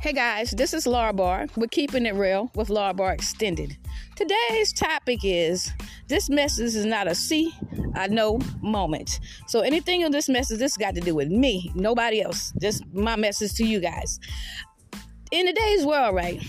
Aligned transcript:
Hey 0.00 0.14
guys, 0.14 0.52
this 0.52 0.72
is 0.72 0.86
Laura. 0.86 1.46
We're 1.56 1.66
keeping 1.66 2.06
it 2.06 2.14
real 2.14 2.50
with 2.54 2.70
Laura 2.70 3.12
Extended. 3.12 3.76
Today's 4.16 4.72
topic 4.72 5.20
is 5.22 5.70
this 6.08 6.30
message 6.30 6.74
is 6.74 6.86
not 6.86 7.06
a 7.06 7.14
see, 7.14 7.52
I 7.94 8.06
know 8.06 8.40
moment. 8.62 9.20
So 9.46 9.60
anything 9.60 10.00
in 10.00 10.10
this 10.10 10.26
message, 10.26 10.58
this 10.58 10.78
got 10.78 10.94
to 10.94 11.02
do 11.02 11.14
with 11.14 11.28
me, 11.28 11.70
nobody 11.74 12.22
else. 12.22 12.50
Just 12.62 12.82
my 12.94 13.14
message 13.14 13.52
to 13.56 13.66
you 13.66 13.78
guys. 13.78 14.18
In 15.32 15.44
today's 15.44 15.84
world, 15.84 16.14
right? 16.14 16.42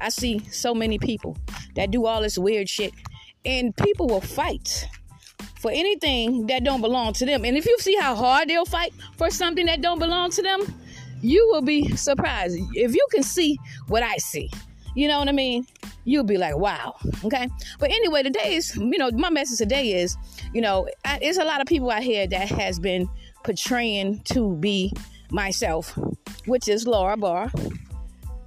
I 0.00 0.08
see 0.08 0.38
so 0.50 0.74
many 0.74 0.98
people 0.98 1.36
that 1.74 1.90
do 1.90 2.06
all 2.06 2.22
this 2.22 2.38
weird 2.38 2.70
shit, 2.70 2.94
and 3.44 3.76
people 3.76 4.06
will 4.06 4.22
fight 4.22 4.88
for 5.60 5.70
anything 5.70 6.46
that 6.46 6.64
don't 6.64 6.80
belong 6.80 7.12
to 7.12 7.26
them. 7.26 7.44
And 7.44 7.58
if 7.58 7.66
you 7.66 7.76
see 7.78 7.96
how 7.96 8.14
hard 8.14 8.48
they'll 8.48 8.64
fight 8.64 8.94
for 9.18 9.30
something 9.30 9.66
that 9.66 9.82
don't 9.82 9.98
belong 9.98 10.30
to 10.30 10.40
them, 10.40 10.62
you 11.24 11.48
will 11.50 11.62
be 11.62 11.96
surprised 11.96 12.58
if 12.74 12.94
you 12.94 13.06
can 13.10 13.22
see 13.22 13.58
what 13.88 14.02
I 14.02 14.18
see. 14.18 14.50
You 14.94 15.08
know 15.08 15.18
what 15.18 15.28
I 15.28 15.32
mean? 15.32 15.66
You'll 16.04 16.22
be 16.22 16.36
like, 16.36 16.56
wow. 16.56 16.94
Okay. 17.24 17.48
But 17.80 17.90
anyway, 17.90 18.22
today's, 18.22 18.76
you 18.76 18.98
know, 18.98 19.10
my 19.12 19.30
message 19.30 19.58
today 19.58 19.94
is, 19.94 20.16
you 20.52 20.60
know, 20.60 20.86
I, 21.04 21.18
there's 21.18 21.38
a 21.38 21.44
lot 21.44 21.60
of 21.62 21.66
people 21.66 21.90
out 21.90 22.02
here 22.02 22.26
that 22.26 22.48
has 22.50 22.78
been 22.78 23.08
portraying 23.42 24.20
to 24.24 24.54
be 24.56 24.92
myself, 25.30 25.98
which 26.44 26.68
is 26.68 26.86
Laura 26.86 27.16
Barr. 27.16 27.50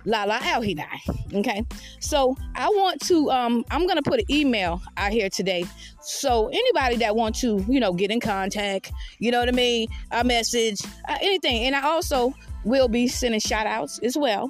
Lala 0.07 0.39
Alhinai. 0.39 1.35
Okay. 1.35 1.63
So 1.99 2.35
I 2.55 2.67
want 2.70 3.02
to 3.07 3.29
um 3.29 3.66
I'm 3.70 3.85
gonna 3.85 4.02
put 4.02 4.21
an 4.21 4.31
email 4.31 4.81
out 4.95 5.11
here 5.11 5.30
today. 5.30 5.66
So 6.02 6.47
anybody 6.47 6.95
that 6.97 7.16
want 7.16 7.35
to, 7.39 7.63
you 7.67 7.80
know, 7.81 7.91
get 7.91 8.09
in 8.09 8.21
contact, 8.21 8.91
you 9.20 9.30
know 9.30 9.39
what 9.39 9.49
I 9.49 9.52
mean, 9.52 9.89
a 10.11 10.23
message, 10.23 10.80
uh, 11.09 11.17
anything. 11.22 11.66
And 11.66 11.75
I 11.75 11.83
also 11.83 12.33
will 12.64 12.88
be 12.88 13.08
sending 13.08 13.41
shout 13.41 13.67
outs 13.67 13.99
as 13.99 14.17
well. 14.17 14.49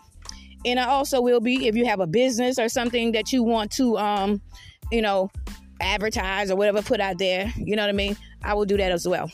And 0.64 0.80
I 0.80 0.86
also 0.86 1.22
will 1.22 1.40
be, 1.40 1.68
if 1.68 1.76
you 1.76 1.86
have 1.86 2.00
a 2.00 2.08
business 2.08 2.60
or 2.60 2.70
something 2.70 3.12
that 3.14 3.34
you 3.34 3.44
want 3.44 3.72
to, 3.74 3.98
um, 3.98 4.42
you 4.92 5.02
know, 5.02 5.32
advertise 5.82 6.52
or 6.52 6.56
whatever, 6.56 6.82
put 6.82 7.00
out 7.00 7.18
there, 7.18 7.52
you 7.58 7.76
know 7.76 7.84
what 7.84 7.90
I 7.90 7.94
mean? 7.94 8.18
I 8.44 8.54
will 8.54 8.66
do 8.66 8.78
that 8.78 8.92
as 8.92 9.08
well. 9.08 9.30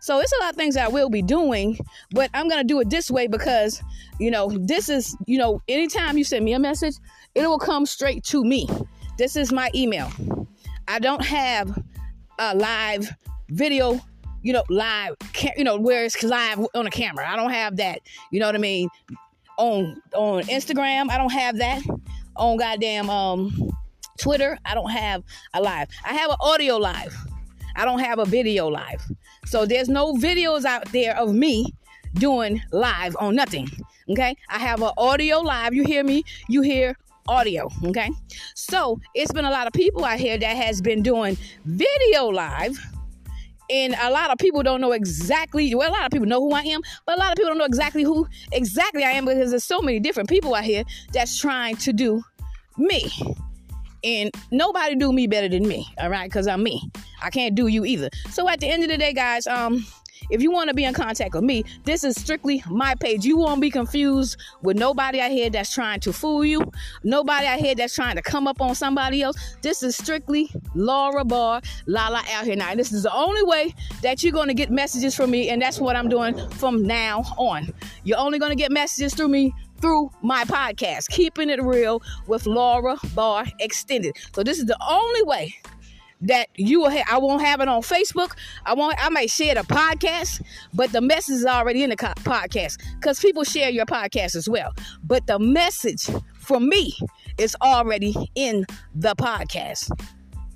So 0.00 0.20
it's 0.20 0.32
a 0.32 0.42
lot 0.42 0.50
of 0.50 0.56
things 0.56 0.76
I 0.76 0.88
will 0.88 1.10
be 1.10 1.22
doing, 1.22 1.78
but 2.12 2.30
I'm 2.34 2.48
to 2.48 2.64
do 2.64 2.80
it 2.80 2.90
this 2.90 3.10
way 3.10 3.26
because, 3.26 3.82
you 4.18 4.30
know, 4.30 4.50
this 4.50 4.88
is, 4.88 5.16
you 5.26 5.38
know, 5.38 5.60
anytime 5.68 6.16
you 6.16 6.24
send 6.24 6.44
me 6.44 6.52
a 6.52 6.58
message, 6.58 6.94
it 7.34 7.46
will 7.46 7.58
come 7.58 7.86
straight 7.86 8.24
to 8.24 8.44
me. 8.44 8.68
This 9.18 9.36
is 9.36 9.52
my 9.52 9.70
email. 9.74 10.10
I 10.88 10.98
don't 10.98 11.24
have 11.24 11.82
a 12.38 12.54
live 12.54 13.08
video 13.48 14.00
you 14.44 14.52
know, 14.52 14.62
live, 14.68 15.16
you 15.56 15.64
know, 15.64 15.80
where 15.80 16.04
it's 16.04 16.22
live 16.22 16.64
on 16.74 16.86
a 16.86 16.90
camera. 16.90 17.28
I 17.28 17.34
don't 17.34 17.50
have 17.50 17.76
that. 17.78 18.00
You 18.30 18.40
know 18.40 18.46
what 18.46 18.54
I 18.54 18.58
mean? 18.58 18.88
On 19.56 20.00
on 20.14 20.42
Instagram, 20.44 21.10
I 21.10 21.16
don't 21.16 21.32
have 21.32 21.58
that. 21.58 21.82
On 22.36 22.56
goddamn 22.56 23.08
um 23.08 23.70
Twitter, 24.18 24.58
I 24.64 24.74
don't 24.74 24.90
have 24.90 25.22
a 25.54 25.62
live. 25.62 25.88
I 26.04 26.14
have 26.14 26.30
an 26.30 26.36
audio 26.40 26.76
live. 26.76 27.14
I 27.76 27.84
don't 27.84 27.98
have 27.98 28.18
a 28.18 28.24
video 28.24 28.68
live. 28.68 29.04
So 29.46 29.66
there's 29.66 29.88
no 29.88 30.14
videos 30.14 30.64
out 30.64 30.90
there 30.92 31.16
of 31.16 31.34
me 31.34 31.72
doing 32.14 32.60
live 32.72 33.16
on 33.18 33.34
nothing. 33.34 33.68
Okay? 34.10 34.36
I 34.48 34.58
have 34.58 34.82
an 34.82 34.92
audio 34.96 35.40
live. 35.40 35.74
You 35.74 35.84
hear 35.84 36.04
me? 36.04 36.24
You 36.48 36.62
hear 36.62 36.96
audio. 37.26 37.68
Okay? 37.84 38.10
So 38.54 39.00
it's 39.14 39.32
been 39.32 39.44
a 39.44 39.50
lot 39.50 39.66
of 39.66 39.72
people 39.72 40.04
out 40.04 40.18
here 40.18 40.38
that 40.38 40.56
has 40.56 40.80
been 40.80 41.02
doing 41.02 41.36
video 41.64 42.26
live 42.26 42.78
and 43.70 43.94
a 44.02 44.10
lot 44.10 44.30
of 44.30 44.38
people 44.38 44.62
don't 44.62 44.80
know 44.80 44.92
exactly 44.92 45.74
well 45.74 45.90
a 45.90 45.92
lot 45.92 46.04
of 46.04 46.10
people 46.10 46.26
know 46.26 46.38
who 46.40 46.52
i 46.52 46.60
am 46.60 46.82
but 47.06 47.16
a 47.16 47.18
lot 47.18 47.32
of 47.32 47.36
people 47.36 47.48
don't 47.48 47.56
know 47.56 47.64
exactly 47.64 48.02
who 48.02 48.26
exactly 48.52 49.04
i 49.04 49.10
am 49.10 49.24
because 49.24 49.50
there's 49.50 49.64
so 49.64 49.80
many 49.80 49.98
different 49.98 50.28
people 50.28 50.54
out 50.54 50.64
here 50.64 50.84
that's 51.14 51.38
trying 51.38 51.74
to 51.74 51.90
do 51.90 52.22
me 52.76 53.10
and 54.04 54.30
nobody 54.50 54.94
do 54.94 55.12
me 55.12 55.26
better 55.26 55.48
than 55.48 55.66
me 55.66 55.86
all 55.98 56.10
right 56.10 56.30
because 56.30 56.46
i'm 56.46 56.62
me 56.62 56.90
i 57.22 57.30
can't 57.30 57.54
do 57.54 57.66
you 57.66 57.84
either 57.84 58.08
so 58.30 58.48
at 58.48 58.60
the 58.60 58.68
end 58.68 58.82
of 58.82 58.88
the 58.88 58.98
day 58.98 59.12
guys 59.12 59.46
um 59.46 59.84
if 60.30 60.42
you 60.42 60.50
want 60.50 60.68
to 60.68 60.74
be 60.74 60.84
in 60.84 60.94
contact 60.94 61.34
with 61.34 61.44
me, 61.44 61.64
this 61.84 62.04
is 62.04 62.16
strictly 62.16 62.62
my 62.68 62.94
page. 62.94 63.24
You 63.24 63.36
won't 63.36 63.60
be 63.60 63.70
confused 63.70 64.36
with 64.62 64.76
nobody 64.76 65.20
out 65.20 65.30
here 65.30 65.50
that's 65.50 65.72
trying 65.72 66.00
to 66.00 66.12
fool 66.12 66.44
you, 66.44 66.62
nobody 67.02 67.46
out 67.46 67.58
here 67.58 67.74
that's 67.74 67.94
trying 67.94 68.16
to 68.16 68.22
come 68.22 68.46
up 68.46 68.60
on 68.60 68.74
somebody 68.74 69.22
else. 69.22 69.36
This 69.62 69.82
is 69.82 69.96
strictly 69.96 70.50
Laura 70.74 71.24
Barr, 71.24 71.60
Lala 71.86 72.22
out 72.32 72.44
here. 72.44 72.56
Now, 72.56 72.70
And 72.70 72.78
this 72.80 72.92
is 72.92 73.02
the 73.02 73.14
only 73.14 73.42
way 73.42 73.74
that 74.02 74.22
you're 74.22 74.32
going 74.32 74.48
to 74.48 74.54
get 74.54 74.70
messages 74.70 75.14
from 75.14 75.30
me, 75.30 75.50
and 75.50 75.60
that's 75.60 75.80
what 75.80 75.96
I'm 75.96 76.08
doing 76.08 76.36
from 76.50 76.82
now 76.82 77.22
on. 77.36 77.72
You're 78.04 78.18
only 78.18 78.38
going 78.38 78.50
to 78.50 78.56
get 78.56 78.70
messages 78.70 79.14
through 79.14 79.28
me 79.28 79.52
through 79.84 80.10
my 80.22 80.44
podcast, 80.44 81.10
Keeping 81.10 81.50
It 81.50 81.62
Real 81.62 82.02
with 82.26 82.46
Laura 82.46 82.96
Barr 83.14 83.44
Extended. 83.60 84.16
So, 84.34 84.42
this 84.42 84.58
is 84.58 84.64
the 84.64 84.78
only 84.88 85.22
way 85.24 85.54
that 86.22 86.48
you 86.56 86.80
will 86.80 86.88
have, 86.88 87.04
I 87.06 87.18
won't 87.18 87.42
have 87.42 87.60
it 87.60 87.68
on 87.68 87.82
Facebook. 87.82 88.30
I 88.64 88.72
won't 88.72 88.96
I 88.98 89.10
might 89.10 89.28
share 89.28 89.54
the 89.54 89.60
podcast, 89.60 90.40
but 90.72 90.90
the 90.92 91.02
message 91.02 91.34
is 91.34 91.44
already 91.44 91.82
in 91.82 91.90
the 91.90 91.96
podcast 91.96 92.78
cuz 93.02 93.20
people 93.20 93.44
share 93.44 93.68
your 93.68 93.84
podcast 93.84 94.34
as 94.36 94.48
well. 94.48 94.72
But 95.02 95.26
the 95.26 95.38
message 95.38 96.08
from 96.32 96.66
me 96.66 96.96
is 97.36 97.54
already 97.60 98.14
in 98.34 98.64
the 98.94 99.14
podcast. 99.16 99.90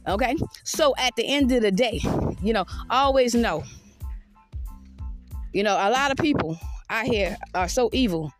Okay? 0.07 0.37
So 0.65 0.95
at 0.97 1.15
the 1.17 1.27
end 1.27 1.53
of 1.53 1.61
the 1.61 1.71
day, 1.71 2.01
you 2.43 2.55
know, 2.55 2.65
always 2.89 3.35
know 3.35 3.63
you 5.53 5.63
know, 5.63 5.75
a 5.75 5.91
lot 5.91 6.11
of 6.11 6.17
people 6.17 6.59
out 6.89 7.05
here 7.05 7.37
are 7.55 7.69
so 7.69 7.91
evil 7.93 8.33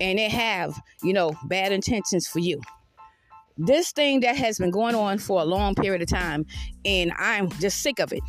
and 0.00 0.18
they 0.18 0.28
have, 0.28 0.80
you 1.02 1.12
know, 1.12 1.32
bad 1.44 1.72
intentions 1.72 2.26
for 2.26 2.38
you 2.38 2.60
this 3.60 3.92
thing 3.92 4.20
that 4.20 4.36
has 4.36 4.58
been 4.58 4.70
going 4.70 4.94
on 4.94 5.18
for 5.18 5.42
a 5.42 5.44
long 5.44 5.74
period 5.74 6.00
of 6.00 6.08
time, 6.08 6.46
and 6.84 7.12
I'm 7.18 7.50
just 7.52 7.82
sick 7.82 7.98
of 7.98 8.12
it. 8.12 8.22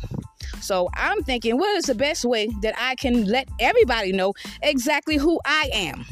So 0.60 0.90
I'm 0.94 1.22
thinking, 1.22 1.56
what 1.56 1.74
is 1.76 1.84
the 1.84 1.94
best 1.94 2.24
way 2.24 2.48
that 2.60 2.74
I 2.78 2.94
can 2.96 3.24
let 3.24 3.48
everybody 3.58 4.12
know 4.12 4.34
exactly 4.62 5.16
who 5.16 5.40
I 5.44 5.70
am? 5.72 6.04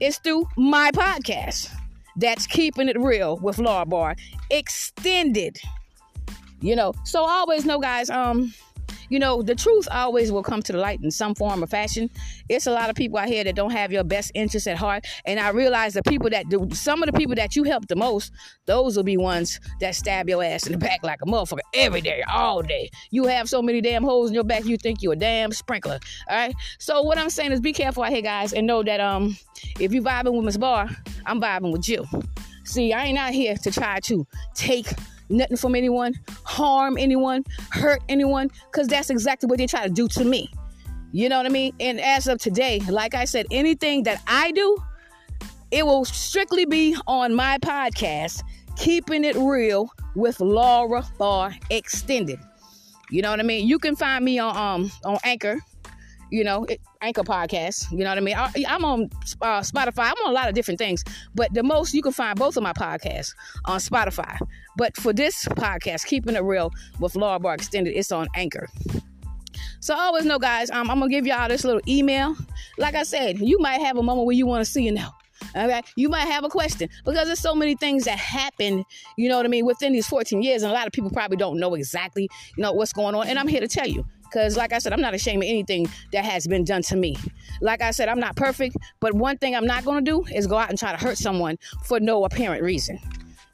It's 0.00 0.18
through 0.18 0.48
my 0.56 0.90
podcast. 0.90 1.72
That's 2.16 2.46
keeping 2.46 2.88
it 2.88 3.00
real 3.00 3.36
with 3.38 3.58
Laura 3.58 3.86
Barr 3.86 4.16
extended. 4.50 5.58
You 6.60 6.76
know, 6.76 6.94
so 7.04 7.24
always 7.24 7.64
know, 7.64 7.78
guys. 7.78 8.10
Um, 8.10 8.52
you 9.12 9.18
know, 9.18 9.42
the 9.42 9.54
truth 9.54 9.86
always 9.90 10.32
will 10.32 10.42
come 10.42 10.62
to 10.62 10.72
the 10.72 10.78
light 10.78 11.00
in 11.02 11.10
some 11.10 11.34
form 11.34 11.62
or 11.62 11.66
fashion. 11.66 12.08
It's 12.48 12.66
a 12.66 12.70
lot 12.70 12.88
of 12.88 12.96
people 12.96 13.18
out 13.18 13.28
here 13.28 13.44
that 13.44 13.54
don't 13.54 13.70
have 13.70 13.92
your 13.92 14.04
best 14.04 14.32
interest 14.34 14.66
at 14.66 14.78
heart. 14.78 15.04
And 15.26 15.38
I 15.38 15.50
realize 15.50 15.92
the 15.92 16.02
people 16.02 16.30
that 16.30 16.48
do, 16.48 16.66
some 16.72 17.02
of 17.02 17.10
the 17.10 17.12
people 17.12 17.34
that 17.34 17.54
you 17.54 17.64
help 17.64 17.86
the 17.88 17.94
most, 17.94 18.32
those 18.64 18.96
will 18.96 19.04
be 19.04 19.18
ones 19.18 19.60
that 19.80 19.94
stab 19.96 20.30
your 20.30 20.42
ass 20.42 20.66
in 20.66 20.72
the 20.72 20.78
back 20.86 21.00
like 21.02 21.20
a 21.20 21.26
motherfucker 21.26 21.58
every 21.74 22.00
day, 22.00 22.22
all 22.26 22.62
day. 22.62 22.88
You 23.10 23.26
have 23.26 23.50
so 23.50 23.60
many 23.60 23.82
damn 23.82 24.02
holes 24.02 24.30
in 24.30 24.34
your 24.34 24.44
back, 24.44 24.64
you 24.64 24.78
think 24.78 25.02
you're 25.02 25.12
a 25.12 25.16
damn 25.16 25.52
sprinkler. 25.52 26.00
All 26.30 26.36
right. 26.36 26.54
So 26.78 27.02
what 27.02 27.18
I'm 27.18 27.28
saying 27.28 27.52
is 27.52 27.60
be 27.60 27.74
careful 27.74 28.04
out 28.04 28.12
here, 28.12 28.22
guys, 28.22 28.54
and 28.54 28.66
know 28.66 28.82
that 28.82 28.98
um 28.98 29.36
if 29.78 29.92
you 29.92 30.00
vibing 30.00 30.32
with 30.32 30.46
Miss 30.46 30.56
Barr, 30.56 30.88
I'm 31.26 31.38
vibing 31.38 31.70
with 31.70 31.86
you. 31.86 32.06
See, 32.64 32.94
I 32.94 33.04
ain't 33.04 33.18
out 33.18 33.34
here 33.34 33.56
to 33.56 33.70
try 33.70 34.00
to 34.00 34.26
take 34.54 34.86
nothing 35.32 35.56
from 35.56 35.74
anyone, 35.74 36.14
harm 36.44 36.96
anyone, 36.98 37.44
hurt 37.70 38.02
anyone, 38.08 38.50
because 38.70 38.88
that's 38.88 39.10
exactly 39.10 39.48
what 39.48 39.58
they 39.58 39.66
try 39.66 39.84
to 39.84 39.92
do 39.92 40.08
to 40.08 40.24
me. 40.24 40.50
You 41.12 41.28
know 41.28 41.36
what 41.36 41.46
I 41.46 41.50
mean? 41.50 41.74
And 41.80 42.00
as 42.00 42.26
of 42.26 42.38
today, 42.38 42.80
like 42.88 43.14
I 43.14 43.24
said, 43.24 43.46
anything 43.50 44.04
that 44.04 44.22
I 44.26 44.52
do, 44.52 44.76
it 45.70 45.84
will 45.84 46.04
strictly 46.04 46.64
be 46.64 46.96
on 47.06 47.34
my 47.34 47.58
podcast, 47.58 48.42
Keeping 48.76 49.24
It 49.24 49.36
Real 49.36 49.90
with 50.14 50.40
Laura 50.40 51.04
Barr 51.18 51.54
Extended. 51.70 52.38
You 53.10 53.22
know 53.22 53.30
what 53.30 53.40
I 53.40 53.42
mean? 53.42 53.66
You 53.66 53.78
can 53.78 53.96
find 53.96 54.24
me 54.24 54.38
on 54.38 54.56
um 54.56 54.90
on 55.04 55.18
Anchor 55.24 55.58
you 56.32 56.44
know, 56.44 56.64
it, 56.64 56.80
Anchor 57.02 57.22
Podcast. 57.22 57.90
You 57.90 57.98
know 57.98 58.10
what 58.10 58.18
I 58.18 58.20
mean? 58.20 58.36
I, 58.36 58.50
am 58.68 58.84
on 58.84 59.10
uh, 59.42 59.60
Spotify. 59.60 60.04
I'm 60.04 60.24
on 60.24 60.30
a 60.30 60.32
lot 60.32 60.48
of 60.48 60.54
different 60.54 60.78
things, 60.78 61.04
but 61.34 61.52
the 61.52 61.62
most 61.62 61.92
you 61.92 62.02
can 62.02 62.12
find 62.12 62.38
both 62.38 62.56
of 62.56 62.62
my 62.62 62.72
podcasts 62.72 63.34
on 63.64 63.80
Spotify. 63.80 64.38
But 64.76 64.96
for 64.96 65.12
this 65.12 65.44
podcast, 65.44 66.06
Keeping 66.06 66.36
It 66.36 66.42
Real 66.42 66.70
with 67.00 67.16
Laura 67.16 67.38
Barr 67.38 67.54
Extended, 67.54 67.94
it's 67.96 68.12
on 68.12 68.28
Anchor. 68.34 68.68
So 69.80 69.96
always 69.96 70.24
know, 70.24 70.38
guys, 70.38 70.70
um, 70.70 70.90
I'm 70.90 71.00
gonna 71.00 71.10
give 71.10 71.26
y'all 71.26 71.48
this 71.48 71.64
little 71.64 71.82
email. 71.88 72.36
Like 72.78 72.94
I 72.94 73.02
said, 73.02 73.38
you 73.40 73.58
might 73.58 73.80
have 73.80 73.96
a 73.98 74.02
moment 74.02 74.26
where 74.26 74.36
you 74.36 74.46
want 74.46 74.64
to 74.64 74.70
see 74.70 74.84
you 74.84 74.92
now. 74.92 75.12
Okay, 75.56 75.82
you 75.96 76.08
might 76.08 76.28
have 76.28 76.44
a 76.44 76.48
question 76.48 76.88
because 77.04 77.26
there's 77.26 77.40
so 77.40 77.54
many 77.54 77.74
things 77.74 78.04
that 78.04 78.16
happen, 78.16 78.84
you 79.16 79.28
know 79.28 79.36
what 79.36 79.44
I 79.44 79.48
mean, 79.48 79.66
within 79.66 79.92
these 79.92 80.06
14 80.06 80.40
years, 80.40 80.62
and 80.62 80.70
a 80.70 80.74
lot 80.74 80.86
of 80.86 80.92
people 80.92 81.10
probably 81.10 81.36
don't 81.36 81.58
know 81.58 81.74
exactly, 81.74 82.30
you 82.56 82.62
know, 82.62 82.72
what's 82.72 82.92
going 82.92 83.16
on. 83.16 83.26
And 83.26 83.38
I'm 83.38 83.48
here 83.48 83.60
to 83.60 83.68
tell 83.68 83.88
you. 83.88 84.06
Because, 84.32 84.56
like 84.56 84.72
I 84.72 84.78
said, 84.78 84.94
I'm 84.94 85.00
not 85.00 85.12
ashamed 85.14 85.42
of 85.42 85.48
anything 85.48 85.86
that 86.12 86.24
has 86.24 86.46
been 86.46 86.64
done 86.64 86.80
to 86.82 86.96
me. 86.96 87.16
Like 87.60 87.82
I 87.82 87.90
said, 87.90 88.08
I'm 88.08 88.18
not 88.18 88.34
perfect, 88.34 88.76
but 88.98 89.12
one 89.12 89.36
thing 89.36 89.54
I'm 89.54 89.66
not 89.66 89.84
going 89.84 90.02
to 90.02 90.10
do 90.10 90.24
is 90.34 90.46
go 90.46 90.56
out 90.56 90.70
and 90.70 90.78
try 90.78 90.90
to 90.90 90.96
hurt 90.96 91.18
someone 91.18 91.58
for 91.84 92.00
no 92.00 92.24
apparent 92.24 92.62
reason. 92.62 92.98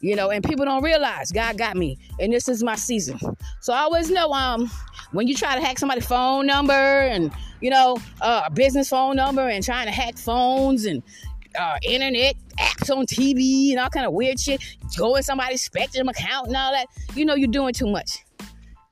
You 0.00 0.14
know, 0.14 0.30
and 0.30 0.44
people 0.44 0.64
don't 0.64 0.84
realize 0.84 1.32
God 1.32 1.58
got 1.58 1.76
me, 1.76 1.98
and 2.20 2.32
this 2.32 2.48
is 2.48 2.62
my 2.62 2.76
season. 2.76 3.19
So 3.60 3.72
I 3.72 3.80
always 3.80 4.08
know 4.10 4.30
um 4.32 4.70
when 5.10 5.26
you 5.26 5.34
try 5.34 5.56
to 5.56 5.60
hack 5.60 5.80
somebody's 5.80 6.06
phone 6.06 6.46
number 6.46 6.72
and 6.72 7.32
you 7.60 7.70
know 7.70 7.98
uh, 8.20 8.42
a 8.46 8.50
business 8.50 8.90
phone 8.90 9.16
number 9.16 9.48
and 9.48 9.64
trying 9.64 9.86
to 9.86 9.92
hack 9.92 10.16
phones 10.16 10.84
and 10.84 11.02
uh, 11.58 11.78
internet 11.82 12.36
apps 12.60 12.96
on 12.96 13.06
TV 13.06 13.70
and 13.70 13.80
all 13.80 13.90
kind 13.90 14.06
of 14.06 14.12
weird 14.12 14.38
shit, 14.38 14.62
go 14.96 15.16
in 15.16 15.25
somebody's 15.25 15.62
Spectrum 15.62 16.08
account 16.08 16.46
and 16.46 16.56
all 16.56 16.70
that. 16.70 16.86
You 17.16 17.25
know 17.25 17.34
you're 17.34 17.48
doing 17.48 17.75
too 17.75 17.88
much, 17.88 18.25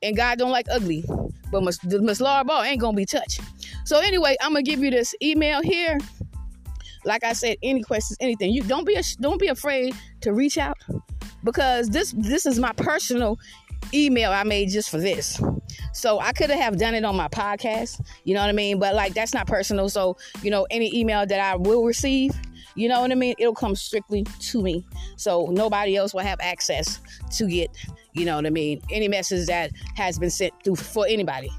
and 0.03 0.17
God 0.17 0.39
don't 0.39 0.51
like 0.51 0.67
ugly. 0.73 1.05
But 1.51 1.63
Miss, 1.63 2.21
Laura 2.21 2.45
Ball 2.45 2.63
ain't 2.63 2.81
gonna 2.81 2.97
be 2.97 3.07
touched. 3.07 3.41
So 3.85 4.01
anyway, 4.01 4.37
I'm 4.41 4.53
gonna 4.53 4.63
give 4.63 4.81
you 4.81 4.91
this 4.91 5.15
email 5.23 5.63
here. 5.63 5.99
Like 7.05 7.23
I 7.23 7.35
said, 7.35 7.57
any 7.63 7.83
questions, 7.83 8.17
anything, 8.21 8.51
you 8.53 8.63
don't 8.63 8.85
be 8.85 8.95
a, 8.95 9.03
don't 9.21 9.41
be 9.41 9.49
afraid 9.49 9.95
to 10.23 10.33
reach 10.33 10.59
out 10.59 10.77
because 11.45 11.89
this 11.89 12.13
this 12.17 12.47
is 12.47 12.59
my 12.59 12.73
personal 12.73 13.39
email 13.95 14.33
I 14.33 14.43
made 14.43 14.71
just 14.71 14.91
for 14.91 14.99
this. 14.99 15.41
So 15.93 16.19
I 16.19 16.33
could 16.33 16.51
have 16.51 16.77
done 16.77 16.95
it 16.95 17.05
on 17.05 17.17
my 17.17 17.29
podcast, 17.29 18.03
you 18.25 18.35
know 18.35 18.41
what 18.41 18.49
I 18.49 18.53
mean? 18.53 18.79
But 18.79 18.95
like 18.95 19.15
that's 19.15 19.33
not 19.33 19.47
personal. 19.47 19.89
So, 19.89 20.17
you 20.43 20.51
know, 20.51 20.67
any 20.71 20.95
email 20.95 21.25
that 21.27 21.41
I 21.41 21.57
will 21.57 21.85
receive, 21.85 22.35
you 22.77 22.89
know 22.89 23.01
what 23.01 23.11
I 23.11 23.15
mean? 23.15 23.35
It'll 23.39 23.55
come 23.55 23.75
strictly 23.75 24.23
to 24.23 24.63
me. 24.63 24.87
So 25.17 25.47
nobody 25.47 25.97
else 25.97 26.13
will 26.15 26.21
have 26.21 26.39
access 26.41 27.01
to 27.37 27.49
get, 27.49 27.71
you 28.13 28.27
know 28.27 28.37
what 28.37 28.47
I 28.47 28.51
mean, 28.51 28.83
any 28.91 29.09
message 29.09 29.47
that 29.47 29.73
has 29.97 30.19
been 30.19 30.31
sent 30.31 30.53
through 30.63 30.77
for 30.77 31.07
anybody. 31.09 31.51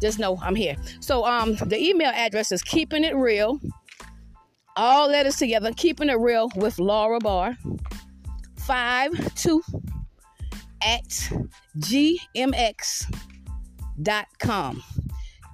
Just 0.00 0.18
know 0.18 0.38
I'm 0.42 0.54
here. 0.54 0.76
So 1.00 1.24
um 1.24 1.56
the 1.66 1.78
email 1.78 2.12
address 2.14 2.52
is 2.52 2.62
keeping 2.62 3.02
it 3.02 3.16
real. 3.16 3.58
All 4.76 5.08
letters 5.08 5.36
together, 5.36 5.72
keeping 5.74 6.10
it 6.10 6.18
real 6.18 6.50
with 6.54 6.78
Laura 6.78 7.18
Barr. 7.18 7.56
Five 8.58 9.34
two 9.34 9.62
at 10.82 11.08
gmx.com. 11.78 13.12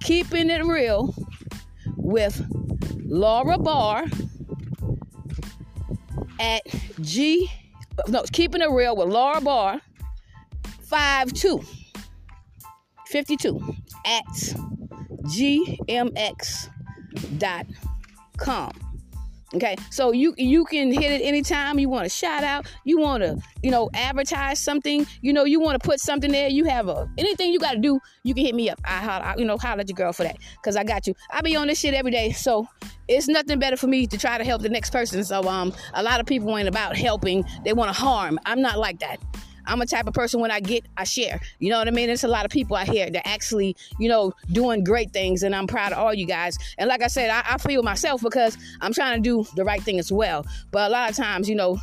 Keeping 0.01 0.49
it 0.49 0.65
real 0.65 1.15
with 1.95 2.45
Laura 3.05 3.57
Barr 3.57 4.05
at 6.39 6.61
G 7.01 7.49
no, 8.07 8.23
keeping 8.31 8.61
it 8.61 8.69
real 8.71 8.95
with 8.95 9.09
Laura 9.09 9.41
Barr 9.41 9.81
52 10.89 11.61
52 13.07 13.75
at 14.05 14.25
gmx.com. 15.25 15.63
Okay, 19.55 19.75
so 19.91 20.11
you 20.11 20.33
you 20.37 20.65
can 20.65 20.91
hit 20.91 21.11
it 21.11 21.23
anytime 21.23 21.77
you 21.77 21.87
want 21.87 22.05
to 22.05 22.09
shout 22.09 22.43
out, 22.43 22.65
you 22.85 22.99
want 22.99 23.21
to 23.21 23.37
you 23.61 23.69
know 23.69 23.89
advertise 23.93 24.59
something, 24.59 25.05
you 25.21 25.31
know 25.31 25.45
you 25.45 25.59
want 25.59 25.79
to 25.79 25.87
put 25.87 25.99
something 25.99 26.31
there. 26.31 26.47
You 26.47 26.65
have 26.65 26.87
a 26.87 27.07
anything 27.19 27.53
you 27.53 27.59
got 27.59 27.73
to 27.73 27.79
do, 27.79 27.99
you 28.23 28.33
can 28.33 28.43
hit 28.43 28.55
me 28.55 28.69
up. 28.69 28.81
I, 28.83 29.07
I 29.07 29.35
you 29.37 29.45
know 29.45 29.57
holler 29.57 29.81
at 29.81 29.89
your 29.89 29.95
girl 29.95 30.11
for 30.11 30.23
that, 30.23 30.37
cause 30.63 30.75
I 30.75 30.83
got 30.83 31.05
you. 31.05 31.13
I 31.29 31.41
be 31.41 31.55
on 31.55 31.67
this 31.67 31.79
shit 31.79 31.93
every 31.93 32.11
day, 32.11 32.31
so 32.31 32.67
it's 33.07 33.27
nothing 33.27 33.59
better 33.59 33.77
for 33.77 33.87
me 33.87 34.07
to 34.07 34.17
try 34.17 34.39
to 34.39 34.43
help 34.43 34.63
the 34.63 34.69
next 34.69 34.89
person. 34.89 35.23
So 35.23 35.47
um, 35.47 35.71
a 35.93 36.01
lot 36.01 36.19
of 36.19 36.25
people 36.25 36.57
ain't 36.57 36.67
about 36.67 36.95
helping; 36.95 37.45
they 37.63 37.73
want 37.73 37.93
to 37.93 37.99
harm. 37.99 38.39
I'm 38.45 38.61
not 38.61 38.79
like 38.79 38.99
that. 38.99 39.19
I'm 39.65 39.81
a 39.81 39.85
type 39.85 40.07
of 40.07 40.13
person 40.13 40.39
when 40.39 40.51
I 40.51 40.59
get, 40.59 40.85
I 40.97 41.03
share. 41.03 41.39
You 41.59 41.69
know 41.69 41.77
what 41.77 41.87
I 41.87 41.91
mean? 41.91 42.07
There's 42.07 42.23
a 42.23 42.27
lot 42.27 42.45
of 42.45 42.51
people 42.51 42.75
out 42.75 42.87
here 42.87 43.09
that 43.09 43.27
actually, 43.27 43.75
you 43.99 44.09
know, 44.09 44.33
doing 44.51 44.83
great 44.83 45.11
things, 45.11 45.43
and 45.43 45.55
I'm 45.55 45.67
proud 45.67 45.91
of 45.91 45.99
all 45.99 46.13
you 46.13 46.25
guys. 46.25 46.57
And 46.77 46.87
like 46.87 47.01
I 47.01 47.07
said, 47.07 47.29
I, 47.29 47.43
I 47.45 47.57
feel 47.57 47.83
myself 47.83 48.21
because 48.21 48.57
I'm 48.81 48.93
trying 48.93 49.21
to 49.21 49.21
do 49.21 49.49
the 49.55 49.63
right 49.63 49.81
thing 49.81 49.99
as 49.99 50.11
well. 50.11 50.45
But 50.71 50.89
a 50.89 50.91
lot 50.91 51.09
of 51.09 51.15
times, 51.15 51.49
you 51.49 51.55
know, 51.55 51.79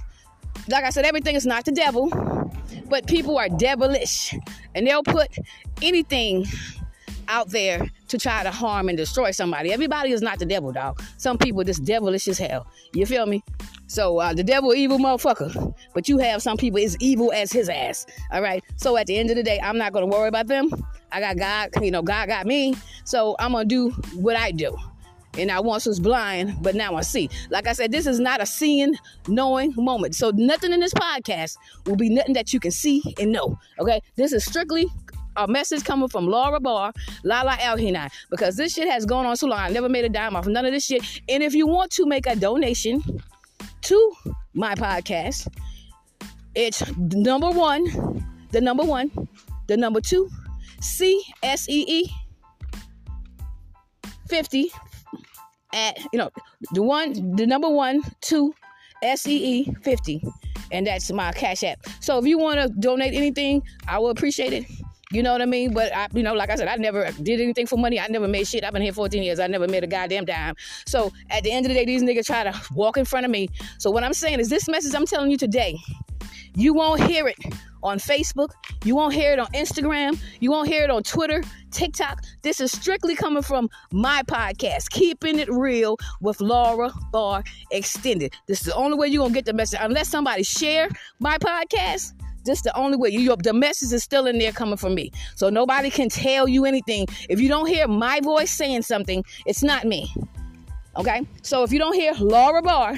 like 0.69 0.85
I 0.85 0.91
said, 0.91 1.05
everything 1.05 1.37
is 1.37 1.47
not 1.47 1.65
the 1.65 1.73
devil, 1.73 2.11
but 2.88 3.06
people 3.06 3.38
are 3.38 3.49
devilish, 3.49 4.35
and 4.75 4.87
they'll 4.87 5.03
put 5.03 5.29
anything 5.83 6.47
out 7.29 7.50
there 7.50 7.88
to 8.11 8.19
try 8.19 8.43
to 8.43 8.51
harm 8.51 8.89
and 8.89 8.99
destroy 8.99 9.31
somebody. 9.31 9.73
Everybody 9.73 10.12
is 10.12 10.21
not 10.21 10.39
the 10.39 10.47
devil, 10.47 10.73
dog. 10.73 11.03
Some 11.17 11.39
people 11.39 11.65
just 11.65 11.85
devilish 11.85 12.29
as 12.29 12.39
hell. 12.39 12.67
You 12.93 13.07
feel 13.07 13.27
me? 13.27 13.43
So 13.87 14.19
uh, 14.19 14.35
the 14.35 14.45
devil, 14.45 14.75
evil 14.75 14.99
motherfucker. 14.99 15.75
But 15.95 16.09
you 16.09 16.19
have 16.19 16.43
some 16.43 16.57
people 16.57 16.81
as 16.81 16.97
evil 17.01 17.33
as 17.33 17.51
his 17.51 17.69
ass. 17.69 18.07
All 18.33 18.43
right. 18.43 18.62
So 18.77 18.97
at 18.97 19.07
the 19.07 19.17
end 19.17 19.31
of 19.31 19.37
the 19.37 19.43
day, 19.43 19.61
I'm 19.61 19.79
not 19.79 19.93
gonna 19.93 20.07
worry 20.07 20.29
about 20.29 20.47
them. 20.47 20.71
I 21.12 21.21
got 21.21 21.37
God. 21.37 21.85
You 21.85 21.91
know, 21.91 22.03
God 22.03 22.29
got 22.29 22.47
me. 22.47 22.75
So 23.05 23.37
I'm 23.39 23.53
gonna 23.53 23.65
do 23.65 23.91
what 24.15 24.37
I 24.37 24.51
do. 24.51 24.77
And 25.39 25.51
I 25.51 25.61
once 25.61 25.87
was 25.87 26.01
blind, 26.01 26.57
but 26.61 26.75
now 26.75 26.97
I 26.97 27.03
see. 27.03 27.31
Like 27.51 27.69
I 27.69 27.73
said, 27.73 27.93
this 27.93 28.07
is 28.07 28.19
not 28.19 28.43
a 28.43 28.47
seeing, 28.47 28.97
knowing 29.29 29.73
moment. 29.77 30.17
So 30.17 30.31
nothing 30.35 30.73
in 30.73 30.81
this 30.81 30.93
podcast 30.93 31.57
will 31.87 31.97
be 31.97 32.11
nothing 32.11 32.35
that 32.35 32.53
you 32.53 32.59
can 32.59 32.73
see 32.73 33.03
and 33.21 33.31
know. 33.31 33.59
Okay. 33.79 34.01
This 34.17 34.33
is 34.33 34.45
strictly 34.45 34.89
a 35.37 35.47
message 35.47 35.85
coming 35.85 36.09
from 36.09 36.27
Laura 36.27 36.61
Barr, 36.61 36.93
Lala 37.25 37.53
Elhinai, 37.53 38.11
because 38.31 38.56
this 38.56 38.75
shit 38.75 38.88
has 38.88 39.06
gone 39.06 39.27
on 39.27 39.37
so 39.37 39.47
long. 39.47 39.59
I 39.59 39.69
never 39.69 39.88
made 39.88 40.05
a 40.05 40.09
dime 40.09 40.37
off 40.37 40.47
none 40.47 40.65
of 40.67 40.73
this 40.73 40.85
shit. 40.87 41.03
And 41.29 41.43
if 41.43 41.55
you 41.55 41.67
want 41.67 41.91
to 41.93 42.06
make 42.06 42.27
a 42.27 42.37
donation 42.37 43.03
to 43.82 44.12
my 44.55 44.75
podcast, 44.75 45.49
it's 46.55 46.82
number 46.97 47.50
one, 47.50 48.25
the 48.50 48.61
number 48.61 48.82
one, 48.82 49.11
the 49.69 49.77
number 49.77 50.00
two, 50.00 50.29
C 50.81 51.23
S 51.43 51.69
E 51.69 51.85
E 51.87 52.11
50 54.29 54.73
at, 55.73 55.99
you 56.12 56.19
know, 56.19 56.31
the 56.73 56.83
one, 56.83 57.37
the 57.37 57.47
number 57.47 57.69
one, 57.69 58.03
two, 58.21 58.55
S 59.03 59.26
E 59.26 59.61
E 59.61 59.75
50. 59.83 60.23
And 60.73 60.87
that's 60.87 61.11
my 61.11 61.33
Cash 61.33 61.65
App. 61.65 61.79
So 62.00 62.19
if 62.19 62.26
you 62.26 62.38
want 62.38 62.61
to 62.61 62.69
donate 62.81 63.15
anything, 63.15 63.62
I 63.88 63.99
will 63.99 64.11
appreciate 64.11 64.53
it. 64.53 64.65
You 65.12 65.25
know 65.25 65.33
what 65.33 65.43
I 65.43 65.47
mean? 65.47 65.73
But 65.75 65.95
I, 65.95 66.07
you 66.12 66.23
know, 66.23 66.35
like 66.35 66.51
I 66.51 66.55
said, 66.55 66.69
I 66.69 66.77
never 66.77 67.11
did 67.23 67.41
anything 67.41 67.67
for 67.67 67.77
money. 67.77 67.99
I 67.99 68.07
never 68.07 68.29
made 68.29 68.47
shit. 68.47 68.62
I've 68.62 68.73
been 68.73 68.83
here 68.83 68.93
14 68.93 69.23
years. 69.23 69.41
I 69.41 69.49
never 69.49 69.67
made 69.67 69.83
a 69.83 69.89
goddamn 69.89 70.25
dime. 70.25 70.55
So 70.87 71.12
at 71.31 71.43
the 71.43 71.51
end 71.51 71.67
of 71.67 71.71
the 71.71 71.75
day, 71.75 71.85
these 71.85 72.03
niggas 72.03 72.27
try 72.27 72.45
to 72.45 72.55
walk 72.75 72.97
in 72.97 73.05
front 73.05 73.27
of 73.27 73.33
me. 73.33 73.49
So 73.79 73.91
what 73.91 74.05
I'm 74.05 74.15
saying 74.15 74.39
is 74.39 74.49
this 74.49 74.69
message 74.69 74.95
I'm 74.95 75.07
telling 75.07 75.31
you 75.31 75.37
today, 75.37 75.77
you 76.55 76.75
won't 76.75 77.03
hear 77.03 77.27
it 77.27 77.37
on 77.83 77.99
Facebook. 77.99 78.51
You 78.85 78.95
won't 78.95 79.15
hear 79.15 79.33
it 79.33 79.39
on 79.39 79.47
Instagram. 79.49 80.21
You 80.39 80.53
won't 80.53 80.69
hear 80.69 80.85
it 80.85 80.91
on 80.91 81.03
Twitter, 81.03 81.43
TikTok. 81.73 82.23
This 82.43 82.61
is 82.61 82.71
strictly 82.71 83.17
coming 83.17 83.43
from 83.43 83.69
my 83.91 84.23
podcast, 84.29 84.91
Keeping 84.91 85.39
It 85.39 85.51
Real 85.51 85.97
with 86.21 86.41
Laura 86.41 86.93
Barr 87.11 87.43
Extended. 87.73 88.35
This 88.47 88.61
is 88.61 88.67
the 88.67 88.75
only 88.75 88.97
way 88.97 89.09
you're 89.09 89.23
going 89.23 89.33
to 89.33 89.35
get 89.35 89.45
the 89.45 89.53
message. 89.53 89.81
Unless 89.83 90.09
somebody 90.09 90.43
share 90.43 90.89
my 91.19 91.39
podcast, 91.39 92.12
this 92.45 92.63
the 92.63 92.77
only 92.77 92.97
way. 92.97 93.11
You, 93.11 93.35
the 93.37 93.53
message 93.53 93.93
is 93.93 94.03
still 94.03 94.27
in 94.27 94.39
there 94.39 94.53
coming 94.53 94.77
from 94.77 94.95
me. 94.95 95.13
So 95.37 95.51
nobody 95.51 95.91
can 95.91 96.09
tell 96.09 96.49
you 96.49 96.65
anything. 96.65 97.07
If 97.29 97.41
you 97.41 97.49
don't 97.49 97.67
hear 97.67 97.87
my 97.88 98.21
voice 98.21 98.50
saying 98.50 98.83
something, 98.83 99.25
it's 99.47 99.62
not 99.62 99.85
me. 99.85 100.12
Okay? 100.97 101.26
So 101.43 101.62
if 101.62 101.73
you 101.73 101.79
don't 101.79 101.95
hear 101.95 102.12
Laura 102.14 102.62
Barr 102.62 102.97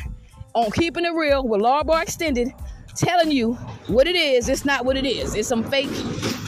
on 0.55 0.71
Keeping 0.71 1.05
It 1.05 1.15
Real 1.15 1.47
with 1.47 1.61
Laura 1.61 1.85
Barr 1.85 2.03
Extended 2.03 2.53
telling 2.95 3.31
you 3.31 3.55
what 3.87 4.07
it 4.07 4.17
is, 4.17 4.49
it's 4.49 4.65
not 4.65 4.85
what 4.85 4.97
it 4.97 5.07
is. 5.07 5.35
It's 5.35 5.49
some 5.49 5.65
fake 5.65 5.89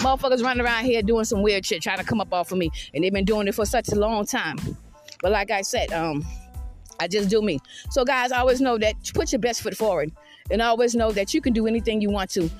motherfuckers 0.00 0.42
running 0.42 0.64
around 0.64 0.84
here 0.84 1.02
doing 1.02 1.24
some 1.24 1.42
weird 1.42 1.64
shit, 1.64 1.82
trying 1.82 1.98
to 1.98 2.04
come 2.04 2.20
up 2.20 2.32
off 2.32 2.52
of 2.52 2.58
me. 2.58 2.70
And 2.92 3.02
they've 3.02 3.12
been 3.12 3.24
doing 3.24 3.48
it 3.48 3.54
for 3.54 3.64
such 3.64 3.88
a 3.88 3.94
long 3.94 4.26
time. 4.26 4.58
But 5.22 5.32
like 5.32 5.50
I 5.50 5.62
said, 5.62 5.92
um, 5.92 6.24
I 7.00 7.08
just 7.08 7.28
do 7.28 7.42
me. 7.42 7.58
So 7.90 8.04
guys, 8.04 8.30
always 8.30 8.60
know 8.60 8.78
that 8.78 8.94
put 9.14 9.32
your 9.32 9.38
best 9.38 9.62
foot 9.62 9.76
forward. 9.76 10.12
And 10.50 10.60
always 10.60 10.94
know 10.94 11.10
that 11.12 11.32
you 11.32 11.40
can 11.40 11.54
do 11.54 11.66
anything 11.66 12.02
you 12.02 12.10
want 12.10 12.28
to 12.32 12.50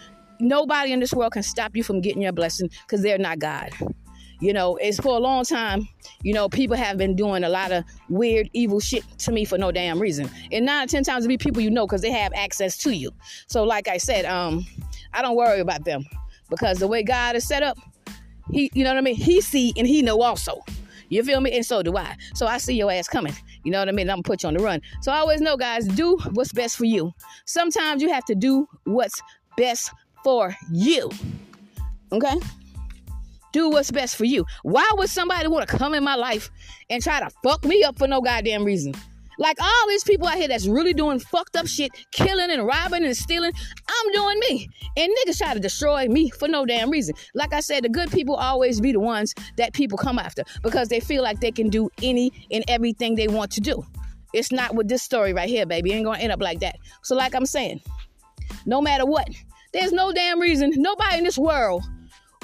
nobody 0.40 0.92
in 0.92 1.00
this 1.00 1.12
world 1.12 1.32
can 1.32 1.42
stop 1.42 1.76
you 1.76 1.82
from 1.82 2.00
getting 2.00 2.22
your 2.22 2.32
blessing 2.32 2.70
because 2.86 3.02
they're 3.02 3.18
not 3.18 3.38
God. 3.38 3.70
You 4.40 4.52
know, 4.52 4.76
it's 4.76 4.98
for 4.98 5.16
a 5.16 5.20
long 5.20 5.44
time, 5.44 5.88
you 6.22 6.34
know, 6.34 6.48
people 6.48 6.76
have 6.76 6.98
been 6.98 7.14
doing 7.16 7.44
a 7.44 7.48
lot 7.48 7.72
of 7.72 7.84
weird, 8.08 8.50
evil 8.52 8.80
shit 8.80 9.04
to 9.20 9.32
me 9.32 9.44
for 9.44 9.56
no 9.56 9.70
damn 9.70 9.98
reason. 9.98 10.28
And 10.52 10.66
nine, 10.66 10.88
ten 10.88 11.04
times 11.04 11.24
to 11.24 11.28
be 11.28 11.38
people 11.38 11.62
you 11.62 11.70
know 11.70 11.86
because 11.86 12.02
they 12.02 12.10
have 12.10 12.32
access 12.34 12.76
to 12.78 12.94
you. 12.94 13.10
So, 13.46 13.64
like 13.64 13.88
I 13.88 13.96
said, 13.96 14.24
um, 14.24 14.66
I 15.12 15.22
don't 15.22 15.36
worry 15.36 15.60
about 15.60 15.84
them 15.84 16.04
because 16.50 16.78
the 16.78 16.88
way 16.88 17.02
God 17.02 17.36
is 17.36 17.46
set 17.46 17.62
up, 17.62 17.78
he, 18.50 18.70
you 18.74 18.84
know 18.84 18.90
what 18.90 18.98
I 18.98 19.02
mean? 19.02 19.16
He 19.16 19.40
see 19.40 19.72
and 19.76 19.86
he 19.86 20.02
know 20.02 20.20
also. 20.20 20.62
You 21.08 21.22
feel 21.22 21.40
me? 21.40 21.52
And 21.52 21.64
so 21.64 21.82
do 21.82 21.96
I. 21.96 22.16
So 22.34 22.46
I 22.46 22.58
see 22.58 22.74
your 22.74 22.90
ass 22.90 23.08
coming. 23.08 23.34
You 23.62 23.70
know 23.70 23.78
what 23.78 23.88
I 23.88 23.92
mean? 23.92 24.10
I'm 24.10 24.16
gonna 24.16 24.22
put 24.24 24.42
you 24.42 24.48
on 24.48 24.54
the 24.54 24.62
run. 24.62 24.80
So 25.00 25.12
I 25.12 25.18
always 25.18 25.40
know, 25.40 25.56
guys, 25.56 25.86
do 25.86 26.18
what's 26.32 26.52
best 26.52 26.76
for 26.76 26.84
you. 26.84 27.12
Sometimes 27.44 28.02
you 28.02 28.12
have 28.12 28.24
to 28.26 28.34
do 28.34 28.66
what's 28.84 29.22
best 29.56 29.90
for 30.24 30.56
you. 30.72 31.10
Okay? 32.10 32.34
Do 33.52 33.70
what's 33.70 33.90
best 33.92 34.16
for 34.16 34.24
you. 34.24 34.44
Why 34.62 34.88
would 34.94 35.10
somebody 35.10 35.46
want 35.46 35.68
to 35.68 35.76
come 35.76 35.94
in 35.94 36.02
my 36.02 36.16
life 36.16 36.50
and 36.90 37.00
try 37.02 37.20
to 37.20 37.30
fuck 37.44 37.64
me 37.64 37.84
up 37.84 37.98
for 37.98 38.08
no 38.08 38.20
goddamn 38.20 38.64
reason? 38.64 38.94
Like 39.38 39.60
all 39.60 39.88
these 39.88 40.04
people 40.04 40.26
out 40.28 40.36
here 40.36 40.48
that's 40.48 40.66
really 40.66 40.94
doing 40.94 41.18
fucked 41.18 41.56
up 41.56 41.66
shit, 41.66 41.90
killing 42.12 42.50
and 42.50 42.64
robbing 42.64 43.04
and 43.04 43.16
stealing, 43.16 43.52
I'm 43.88 44.12
doing 44.12 44.38
me. 44.48 44.68
And 44.96 45.12
niggas 45.26 45.38
try 45.38 45.54
to 45.54 45.60
destroy 45.60 46.06
me 46.06 46.30
for 46.30 46.48
no 46.48 46.64
damn 46.64 46.90
reason. 46.90 47.14
Like 47.34 47.52
I 47.52 47.60
said, 47.60 47.84
the 47.84 47.88
good 47.88 48.10
people 48.10 48.36
always 48.36 48.80
be 48.80 48.92
the 48.92 49.00
ones 49.00 49.34
that 49.56 49.72
people 49.72 49.98
come 49.98 50.18
after 50.18 50.44
because 50.62 50.88
they 50.88 51.00
feel 51.00 51.22
like 51.22 51.40
they 51.40 51.52
can 51.52 51.68
do 51.68 51.90
any 52.02 52.32
and 52.50 52.64
everything 52.68 53.14
they 53.14 53.28
want 53.28 53.50
to 53.52 53.60
do. 53.60 53.84
It's 54.32 54.50
not 54.50 54.74
with 54.74 54.88
this 54.88 55.02
story 55.02 55.32
right 55.32 55.48
here, 55.48 55.66
baby. 55.66 55.92
It 55.92 55.96
ain't 55.96 56.04
gonna 56.04 56.18
end 56.18 56.32
up 56.32 56.42
like 56.42 56.60
that. 56.60 56.76
So, 57.02 57.14
like 57.14 57.34
I'm 57.34 57.46
saying, 57.46 57.80
no 58.66 58.80
matter 58.80 59.06
what, 59.06 59.28
There's 59.74 59.92
no 59.92 60.12
damn 60.12 60.40
reason 60.40 60.72
nobody 60.76 61.18
in 61.18 61.24
this 61.24 61.36
world 61.36 61.84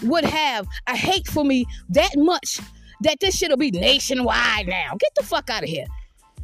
would 0.02 0.24
have 0.24 0.66
a 0.88 0.96
hate 0.96 1.28
for 1.28 1.44
me 1.44 1.64
that 1.90 2.10
much 2.16 2.60
that 3.02 3.16
this 3.20 3.36
shit'll 3.36 3.56
be 3.56 3.70
nationwide 3.70 4.66
now. 4.66 4.90
Get 4.98 5.14
the 5.16 5.22
fuck 5.22 5.48
out 5.48 5.62
of 5.62 5.68
here. 5.68 5.86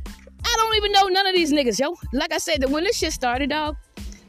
I 0.07 0.55
don't 0.57 0.77
even 0.77 0.93
know 0.93 1.07
none 1.09 1.27
of 1.27 1.35
these 1.35 1.53
niggas, 1.53 1.81
yo. 1.81 1.97
Like 2.13 2.33
I 2.33 2.39
said, 2.39 2.63
that 2.63 2.71
when 2.71 2.85
this 2.85 2.97
shit 2.97 3.13
started, 3.13 3.51
dog, 3.51 3.77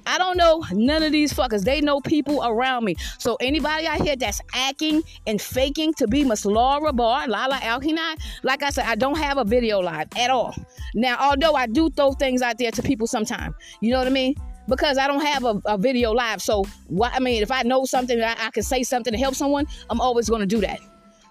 I 0.07 0.17
don't 0.17 0.35
know 0.35 0.63
none 0.71 1.03
of 1.03 1.11
these 1.11 1.31
fuckers. 1.31 1.63
They 1.63 1.79
know 1.79 2.01
people 2.01 2.43
around 2.43 2.85
me. 2.85 2.95
So 3.19 3.35
anybody 3.35 3.85
out 3.85 4.01
here 4.01 4.15
that's 4.15 4.41
acting 4.53 5.03
and 5.27 5.39
faking 5.39 5.93
to 5.95 6.07
be 6.07 6.23
Miss 6.23 6.43
Laura 6.43 6.91
Barr, 6.91 7.27
Lala 7.27 7.57
Alkinai, 7.57 8.17
like 8.41 8.63
I 8.63 8.71
said, 8.71 8.85
I 8.87 8.95
don't 8.95 9.17
have 9.17 9.37
a 9.37 9.43
video 9.43 9.79
live 9.79 10.07
at 10.17 10.31
all. 10.31 10.55
Now, 10.95 11.17
although 11.19 11.53
I 11.53 11.67
do 11.67 11.89
throw 11.91 12.13
things 12.13 12.41
out 12.41 12.57
there 12.57 12.71
to 12.71 12.81
people 12.81 13.05
sometime, 13.05 13.53
you 13.79 13.91
know 13.91 13.99
what 13.99 14.07
I 14.07 14.11
mean? 14.11 14.33
Because 14.67 14.97
I 14.97 15.07
don't 15.07 15.23
have 15.25 15.45
a, 15.45 15.61
a 15.65 15.77
video 15.77 16.11
live. 16.11 16.41
So 16.41 16.65
what 16.87 17.13
I 17.13 17.19
mean, 17.19 17.41
if 17.41 17.51
I 17.51 17.63
know 17.63 17.85
something, 17.85 18.21
I, 18.21 18.35
I 18.37 18.51
can 18.51 18.63
say 18.63 18.83
something 18.83 19.13
to 19.13 19.19
help 19.19 19.35
someone, 19.35 19.67
I'm 19.89 20.01
always 20.01 20.29
gonna 20.29 20.45
do 20.45 20.59
that. 20.61 20.79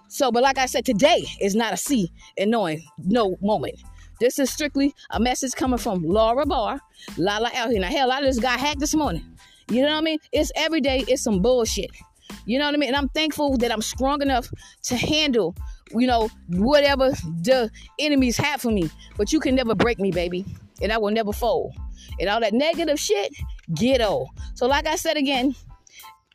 So, 0.07 0.31
but 0.31 0.41
like 0.41 0.57
I 0.57 0.65
said, 0.65 0.85
today 0.85 1.25
is 1.41 1.55
not 1.55 1.73
a 1.73 1.77
see 1.77 2.11
and 2.37 2.49
knowing 2.49 2.83
no 2.97 3.37
moment. 3.41 3.75
This 4.19 4.39
is 4.39 4.49
strictly 4.49 4.95
a 5.11 5.19
message 5.19 5.53
coming 5.53 5.77
from 5.77 6.01
Laura 6.01 6.45
Barr, 6.45 6.79
Lala 7.17 7.51
out 7.53 7.69
here. 7.69 7.79
Now, 7.79 7.89
hell, 7.89 8.11
I 8.11 8.21
just 8.21 8.41
got 8.41 8.59
hacked 8.59 8.79
this 8.79 8.95
morning. 8.95 9.23
You 9.69 9.81
know 9.81 9.89
what 9.89 9.97
I 9.97 10.01
mean? 10.01 10.19
It's 10.31 10.51
every 10.55 10.81
day, 10.81 11.03
it's 11.07 11.21
some 11.21 11.41
bullshit. 11.41 11.91
You 12.45 12.57
know 12.57 12.65
what 12.65 12.73
I 12.73 12.77
mean? 12.77 12.89
And 12.89 12.95
I'm 12.95 13.09
thankful 13.09 13.57
that 13.57 13.71
I'm 13.71 13.81
strong 13.81 14.21
enough 14.21 14.49
to 14.83 14.95
handle, 14.95 15.55
you 15.91 16.07
know, 16.07 16.29
whatever 16.49 17.11
the 17.11 17.69
enemies 17.99 18.37
have 18.37 18.61
for 18.61 18.71
me. 18.71 18.89
But 19.17 19.31
you 19.33 19.39
can 19.39 19.53
never 19.55 19.75
break 19.75 19.99
me, 19.99 20.11
baby. 20.11 20.45
And 20.81 20.91
I 20.91 20.97
will 20.97 21.11
never 21.11 21.33
fold. 21.33 21.75
And 22.19 22.29
all 22.29 22.39
that 22.41 22.53
negative 22.53 22.99
shit, 22.99 23.33
ghetto. 23.73 24.27
So, 24.55 24.67
like 24.67 24.87
I 24.87 24.95
said 24.95 25.17
again, 25.17 25.55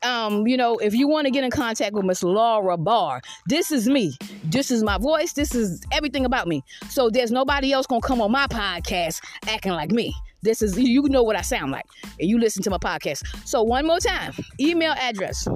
um, 0.03 0.47
you 0.47 0.57
know, 0.57 0.79
if 0.79 0.95
you 0.95 1.09
want 1.09 1.27
to 1.27 1.31
get 1.31 1.45
in 1.45 1.51
contact 1.51 1.95
with 1.95 2.05
Miss 2.05 2.23
Laura 2.23 2.77
Barr, 2.77 3.21
this 3.47 3.71
is 3.71 3.87
me. 3.87 4.17
This 4.45 4.71
is 4.71 4.83
my 4.83 4.99
voice. 4.99 5.33
This 5.33 5.55
is 5.55 5.83
everything 5.93 6.25
about 6.25 6.49
me. 6.49 6.65
So 6.89 7.09
there's 7.09 7.31
nobody 7.31 7.73
else 7.73 7.87
gonna 7.87 8.01
come 8.01 8.21
on 8.21 8.33
my 8.33 8.47
podcast 8.47 9.21
acting 9.49 9.73
like 9.73 9.91
me. 9.91 10.15
This 10.43 10.61
is 10.61 10.77
you 10.77 11.03
know 11.09 11.23
what 11.23 11.37
I 11.37 11.43
sound 11.43 11.71
like, 11.71 11.87
and 12.19 12.29
you 12.29 12.39
listen 12.39 12.63
to 12.65 12.71
my 12.71 12.79
podcast. 12.79 13.25
So 13.47 13.63
one 13.63 13.87
more 13.87 14.01
time, 14.01 14.33
email 14.59 14.93
address: 14.93 15.47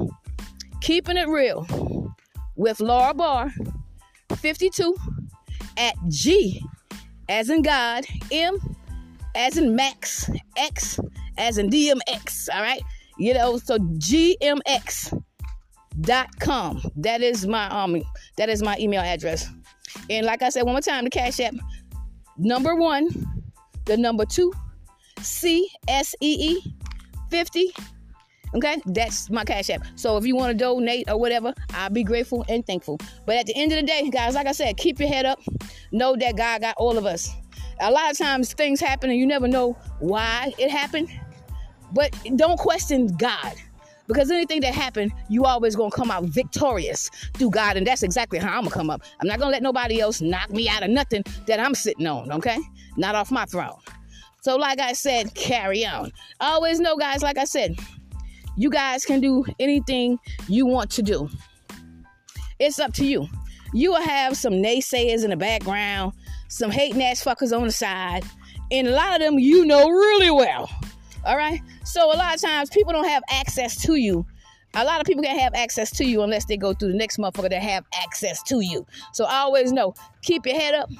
keeping 0.80 1.16
it 1.16 1.28
real 1.28 1.66
with 2.54 2.80
Laura 2.80 3.14
Barr, 3.14 3.52
52 4.36 4.96
at 5.76 5.94
G 6.08 6.62
as 7.28 7.50
in 7.50 7.62
God, 7.62 8.04
M 8.30 8.58
as 9.36 9.56
in 9.56 9.76
Max, 9.76 10.30
X 10.56 10.98
as 11.38 11.58
in 11.58 11.70
DMX. 11.70 12.48
All 12.52 12.62
right 12.62 12.82
you 13.16 13.34
know, 13.34 13.58
so 13.58 13.78
gmx.com. 13.78 15.22
That 16.96 17.22
is 17.22 17.46
my 17.46 17.66
um 17.68 18.02
that 18.36 18.48
is 18.48 18.62
my 18.62 18.76
email 18.78 19.02
address. 19.02 19.48
And 20.10 20.26
like 20.26 20.42
I 20.42 20.50
said 20.50 20.62
one 20.62 20.74
more 20.74 20.80
time, 20.80 21.04
the 21.04 21.10
Cash 21.10 21.40
App 21.40 21.54
number 22.36 22.74
one, 22.74 23.08
the 23.86 23.96
number 23.96 24.24
two, 24.26 24.52
C 25.20 25.70
S 25.88 26.14
E 26.20 26.56
E 26.56 26.74
50. 27.30 27.72
Okay, 28.54 28.80
that's 28.86 29.28
my 29.28 29.44
Cash 29.44 29.70
App. 29.70 29.84
So 29.96 30.16
if 30.16 30.24
you 30.24 30.36
want 30.36 30.52
to 30.52 30.56
donate 30.56 31.10
or 31.10 31.18
whatever, 31.18 31.52
I'll 31.74 31.90
be 31.90 32.04
grateful 32.04 32.44
and 32.48 32.64
thankful. 32.66 32.98
But 33.26 33.36
at 33.36 33.46
the 33.46 33.56
end 33.56 33.72
of 33.72 33.80
the 33.80 33.86
day, 33.86 34.08
guys, 34.08 34.34
like 34.34 34.46
I 34.46 34.52
said, 34.52 34.76
keep 34.76 35.00
your 35.00 35.08
head 35.08 35.26
up. 35.26 35.40
Know 35.92 36.14
that 36.16 36.36
God 36.36 36.60
got 36.60 36.76
all 36.76 36.96
of 36.96 37.06
us. 37.06 37.30
A 37.80 37.90
lot 37.90 38.10
of 38.10 38.18
times 38.18 38.52
things 38.52 38.80
happen 38.80 39.10
and 39.10 39.18
you 39.18 39.26
never 39.26 39.48
know 39.48 39.76
why 40.00 40.52
it 40.58 40.70
happened. 40.70 41.10
But 41.92 42.16
don't 42.36 42.58
question 42.58 43.08
God. 43.16 43.54
Because 44.06 44.30
anything 44.30 44.60
that 44.60 44.74
happened, 44.74 45.12
you 45.28 45.44
always 45.44 45.74
gonna 45.74 45.90
come 45.90 46.10
out 46.10 46.24
victorious 46.24 47.10
through 47.34 47.50
God, 47.50 47.76
and 47.76 47.86
that's 47.86 48.04
exactly 48.04 48.38
how 48.38 48.56
I'm 48.56 48.62
gonna 48.62 48.70
come 48.70 48.88
up. 48.88 49.02
I'm 49.20 49.26
not 49.26 49.40
gonna 49.40 49.50
let 49.50 49.62
nobody 49.62 50.00
else 50.00 50.20
knock 50.20 50.50
me 50.50 50.68
out 50.68 50.84
of 50.84 50.90
nothing 50.90 51.24
that 51.46 51.58
I'm 51.58 51.74
sitting 51.74 52.06
on, 52.06 52.30
okay? 52.30 52.58
Not 52.96 53.16
off 53.16 53.32
my 53.32 53.44
throne. 53.46 53.78
So, 54.42 54.56
like 54.56 54.78
I 54.80 54.92
said, 54.92 55.34
carry 55.34 55.84
on. 55.84 56.12
always 56.40 56.78
know, 56.78 56.96
guys, 56.96 57.20
like 57.20 57.36
I 57.36 57.44
said, 57.44 57.74
you 58.56 58.70
guys 58.70 59.04
can 59.04 59.20
do 59.20 59.44
anything 59.58 60.18
you 60.48 60.66
want 60.66 60.90
to 60.92 61.02
do. 61.02 61.28
It's 62.60 62.78
up 62.78 62.92
to 62.94 63.04
you. 63.04 63.26
You 63.72 63.90
will 63.90 64.02
have 64.02 64.36
some 64.36 64.54
naysayers 64.54 65.24
in 65.24 65.30
the 65.30 65.36
background, 65.36 66.12
some 66.48 66.70
hating 66.70 67.02
ass 67.02 67.22
fuckers 67.22 67.56
on 67.56 67.64
the 67.64 67.72
side, 67.72 68.24
and 68.70 68.86
a 68.86 68.92
lot 68.92 69.14
of 69.14 69.20
them 69.20 69.38
you 69.38 69.64
know 69.64 69.88
really 69.88 70.30
well. 70.30 70.70
All 71.24 71.36
right. 71.36 71.60
So 71.84 72.12
a 72.12 72.16
lot 72.16 72.34
of 72.34 72.40
times 72.40 72.70
people 72.70 72.92
don't 72.92 73.08
have 73.08 73.22
access 73.28 73.80
to 73.82 73.96
you. 73.96 74.24
A 74.74 74.84
lot 74.84 75.00
of 75.00 75.06
people 75.06 75.24
can't 75.24 75.40
have 75.40 75.54
access 75.54 75.90
to 75.92 76.04
you 76.04 76.22
unless 76.22 76.44
they 76.44 76.56
go 76.56 76.72
through 76.72 76.92
the 76.92 76.98
next 76.98 77.16
motherfucker 77.16 77.50
that 77.50 77.62
have 77.62 77.84
access 78.00 78.42
to 78.44 78.60
you. 78.60 78.86
So 79.12 79.24
I 79.24 79.38
always 79.38 79.72
know, 79.72 79.94
keep 80.22 80.44
your 80.46 80.54
head 80.54 80.74
up, 80.74 80.90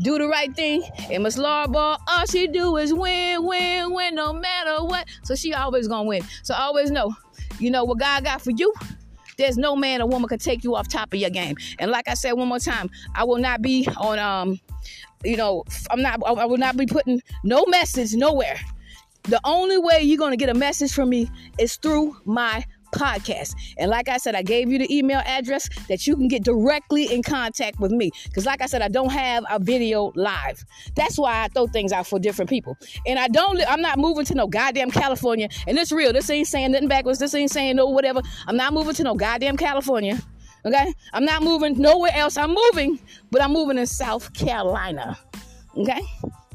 do 0.00 0.18
the 0.18 0.28
right 0.28 0.54
thing. 0.54 0.84
And 1.10 1.24
Miss 1.24 1.36
Laura 1.36 1.68
Ball, 1.68 1.98
all 2.08 2.26
she 2.26 2.46
do 2.46 2.76
is 2.76 2.94
win, 2.94 3.44
win, 3.44 3.92
win, 3.92 4.14
no 4.14 4.32
matter 4.32 4.84
what. 4.84 5.08
So 5.24 5.34
she 5.34 5.52
always 5.52 5.88
gonna 5.88 6.08
win. 6.08 6.22
So 6.42 6.54
I 6.54 6.60
always 6.62 6.90
know, 6.90 7.14
you 7.58 7.70
know 7.70 7.84
what 7.84 7.98
God 7.98 8.24
got 8.24 8.40
for 8.40 8.52
you. 8.52 8.72
There's 9.38 9.56
no 9.56 9.76
man 9.76 10.02
or 10.02 10.08
woman 10.08 10.28
can 10.28 10.38
take 10.38 10.64
you 10.64 10.74
off 10.74 10.88
top 10.88 11.12
of 11.14 11.18
your 11.18 11.30
game. 11.30 11.56
And 11.78 11.90
like 11.90 12.08
I 12.08 12.14
said 12.14 12.32
one 12.32 12.48
more 12.48 12.58
time, 12.58 12.90
I 13.14 13.24
will 13.24 13.38
not 13.38 13.62
be 13.62 13.88
on 13.96 14.18
um, 14.18 14.60
you 15.24 15.36
know, 15.36 15.64
I'm 15.90 16.02
not 16.02 16.20
I 16.26 16.44
will 16.44 16.58
not 16.58 16.76
be 16.76 16.86
putting 16.86 17.22
no 17.44 17.64
message 17.66 18.14
nowhere 18.14 18.58
the 19.28 19.40
only 19.44 19.76
way 19.78 20.00
you're 20.00 20.30
to 20.30 20.36
get 20.36 20.48
a 20.48 20.54
message 20.54 20.92
from 20.92 21.10
me 21.10 21.30
is 21.58 21.76
through 21.76 22.16
my 22.24 22.64
podcast. 22.94 23.54
And 23.78 23.90
like 23.90 24.08
I 24.08 24.18
said, 24.18 24.34
I 24.34 24.42
gave 24.42 24.70
you 24.70 24.78
the 24.78 24.94
email 24.94 25.20
address 25.24 25.68
that 25.88 26.06
you 26.06 26.16
can 26.16 26.28
get 26.28 26.44
directly 26.44 27.12
in 27.12 27.22
contact 27.22 27.80
with 27.80 27.92
me. 27.92 28.10
Because, 28.24 28.46
like 28.46 28.62
I 28.62 28.66
said, 28.66 28.82
I 28.82 28.88
don't 28.88 29.12
have 29.12 29.44
a 29.50 29.58
video 29.58 30.12
live. 30.14 30.64
That's 30.94 31.18
why 31.18 31.44
I 31.44 31.48
throw 31.48 31.66
things 31.66 31.92
out 31.92 32.06
for 32.06 32.18
different 32.18 32.48
people. 32.48 32.76
And 33.06 33.18
I 33.18 33.28
don't, 33.28 33.60
I'm 33.68 33.80
not 33.80 33.98
moving 33.98 34.24
to 34.26 34.34
no 34.34 34.46
goddamn 34.46 34.90
California. 34.90 35.48
And 35.66 35.78
it's 35.78 35.92
real. 35.92 36.12
This 36.12 36.30
ain't 36.30 36.46
saying 36.46 36.72
nothing 36.72 36.88
backwards. 36.88 37.18
This 37.18 37.34
ain't 37.34 37.50
saying 37.50 37.76
no 37.76 37.86
whatever. 37.86 38.22
I'm 38.46 38.56
not 38.56 38.72
moving 38.72 38.94
to 38.94 39.02
no 39.02 39.14
goddamn 39.14 39.56
California. 39.56 40.20
Okay? 40.64 40.92
I'm 41.12 41.24
not 41.24 41.42
moving 41.42 41.78
nowhere 41.78 42.12
else. 42.14 42.36
I'm 42.36 42.54
moving, 42.54 42.98
but 43.30 43.42
I'm 43.42 43.52
moving 43.52 43.78
in 43.78 43.86
South 43.86 44.32
Carolina. 44.34 45.18
Okay? 45.76 46.00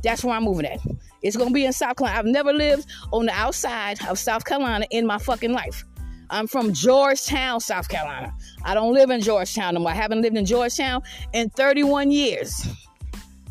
That's 0.03 0.23
where 0.23 0.35
I'm 0.35 0.43
moving 0.43 0.65
at. 0.65 0.79
It's 1.21 1.37
gonna 1.37 1.51
be 1.51 1.65
in 1.65 1.71
South 1.71 1.95
Carolina. 1.95 2.19
I've 2.19 2.25
never 2.25 2.51
lived 2.51 2.85
on 3.11 3.25
the 3.25 3.31
outside 3.31 4.05
of 4.07 4.19
South 4.19 4.43
Carolina 4.43 4.85
in 4.91 5.07
my 5.07 5.17
fucking 5.17 5.53
life. 5.53 5.85
I'm 6.29 6.47
from 6.47 6.73
Georgetown, 6.73 7.59
South 7.59 7.89
Carolina. 7.89 8.33
I 8.63 8.73
don't 8.73 8.93
live 8.93 9.09
in 9.09 9.21
Georgetown 9.21 9.73
no 9.73 9.81
more. 9.81 9.91
I 9.91 9.95
haven't 9.95 10.21
lived 10.21 10.37
in 10.37 10.45
Georgetown 10.45 11.01
in 11.33 11.49
31 11.49 12.11
years. 12.11 12.67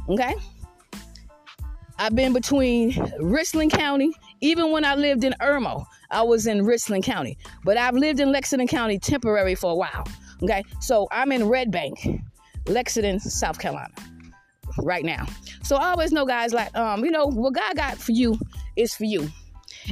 Okay? 0.08 0.34
I've 1.98 2.14
been 2.14 2.32
between 2.32 2.96
Richland 3.20 3.72
County, 3.72 4.12
even 4.40 4.72
when 4.72 4.84
I 4.84 4.94
lived 4.94 5.24
in 5.24 5.34
Irmo, 5.40 5.84
I 6.10 6.22
was 6.22 6.46
in 6.46 6.64
Richland 6.64 7.04
County. 7.04 7.38
But 7.64 7.76
I've 7.76 7.94
lived 7.94 8.20
in 8.20 8.32
Lexington 8.32 8.66
County 8.66 8.98
temporary 8.98 9.54
for 9.54 9.70
a 9.70 9.76
while. 9.76 10.06
Okay? 10.42 10.62
So 10.80 11.06
I'm 11.12 11.30
in 11.32 11.48
Red 11.48 11.70
Bank, 11.70 12.06
Lexington, 12.66 13.20
South 13.20 13.58
Carolina 13.58 13.94
right 14.78 15.04
now. 15.04 15.26
So 15.62 15.76
I 15.76 15.90
always 15.90 16.12
know, 16.12 16.24
guys, 16.26 16.52
like, 16.52 16.74
um, 16.76 17.04
you 17.04 17.10
know, 17.10 17.26
what 17.26 17.54
God 17.54 17.76
got 17.76 17.98
for 17.98 18.12
you 18.12 18.38
is 18.76 18.94
for 18.94 19.04
you. 19.04 19.28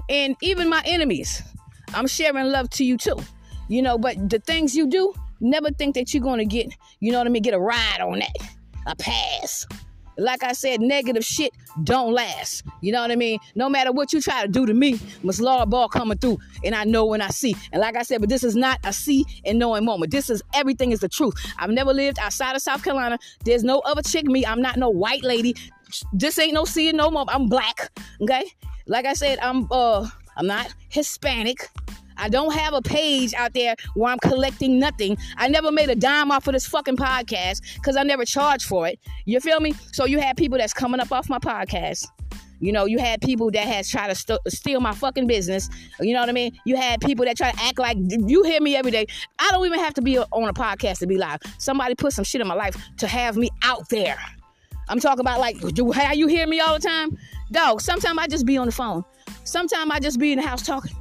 And 0.08 0.36
even 0.42 0.68
my 0.68 0.82
enemies, 0.84 1.42
I'm 1.94 2.06
sharing 2.06 2.46
love 2.46 2.70
to 2.70 2.84
you 2.84 2.96
too. 2.96 3.16
You 3.68 3.82
know, 3.82 3.98
but 3.98 4.28
the 4.28 4.38
things 4.40 4.74
you 4.74 4.88
do, 4.88 5.14
never 5.40 5.70
think 5.70 5.94
that 5.94 6.12
you're 6.12 6.22
gonna 6.22 6.44
get, 6.44 6.66
you 7.00 7.12
know 7.12 7.18
what 7.18 7.26
I 7.26 7.30
mean, 7.30 7.42
get 7.42 7.54
a 7.54 7.60
ride 7.60 8.00
on 8.00 8.18
that, 8.18 8.36
a 8.86 8.96
pass. 8.96 9.66
Like 10.18 10.42
I 10.44 10.52
said, 10.52 10.80
negative 10.80 11.24
shit 11.24 11.50
don't 11.84 12.12
last. 12.12 12.64
You 12.82 12.92
know 12.92 13.00
what 13.00 13.10
I 13.10 13.16
mean? 13.16 13.38
No 13.54 13.70
matter 13.70 13.90
what 13.90 14.12
you 14.12 14.20
try 14.20 14.42
to 14.42 14.48
do 14.48 14.66
to 14.66 14.74
me, 14.74 15.00
Miss 15.22 15.40
Laura 15.40 15.64
Ball 15.64 15.88
coming 15.88 16.18
through, 16.18 16.38
and 16.62 16.74
I 16.74 16.84
know 16.84 17.06
when 17.06 17.22
I 17.22 17.28
see. 17.28 17.56
And 17.72 17.80
like 17.80 17.96
I 17.96 18.02
said, 18.02 18.20
but 18.20 18.28
this 18.28 18.44
is 18.44 18.54
not 18.54 18.78
a 18.84 18.92
see 18.92 19.24
and 19.46 19.58
knowing 19.58 19.84
moment. 19.84 20.12
This 20.12 20.28
is 20.28 20.42
everything 20.52 20.92
is 20.92 21.00
the 21.00 21.08
truth. 21.08 21.34
I've 21.58 21.70
never 21.70 21.94
lived 21.94 22.18
outside 22.18 22.54
of 22.54 22.60
South 22.60 22.84
Carolina. 22.84 23.18
There's 23.44 23.64
no 23.64 23.78
other 23.80 24.02
chick 24.02 24.26
me. 24.26 24.44
I'm 24.44 24.60
not 24.60 24.76
no 24.76 24.90
white 24.90 25.22
lady. 25.22 25.56
This 26.12 26.38
ain't 26.38 26.52
no 26.52 26.64
seeing 26.66 26.96
no 26.96 27.10
moment. 27.10 27.34
I'm 27.34 27.48
black. 27.48 27.90
Okay? 28.20 28.44
Like 28.86 29.06
I 29.06 29.14
said, 29.14 29.38
I'm 29.40 29.68
uh 29.70 30.08
I'm 30.36 30.46
not 30.46 30.74
Hispanic. 30.88 31.68
I 32.16 32.28
don't 32.28 32.52
have 32.54 32.74
a 32.74 32.82
page 32.82 33.32
out 33.32 33.54
there 33.54 33.74
where 33.94 34.12
I'm 34.12 34.18
collecting 34.18 34.78
nothing. 34.78 35.16
I 35.38 35.48
never 35.48 35.72
made 35.72 35.88
a 35.88 35.94
dime 35.94 36.30
off 36.30 36.46
of 36.46 36.52
this 36.52 36.66
fucking 36.66 36.96
podcast 36.96 37.62
because 37.76 37.96
I 37.96 38.02
never 38.02 38.26
charged 38.26 38.66
for 38.66 38.86
it. 38.86 38.98
You 39.24 39.40
feel 39.40 39.58
me? 39.58 39.74
So 39.92 40.04
you 40.04 40.20
had 40.20 40.36
people 40.36 40.58
that's 40.58 40.74
coming 40.74 41.00
up 41.00 41.12
off 41.12 41.30
my 41.30 41.38
podcast. 41.38 42.06
You 42.60 42.72
know, 42.72 42.84
you 42.84 42.98
had 42.98 43.22
people 43.22 43.50
that 43.52 43.64
has 43.64 43.88
tried 43.88 44.08
to 44.08 44.14
st- 44.14 44.40
steal 44.48 44.80
my 44.80 44.92
fucking 44.92 45.26
business. 45.26 45.70
You 45.98 46.12
know 46.12 46.20
what 46.20 46.28
I 46.28 46.32
mean? 46.32 46.58
You 46.66 46.76
had 46.76 47.00
people 47.00 47.24
that 47.24 47.38
try 47.38 47.52
to 47.52 47.62
act 47.62 47.78
like 47.78 47.96
you 47.98 48.42
hear 48.42 48.60
me 48.60 48.76
every 48.76 48.90
day. 48.90 49.06
I 49.38 49.48
don't 49.50 49.64
even 49.64 49.78
have 49.78 49.94
to 49.94 50.02
be 50.02 50.18
on 50.18 50.48
a 50.48 50.52
podcast 50.52 50.98
to 50.98 51.06
be 51.06 51.16
live. 51.16 51.40
Somebody 51.56 51.94
put 51.94 52.12
some 52.12 52.24
shit 52.24 52.42
in 52.42 52.46
my 52.46 52.54
life 52.54 52.76
to 52.98 53.08
have 53.08 53.38
me 53.38 53.48
out 53.62 53.88
there. 53.88 54.18
I'm 54.90 55.00
talking 55.00 55.20
about 55.20 55.40
like 55.40 55.56
how 55.94 56.12
you 56.12 56.26
hear 56.26 56.46
me 56.46 56.60
all 56.60 56.74
the 56.74 56.80
time, 56.80 57.16
dog. 57.50 57.80
Sometimes 57.80 58.18
I 58.18 58.26
just 58.26 58.46
be 58.46 58.56
on 58.56 58.66
the 58.66 58.72
phone. 58.72 59.04
Sometimes 59.44 59.90
I 59.90 59.98
just 59.98 60.18
be 60.18 60.32
in 60.32 60.38
the 60.38 60.46
house 60.46 60.62
talking. 60.62 60.96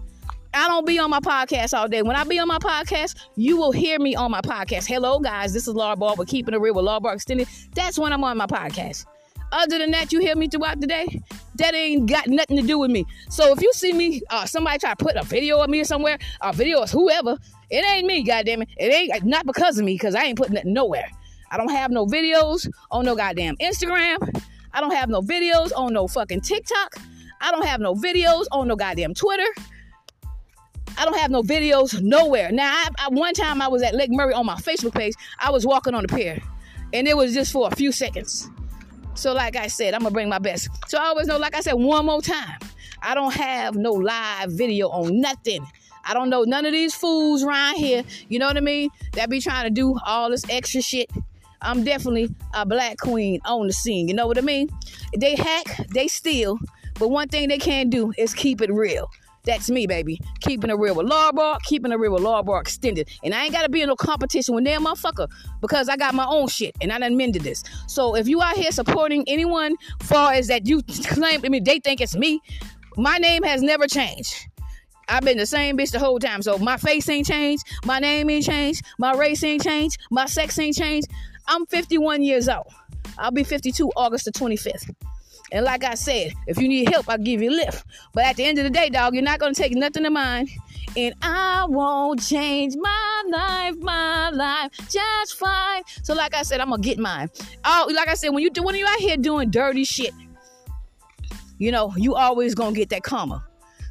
I 0.53 0.67
don't 0.67 0.85
be 0.85 0.97
on 0.97 1.11
my 1.11 1.19
podcast 1.19 1.77
all 1.77 1.87
day. 1.87 2.01
When 2.01 2.15
I 2.15 2.23
be 2.23 2.39
on 2.39 2.47
my 2.47 2.57
podcast, 2.57 3.15
you 3.35 3.55
will 3.57 3.71
hear 3.71 3.99
me 3.99 4.15
on 4.15 4.31
my 4.31 4.41
podcast. 4.41 4.87
Hello, 4.87 5.19
guys. 5.19 5.53
This 5.53 5.67
is 5.67 5.75
Laura 5.75 5.95
Ball 5.95 6.15
with 6.15 6.27
Keeping 6.27 6.55
It 6.55 6.57
Real 6.59 6.73
with 6.73 6.85
Laura 6.85 6.99
Ball 6.99 7.13
Extended. 7.13 7.47
That's 7.75 7.99
when 7.99 8.11
I'm 8.11 8.23
on 8.23 8.37
my 8.37 8.47
podcast. 8.47 9.05
Other 9.51 9.79
than 9.79 9.91
that, 9.91 10.11
you 10.11 10.19
hear 10.19 10.35
me 10.35 10.47
throughout 10.47 10.79
the 10.79 10.87
day. 10.87 11.21
That 11.55 11.75
ain't 11.75 12.09
got 12.09 12.27
nothing 12.27 12.57
to 12.57 12.63
do 12.63 12.79
with 12.79 12.89
me. 12.89 13.05
So 13.29 13.51
if 13.51 13.61
you 13.61 13.71
see 13.73 13.93
me, 13.93 14.21
uh, 14.29 14.45
somebody 14.45 14.79
try 14.79 14.91
to 14.91 14.95
put 14.95 15.15
a 15.15 15.23
video 15.23 15.59
of 15.59 15.69
me 15.69 15.83
somewhere, 15.83 16.17
a 16.41 16.53
video 16.53 16.81
of 16.81 16.91
whoever, 16.91 17.37
it 17.69 17.85
ain't 17.85 18.07
me. 18.07 18.23
Goddamn 18.23 18.63
it, 18.63 18.69
it 18.77 18.93
ain't 18.93 19.25
not 19.25 19.45
because 19.45 19.77
of 19.77 19.85
me, 19.85 19.93
because 19.95 20.15
I 20.15 20.23
ain't 20.23 20.37
putting 20.37 20.55
nothing 20.55 20.73
nowhere. 20.73 21.09
I 21.51 21.57
don't 21.57 21.71
have 21.71 21.91
no 21.91 22.05
videos 22.05 22.69
on 22.91 23.05
no 23.05 23.15
goddamn 23.15 23.55
Instagram. 23.57 24.17
I 24.73 24.81
don't 24.81 24.95
have 24.95 25.09
no 25.09 25.21
videos 25.21 25.71
on 25.75 25.93
no 25.93 26.07
fucking 26.07 26.41
TikTok. 26.41 26.95
I 27.41 27.51
don't 27.51 27.65
have 27.65 27.79
no 27.79 27.95
videos 27.95 28.45
on 28.51 28.67
no 28.67 28.75
goddamn 28.75 29.13
Twitter. 29.13 29.47
I 30.97 31.05
don't 31.05 31.17
have 31.17 31.31
no 31.31 31.41
videos 31.41 32.01
nowhere. 32.01 32.51
Now, 32.51 32.71
I, 32.71 32.89
I, 32.99 33.09
one 33.09 33.33
time 33.33 33.61
I 33.61 33.67
was 33.67 33.81
at 33.81 33.95
Lake 33.95 34.11
Murray 34.11 34.33
on 34.33 34.45
my 34.45 34.55
Facebook 34.55 34.93
page. 34.93 35.13
I 35.39 35.49
was 35.49 35.65
walking 35.65 35.93
on 35.93 36.03
the 36.03 36.13
pier, 36.13 36.41
and 36.93 37.07
it 37.07 37.15
was 37.15 37.33
just 37.33 37.53
for 37.53 37.69
a 37.71 37.75
few 37.75 37.91
seconds. 37.91 38.49
So, 39.13 39.33
like 39.33 39.55
I 39.55 39.67
said, 39.67 39.93
I'm 39.93 40.01
gonna 40.01 40.11
bring 40.11 40.29
my 40.29 40.39
best. 40.39 40.69
So 40.87 40.97
I 40.97 41.05
always 41.05 41.27
know, 41.27 41.37
like 41.37 41.55
I 41.55 41.61
said, 41.61 41.73
one 41.73 42.05
more 42.05 42.21
time, 42.21 42.59
I 43.01 43.15
don't 43.15 43.33
have 43.33 43.75
no 43.75 43.91
live 43.93 44.51
video 44.51 44.89
on 44.89 45.21
nothing. 45.21 45.65
I 46.05 46.13
don't 46.13 46.29
know 46.29 46.43
none 46.43 46.65
of 46.65 46.71
these 46.71 46.95
fools 46.95 47.43
around 47.43 47.75
here. 47.75 48.03
You 48.29 48.39
know 48.39 48.47
what 48.47 48.57
I 48.57 48.61
mean? 48.61 48.89
That 49.13 49.29
be 49.29 49.39
trying 49.39 49.65
to 49.65 49.69
do 49.69 49.97
all 50.05 50.29
this 50.29 50.43
extra 50.49 50.81
shit. 50.81 51.09
I'm 51.61 51.83
definitely 51.83 52.29
a 52.53 52.65
black 52.65 52.97
queen 52.97 53.39
on 53.45 53.67
the 53.67 53.73
scene. 53.73 54.07
You 54.07 54.13
know 54.13 54.27
what 54.27 54.37
I 54.37 54.41
mean? 54.41 54.69
They 55.17 55.35
hack, 55.35 55.87
they 55.93 56.07
steal, 56.07 56.57
but 56.97 57.09
one 57.09 57.27
thing 57.27 57.49
they 57.49 57.57
can't 57.57 57.89
do 57.89 58.13
is 58.17 58.33
keep 58.33 58.61
it 58.61 58.71
real. 58.71 59.09
That's 59.45 59.69
me, 59.69 59.87
baby. 59.87 60.19
Keeping 60.41 60.69
it 60.69 60.77
real 60.77 60.95
with 60.95 61.07
Law 61.07 61.31
Bar, 61.31 61.59
keeping 61.63 61.91
it 61.91 61.95
real 61.95 62.13
with 62.13 62.21
Law 62.21 62.43
Bar 62.43 62.61
Extended. 62.61 63.09
And 63.23 63.33
I 63.33 63.45
ain't 63.45 63.53
gotta 63.53 63.69
be 63.69 63.81
in 63.81 63.87
no 63.87 63.95
competition 63.95 64.53
with 64.53 64.65
them 64.65 64.85
motherfucker 64.85 65.27
because 65.61 65.89
I 65.89 65.95
got 65.95 66.13
my 66.13 66.25
own 66.25 66.47
shit 66.47 66.75
and 66.81 66.91
I 66.91 66.99
done 66.99 67.15
mended 67.17 67.41
this. 67.41 67.63
So 67.87 68.15
if 68.15 68.27
you 68.27 68.41
out 68.41 68.57
here 68.57 68.71
supporting 68.71 69.23
anyone 69.27 69.75
far 70.01 70.33
as 70.33 70.47
that 70.47 70.67
you 70.67 70.83
claim, 70.83 71.41
I 71.43 71.49
mean, 71.49 71.63
they 71.63 71.79
think 71.79 72.01
it's 72.01 72.15
me, 72.15 72.41
my 72.97 73.17
name 73.17 73.43
has 73.43 73.61
never 73.61 73.87
changed. 73.87 74.47
I've 75.07 75.23
been 75.23 75.37
the 75.37 75.45
same 75.45 75.77
bitch 75.77 75.91
the 75.91 75.99
whole 75.99 76.19
time. 76.19 76.41
So 76.41 76.57
my 76.59 76.77
face 76.77 77.09
ain't 77.09 77.25
changed, 77.25 77.65
my 77.85 77.99
name 77.99 78.29
ain't 78.29 78.45
changed, 78.45 78.85
my 78.99 79.13
race 79.13 79.43
ain't 79.43 79.63
changed, 79.63 79.97
my 80.11 80.25
sex 80.25 80.59
ain't 80.59 80.75
changed. 80.75 81.07
I'm 81.49 81.65
51 81.65 82.21
years 82.21 82.47
old. 82.47 82.67
I'll 83.17 83.31
be 83.31 83.43
52 83.43 83.91
August 83.95 84.25
the 84.25 84.31
25th. 84.31 84.93
And 85.51 85.65
like 85.65 85.83
I 85.83 85.95
said, 85.95 86.33
if 86.45 86.59
you 86.59 86.67
need 86.67 86.89
help, 86.89 87.09
I'll 87.09 87.17
give 87.17 87.41
you 87.41 87.49
a 87.49 87.55
lift. 87.55 87.83
But 88.13 88.25
at 88.25 88.35
the 88.35 88.45
end 88.45 88.59
of 88.59 88.65
the 88.65 88.69
day, 88.69 88.89
dog, 88.89 89.15
you're 89.15 89.23
not 89.23 89.39
gonna 89.39 89.55
take 89.55 89.73
nothing 89.73 90.05
of 90.05 90.13
mine. 90.13 90.47
And 90.95 91.15
I 91.23 91.65
won't 91.67 92.21
change 92.21 92.75
my 92.75 93.23
life, 93.27 93.75
my 93.77 94.29
life 94.29 94.71
just 94.89 95.37
fine. 95.37 95.81
So 96.03 96.13
like 96.13 96.35
I 96.35 96.43
said, 96.43 96.59
I'm 96.59 96.69
gonna 96.69 96.83
get 96.83 96.99
mine. 96.99 97.29
Oh, 97.65 97.91
like 97.95 98.07
I 98.07 98.13
said, 98.13 98.29
when 98.29 98.43
you 98.43 98.51
do 98.51 98.61
when 98.61 98.75
you 98.75 98.85
out 98.85 98.99
here 98.99 99.17
doing 99.17 99.49
dirty 99.49 99.85
shit, 99.85 100.13
you 101.57 101.71
know, 101.71 101.93
you 101.97 102.15
always 102.15 102.53
gonna 102.53 102.75
get 102.75 102.89
that 102.89 103.01
karma. 103.01 103.43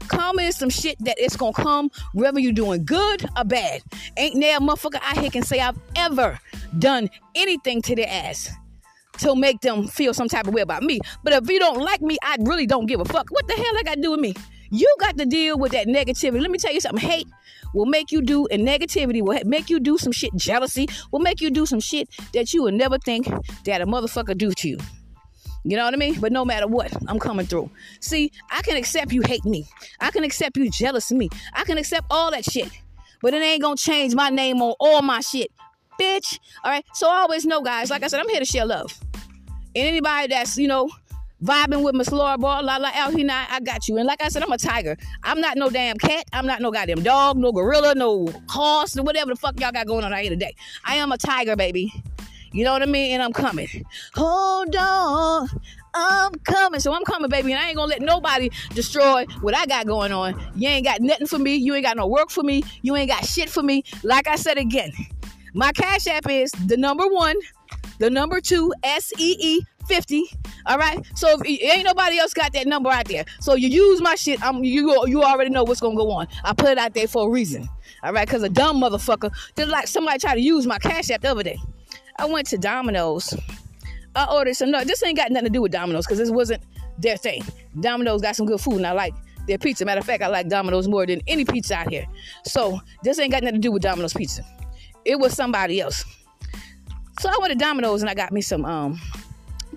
Karma 0.08 0.42
is 0.42 0.56
some 0.56 0.70
shit 0.70 0.96
that 1.00 1.16
it's 1.18 1.36
gonna 1.36 1.52
come 1.52 1.90
whether 2.12 2.40
you're 2.40 2.52
doing 2.52 2.84
good 2.84 3.24
or 3.36 3.44
bad. 3.44 3.82
Ain't 4.16 4.40
there 4.40 4.56
a 4.56 4.60
motherfucker 4.60 5.00
out 5.02 5.18
here 5.18 5.30
can 5.30 5.42
say 5.42 5.60
I've 5.60 5.78
ever 5.96 6.38
done 6.78 7.08
anything 7.34 7.82
to 7.82 7.96
their 7.96 8.08
ass 8.08 8.50
to 9.18 9.34
make 9.34 9.60
them 9.60 9.86
feel 9.86 10.14
some 10.14 10.28
type 10.28 10.46
of 10.46 10.54
way 10.54 10.62
about 10.62 10.82
me. 10.82 11.00
But 11.22 11.32
if 11.32 11.50
you 11.50 11.58
don't 11.58 11.80
like 11.80 12.00
me, 12.00 12.16
I 12.22 12.36
really 12.40 12.66
don't 12.66 12.86
give 12.86 13.00
a 13.00 13.04
fuck. 13.04 13.30
What 13.30 13.46
the 13.46 13.54
hell 13.54 13.78
I 13.78 13.82
got 13.82 13.96
to 13.96 14.00
do 14.00 14.12
with 14.12 14.20
me? 14.20 14.34
You 14.70 14.92
got 15.00 15.16
to 15.18 15.26
deal 15.26 15.58
with 15.58 15.72
that 15.72 15.86
negativity. 15.86 16.40
Let 16.40 16.50
me 16.50 16.58
tell 16.58 16.72
you 16.72 16.80
something. 16.80 17.08
Hate 17.08 17.26
will 17.74 17.86
make 17.86 18.12
you 18.12 18.22
do, 18.22 18.46
and 18.46 18.66
negativity 18.66 19.22
will 19.22 19.38
make 19.44 19.70
you 19.70 19.80
do 19.80 19.98
some 19.98 20.12
shit. 20.12 20.34
Jealousy 20.36 20.88
will 21.10 21.20
make 21.20 21.40
you 21.40 21.50
do 21.50 21.66
some 21.66 21.80
shit 21.80 22.08
that 22.32 22.52
you 22.52 22.62
would 22.62 22.74
never 22.74 22.98
think 22.98 23.26
that 23.64 23.80
a 23.80 23.86
motherfucker 23.86 24.37
do 24.37 24.52
to 24.52 24.68
you. 24.68 24.78
You 25.64 25.77
know 25.77 25.85
what 25.85 25.94
I 25.94 25.97
mean? 25.97 26.21
But 26.21 26.33
no 26.33 26.44
matter 26.44 26.66
what, 26.66 26.92
I'm 27.09 27.18
coming 27.18 27.47
through. 27.47 27.71
See, 28.01 28.33
I 28.51 28.62
can 28.62 28.77
accept 28.77 29.12
you 29.12 29.23
hate 29.23 29.44
me. 29.44 29.66
I 30.01 30.11
can 30.11 30.25
accept 30.25 30.57
you 30.57 30.71
jealous 30.71 31.11
of 31.11 31.16
me. 31.16 31.29
I 31.53 31.64
can 31.64 31.79
accept 31.79 32.07
all 32.11 32.31
that 32.31 32.44
shit. 32.44 32.71
But 33.21 33.35
it 33.35 33.42
ain't 33.42 33.62
gonna 33.62 33.77
change 33.77 34.14
my 34.14 34.31
name 34.31 34.62
on 34.62 34.75
all 34.79 35.03
my 35.03 35.21
shit. 35.21 35.51
Bitch. 36.01 36.38
All 36.64 36.71
right. 36.71 36.85
So 36.94 37.09
I 37.11 37.18
always 37.18 37.44
know, 37.44 37.61
guys, 37.61 37.90
like 37.90 38.03
I 38.03 38.09
said, 38.09 38.21
I'm 38.21 38.29
here 38.29 38.38
to 38.38 38.44
share 38.44 38.64
love. 38.64 38.92
And 39.75 39.87
anybody 39.87 40.29
that's, 40.29 40.57
you 40.57 40.68
know, 40.68 40.88
vibing 41.42 41.83
with 41.83 41.94
Miss 41.94 42.11
Laura 42.11 42.38
Ball, 42.38 42.62
la 42.62 42.77
la 42.77 42.90
out 42.94 43.14
here 43.14 43.27
I 43.31 43.61
got 43.61 43.88
you. 43.88 43.97
And 43.97 44.07
like 44.07 44.23
I 44.23 44.29
said, 44.29 44.42
I'm 44.42 44.53
a 44.53 44.59
tiger. 44.59 44.97
I'm 45.23 45.40
not 45.40 45.57
no 45.57 45.71
damn 45.71 45.97
cat. 45.97 46.25
I'm 46.33 46.47
not 46.47 46.61
no 46.61 46.71
goddamn 46.71 47.03
dog, 47.03 47.37
no 47.37 47.53
gorilla, 47.53 47.94
no 47.94 48.29
horse, 48.49 48.97
or 48.97 49.03
whatever 49.03 49.33
the 49.33 49.37
fuck 49.37 49.59
y'all 49.61 49.73
got 49.73 49.87
going 49.87 50.05
on 50.05 50.12
out 50.12 50.21
here 50.21 50.31
today. 50.31 50.55
I 50.85 50.97
am 50.97 51.12
a 51.12 51.18
tiger, 51.18 51.57
baby. 51.57 51.92
You 52.52 52.64
know 52.64 52.72
what 52.72 52.82
I 52.82 52.87
mean? 52.87 53.12
And 53.12 53.22
I'm 53.22 53.32
coming. 53.32 53.68
Hold 54.14 54.74
on. 54.76 55.48
I'm 55.94 56.32
coming. 56.44 56.80
So 56.80 56.92
I'm 56.92 57.04
coming, 57.04 57.28
baby. 57.30 57.52
And 57.52 57.61
I 57.61 57.68
ain't 57.68 57.76
gonna 57.76 57.90
let 57.90 58.02
nobody 58.02 58.50
destroy 58.70 59.24
what 59.40 59.56
I 59.56 59.66
got 59.66 59.87
going 59.87 60.12
on. 60.12 60.40
You 60.54 60.68
ain't 60.68 60.84
got 60.84 61.00
nothing 61.00 61.26
for 61.26 61.38
me. 61.38 61.56
You 61.56 61.74
ain't 61.74 61.84
got 61.84 61.96
no 61.96 62.06
work 62.06 62.30
for 62.30 62.42
me. 62.42 62.62
You 62.82 62.96
ain't 62.96 63.11
got 63.11 63.24
shit 63.24 63.48
for 63.48 63.62
me. 63.62 63.84
Like 64.02 64.28
I 64.28 64.37
said 64.37 64.58
again, 64.58 64.92
my 65.54 65.72
cash 65.72 66.06
app 66.06 66.28
is 66.28 66.52
the 66.66 66.76
number 66.76 67.06
one 67.06 67.37
the 67.98 68.11
number 68.11 68.40
two 68.40 68.72
S 68.82 69.12
E 69.18 69.37
E 69.40 69.61
50. 69.87 70.24
All 70.66 70.78
right. 70.78 71.04
So 71.14 71.40
if 71.44 71.76
ain't 71.76 71.84
nobody 71.84 72.18
else 72.18 72.32
got 72.32 72.52
that 72.52 72.66
number 72.66 72.90
out 72.90 73.06
there, 73.06 73.24
so 73.40 73.54
you 73.54 73.68
use 73.68 74.00
my 74.00 74.14
shit. 74.14 74.42
I'm 74.42 74.62
you 74.64 75.06
you 75.06 75.22
already 75.22 75.50
know 75.50 75.64
what's 75.64 75.80
gonna 75.80 75.96
go 75.96 76.11
on. 76.11 76.28
I 76.44 76.52
put 76.52 76.68
it 76.68 76.78
out 76.78 76.94
there 76.94 77.08
for 77.08 77.26
a 77.26 77.30
reason. 77.30 77.68
All 78.02 78.12
right, 78.12 78.26
because 78.26 78.42
a 78.42 78.48
dumb 78.48 78.80
motherfucker 78.80 79.32
did 79.56 79.68
like 79.68 79.88
somebody 79.88 80.18
tried 80.18 80.34
to 80.34 80.40
use 80.40 80.66
my 80.66 80.78
cash 80.78 81.11
app 81.11 81.22
the 81.22 81.30
other 81.30 81.42
day. 81.42 81.58
I 82.18 82.26
went 82.26 82.48
to 82.48 82.59
Domino's. 82.59 83.35
I 84.14 84.26
ordered 84.33 84.54
some. 84.54 84.70
No, 84.70 84.83
this 84.83 85.02
ain't 85.04 85.16
got 85.16 85.31
nothing 85.31 85.46
to 85.46 85.52
do 85.52 85.62
with 85.62 85.72
Domino's 85.72 86.07
because 86.07 86.18
this 86.18 86.31
wasn't 86.31 86.62
their 86.98 87.16
thing. 87.16 87.42
Domino's 87.81 88.20
got 88.20 88.35
some 88.37 88.46
good 88.46 88.61
food, 88.61 88.76
and 88.76 88.87
I 88.87 88.92
like 88.92 89.14
their 89.46 89.59
pizza. 89.59 89.85
Matter 89.85 90.00
of 90.00 90.07
fact, 90.07 90.22
I 90.22 90.28
like 90.28 90.48
Domino's 90.48 90.88
more 90.88 91.07
than 91.07 91.20
any 91.26 91.44
pizza 91.44 91.74
out 91.74 91.88
here. 91.88 92.07
So 92.44 92.81
this 93.02 93.18
ain't 93.18 93.33
got 93.33 93.42
nothing 93.42 93.57
to 93.57 93.61
do 93.61 93.72
with 93.72 93.83
Domino's 93.83 94.14
pizza. 94.14 94.42
It 95.04 95.18
was 95.18 95.35
somebody 95.35 95.81
else. 95.81 96.04
So 97.20 97.28
I 97.28 97.37
went 97.40 97.52
to 97.52 97.59
Domino's 97.59 98.02
and 98.02 98.11
I 98.11 98.14
got 98.14 98.33
me 98.33 98.40
some 98.40 98.64
um 98.64 99.00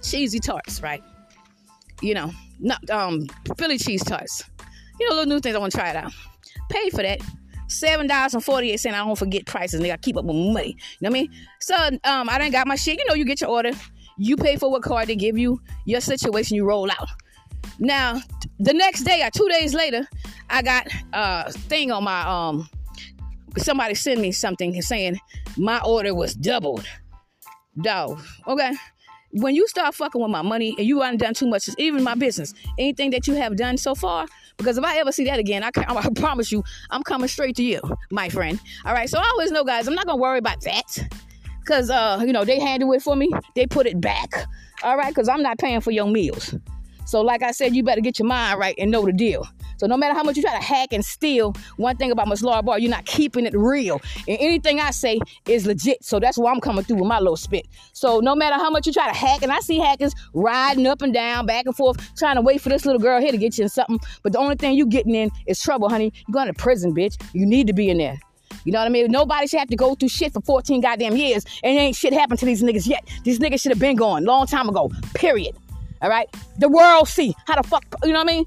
cheesy 0.01 0.39
tarts, 0.39 0.81
right? 0.81 1.03
You 2.01 2.15
know, 2.15 2.31
not 2.59 2.87
um 2.89 3.27
Philly 3.57 3.77
cheese 3.77 4.03
tarts. 4.03 4.43
You 4.99 5.09
know, 5.09 5.15
little 5.15 5.33
new 5.33 5.39
things 5.39 5.55
I 5.55 5.59
want 5.59 5.71
to 5.71 5.77
try 5.77 5.89
it 5.89 5.95
out. 5.95 6.11
Paid 6.69 6.91
for 6.91 7.03
that. 7.03 7.21
Seven 7.71 8.07
dollars 8.07 8.33
and 8.33 8.43
forty 8.43 8.71
eight 8.71 8.79
cents. 8.79 8.95
I 8.95 8.99
don't 8.99 9.17
forget 9.17 9.45
prices, 9.45 9.79
they 9.79 9.87
got 9.87 10.01
keep 10.01 10.17
up 10.17 10.25
with 10.25 10.35
money. 10.35 10.77
You 10.99 11.09
know 11.09 11.09
what 11.09 11.17
I 11.17 11.21
mean? 11.21 11.29
So 11.59 11.75
um, 12.03 12.29
I 12.29 12.37
didn't 12.37 12.51
got 12.51 12.67
my 12.67 12.75
shit. 12.75 12.99
You 12.99 13.05
know, 13.07 13.13
you 13.13 13.25
get 13.25 13.39
your 13.41 13.49
order, 13.49 13.71
you 14.17 14.35
pay 14.35 14.57
for 14.57 14.69
what 14.69 14.83
card 14.83 15.07
they 15.07 15.15
give 15.15 15.37
you, 15.37 15.61
your 15.85 16.01
situation, 16.01 16.57
you 16.57 16.65
roll 16.65 16.91
out. 16.91 17.07
Now, 17.79 18.19
the 18.59 18.73
next 18.73 19.03
day 19.03 19.23
or 19.23 19.29
two 19.31 19.47
days 19.49 19.73
later, 19.73 20.07
I 20.49 20.61
got 20.61 20.87
a 21.13 21.51
thing 21.51 21.91
on 21.91 22.03
my 22.03 22.21
um. 22.21 22.69
Somebody 23.57 23.95
sent 23.95 24.21
me 24.21 24.31
something 24.31 24.81
saying 24.81 25.19
my 25.57 25.81
order 25.81 26.15
was 26.15 26.33
doubled 26.35 26.85
dog. 27.81 28.21
Okay. 28.47 28.73
When 29.33 29.55
you 29.55 29.67
start 29.67 29.95
fucking 29.95 30.21
with 30.21 30.29
my 30.29 30.41
money 30.41 30.75
and 30.77 30.85
you 30.85 31.01
haven't 31.01 31.19
done 31.19 31.33
too 31.33 31.47
much, 31.47 31.69
even 31.77 32.03
my 32.03 32.15
business, 32.15 32.53
anything 32.77 33.11
that 33.11 33.27
you 33.27 33.33
have 33.35 33.55
done 33.55 33.77
so 33.77 33.95
far, 33.95 34.27
because 34.57 34.77
if 34.77 34.83
I 34.83 34.97
ever 34.97 35.11
see 35.11 35.23
that 35.25 35.39
again, 35.39 35.63
I, 35.63 35.71
can, 35.71 35.85
I 35.85 36.07
promise 36.15 36.51
you, 36.51 36.63
I'm 36.89 37.03
coming 37.03 37.27
straight 37.27 37.55
to 37.55 37.63
you, 37.63 37.79
my 38.11 38.29
friend. 38.29 38.59
All 38.85 38.93
right. 38.93 39.09
So 39.09 39.17
I 39.19 39.29
always 39.31 39.51
know, 39.51 39.63
guys, 39.63 39.87
I'm 39.87 39.95
not 39.95 40.05
gonna 40.05 40.21
worry 40.21 40.37
about 40.37 40.61
that, 40.61 41.09
cause 41.65 41.89
uh, 41.89 42.21
you 42.25 42.33
know 42.33 42.43
they 42.43 42.59
handle 42.59 42.91
it 42.93 43.01
for 43.01 43.15
me. 43.15 43.29
They 43.55 43.65
put 43.67 43.87
it 43.87 44.01
back. 44.01 44.29
All 44.83 44.97
right, 44.97 45.13
cause 45.13 45.29
I'm 45.29 45.41
not 45.41 45.57
paying 45.59 45.81
for 45.81 45.91
your 45.91 46.07
meals. 46.07 46.55
So 47.11 47.19
like 47.19 47.43
I 47.43 47.51
said, 47.51 47.75
you 47.75 47.83
better 47.83 47.99
get 47.99 48.19
your 48.19 48.27
mind 48.29 48.57
right 48.57 48.73
and 48.77 48.89
know 48.89 49.05
the 49.05 49.11
deal. 49.11 49.45
So 49.75 49.85
no 49.85 49.97
matter 49.97 50.13
how 50.13 50.23
much 50.23 50.37
you 50.37 50.43
try 50.43 50.57
to 50.57 50.63
hack 50.63 50.93
and 50.93 51.03
steal, 51.03 51.53
one 51.75 51.97
thing 51.97 52.09
about 52.09 52.29
Miss 52.29 52.41
Laura 52.41 52.63
Barr, 52.63 52.79
you're 52.79 52.89
not 52.89 53.05
keeping 53.05 53.45
it 53.45 53.53
real. 53.53 53.99
And 54.29 54.37
anything 54.39 54.79
I 54.79 54.91
say 54.91 55.19
is 55.45 55.65
legit. 55.65 56.05
So 56.05 56.21
that's 56.21 56.37
why 56.37 56.53
I'm 56.53 56.61
coming 56.61 56.85
through 56.85 56.99
with 56.99 57.09
my 57.09 57.19
little 57.19 57.35
spit. 57.35 57.67
So 57.91 58.21
no 58.21 58.33
matter 58.33 58.55
how 58.55 58.69
much 58.69 58.87
you 58.87 58.93
try 58.93 59.11
to 59.11 59.13
hack, 59.13 59.41
and 59.41 59.51
I 59.51 59.59
see 59.59 59.77
hackers 59.77 60.13
riding 60.33 60.87
up 60.87 61.01
and 61.01 61.13
down, 61.13 61.47
back 61.47 61.65
and 61.65 61.75
forth, 61.75 61.97
trying 62.15 62.35
to 62.35 62.41
wait 62.41 62.61
for 62.61 62.69
this 62.69 62.85
little 62.85 63.01
girl 63.01 63.19
here 63.19 63.31
to 63.31 63.37
get 63.37 63.57
you 63.57 63.63
in 63.63 63.69
something. 63.69 63.99
But 64.23 64.31
the 64.31 64.39
only 64.39 64.55
thing 64.55 64.75
you 64.75 64.85
getting 64.85 65.13
in 65.13 65.31
is 65.47 65.59
trouble, 65.59 65.89
honey. 65.89 66.13
You're 66.29 66.33
going 66.33 66.47
to 66.47 66.53
prison, 66.53 66.95
bitch. 66.95 67.21
You 67.33 67.45
need 67.45 67.67
to 67.67 67.73
be 67.73 67.89
in 67.89 67.97
there. 67.97 68.21
You 68.63 68.71
know 68.71 68.79
what 68.79 68.85
I 68.85 68.89
mean? 68.89 69.11
Nobody 69.11 69.47
should 69.47 69.59
have 69.59 69.67
to 69.67 69.75
go 69.75 69.95
through 69.95 70.09
shit 70.09 70.31
for 70.31 70.39
14 70.39 70.79
goddamn 70.79 71.17
years 71.17 71.43
and 71.61 71.77
ain't 71.77 71.97
shit 71.97 72.13
happened 72.13 72.39
to 72.39 72.45
these 72.45 72.63
niggas 72.63 72.87
yet. 72.87 73.05
These 73.25 73.39
niggas 73.39 73.61
should 73.61 73.73
have 73.73 73.79
been 73.79 73.97
gone 73.97 74.23
long 74.23 74.47
time 74.47 74.69
ago. 74.69 74.89
Period. 75.13 75.57
All 76.01 76.09
right? 76.09 76.27
The 76.57 76.69
world 76.69 77.07
see 77.07 77.35
how 77.47 77.61
the 77.61 77.67
fuck, 77.67 77.83
you 78.03 78.13
know 78.13 78.19
what 78.19 78.29
I 78.29 78.33
mean? 78.33 78.45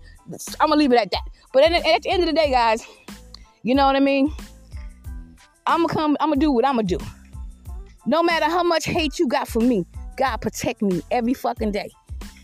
I'm 0.61 0.69
gonna 0.69 0.77
leave 0.77 0.93
it 0.93 1.01
at 1.01 1.11
that. 1.11 1.23
But 1.53 1.65
at, 1.65 1.73
at 1.73 2.03
the 2.03 2.11
end 2.11 2.23
of 2.23 2.27
the 2.27 2.35
day, 2.35 2.51
guys, 2.51 2.85
you 3.63 3.75
know 3.75 3.87
what 3.87 3.97
I 3.97 4.01
mean? 4.01 4.33
I'm 5.67 5.83
gonna 5.83 5.95
come, 5.95 6.17
I'm 6.21 6.31
gonna 6.31 6.41
do 6.41 6.51
what 6.51 6.67
I'm 6.67 6.77
gonna 6.77 6.87
do. 6.87 6.99
No 8.07 8.23
matter 8.23 8.47
how 8.47 8.63
much 8.63 8.85
hate 8.85 9.19
you 9.19 9.27
got 9.29 9.49
for 9.49 9.61
me, 9.61 9.87
God 10.17 10.39
protect 10.39 10.83
me 10.83 11.03
every 11.11 11.35
fucking 11.35 11.73
day. 11.73 11.91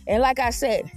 And 0.07 0.23
like 0.23 0.39
I 0.39 0.51
said, 0.51 0.91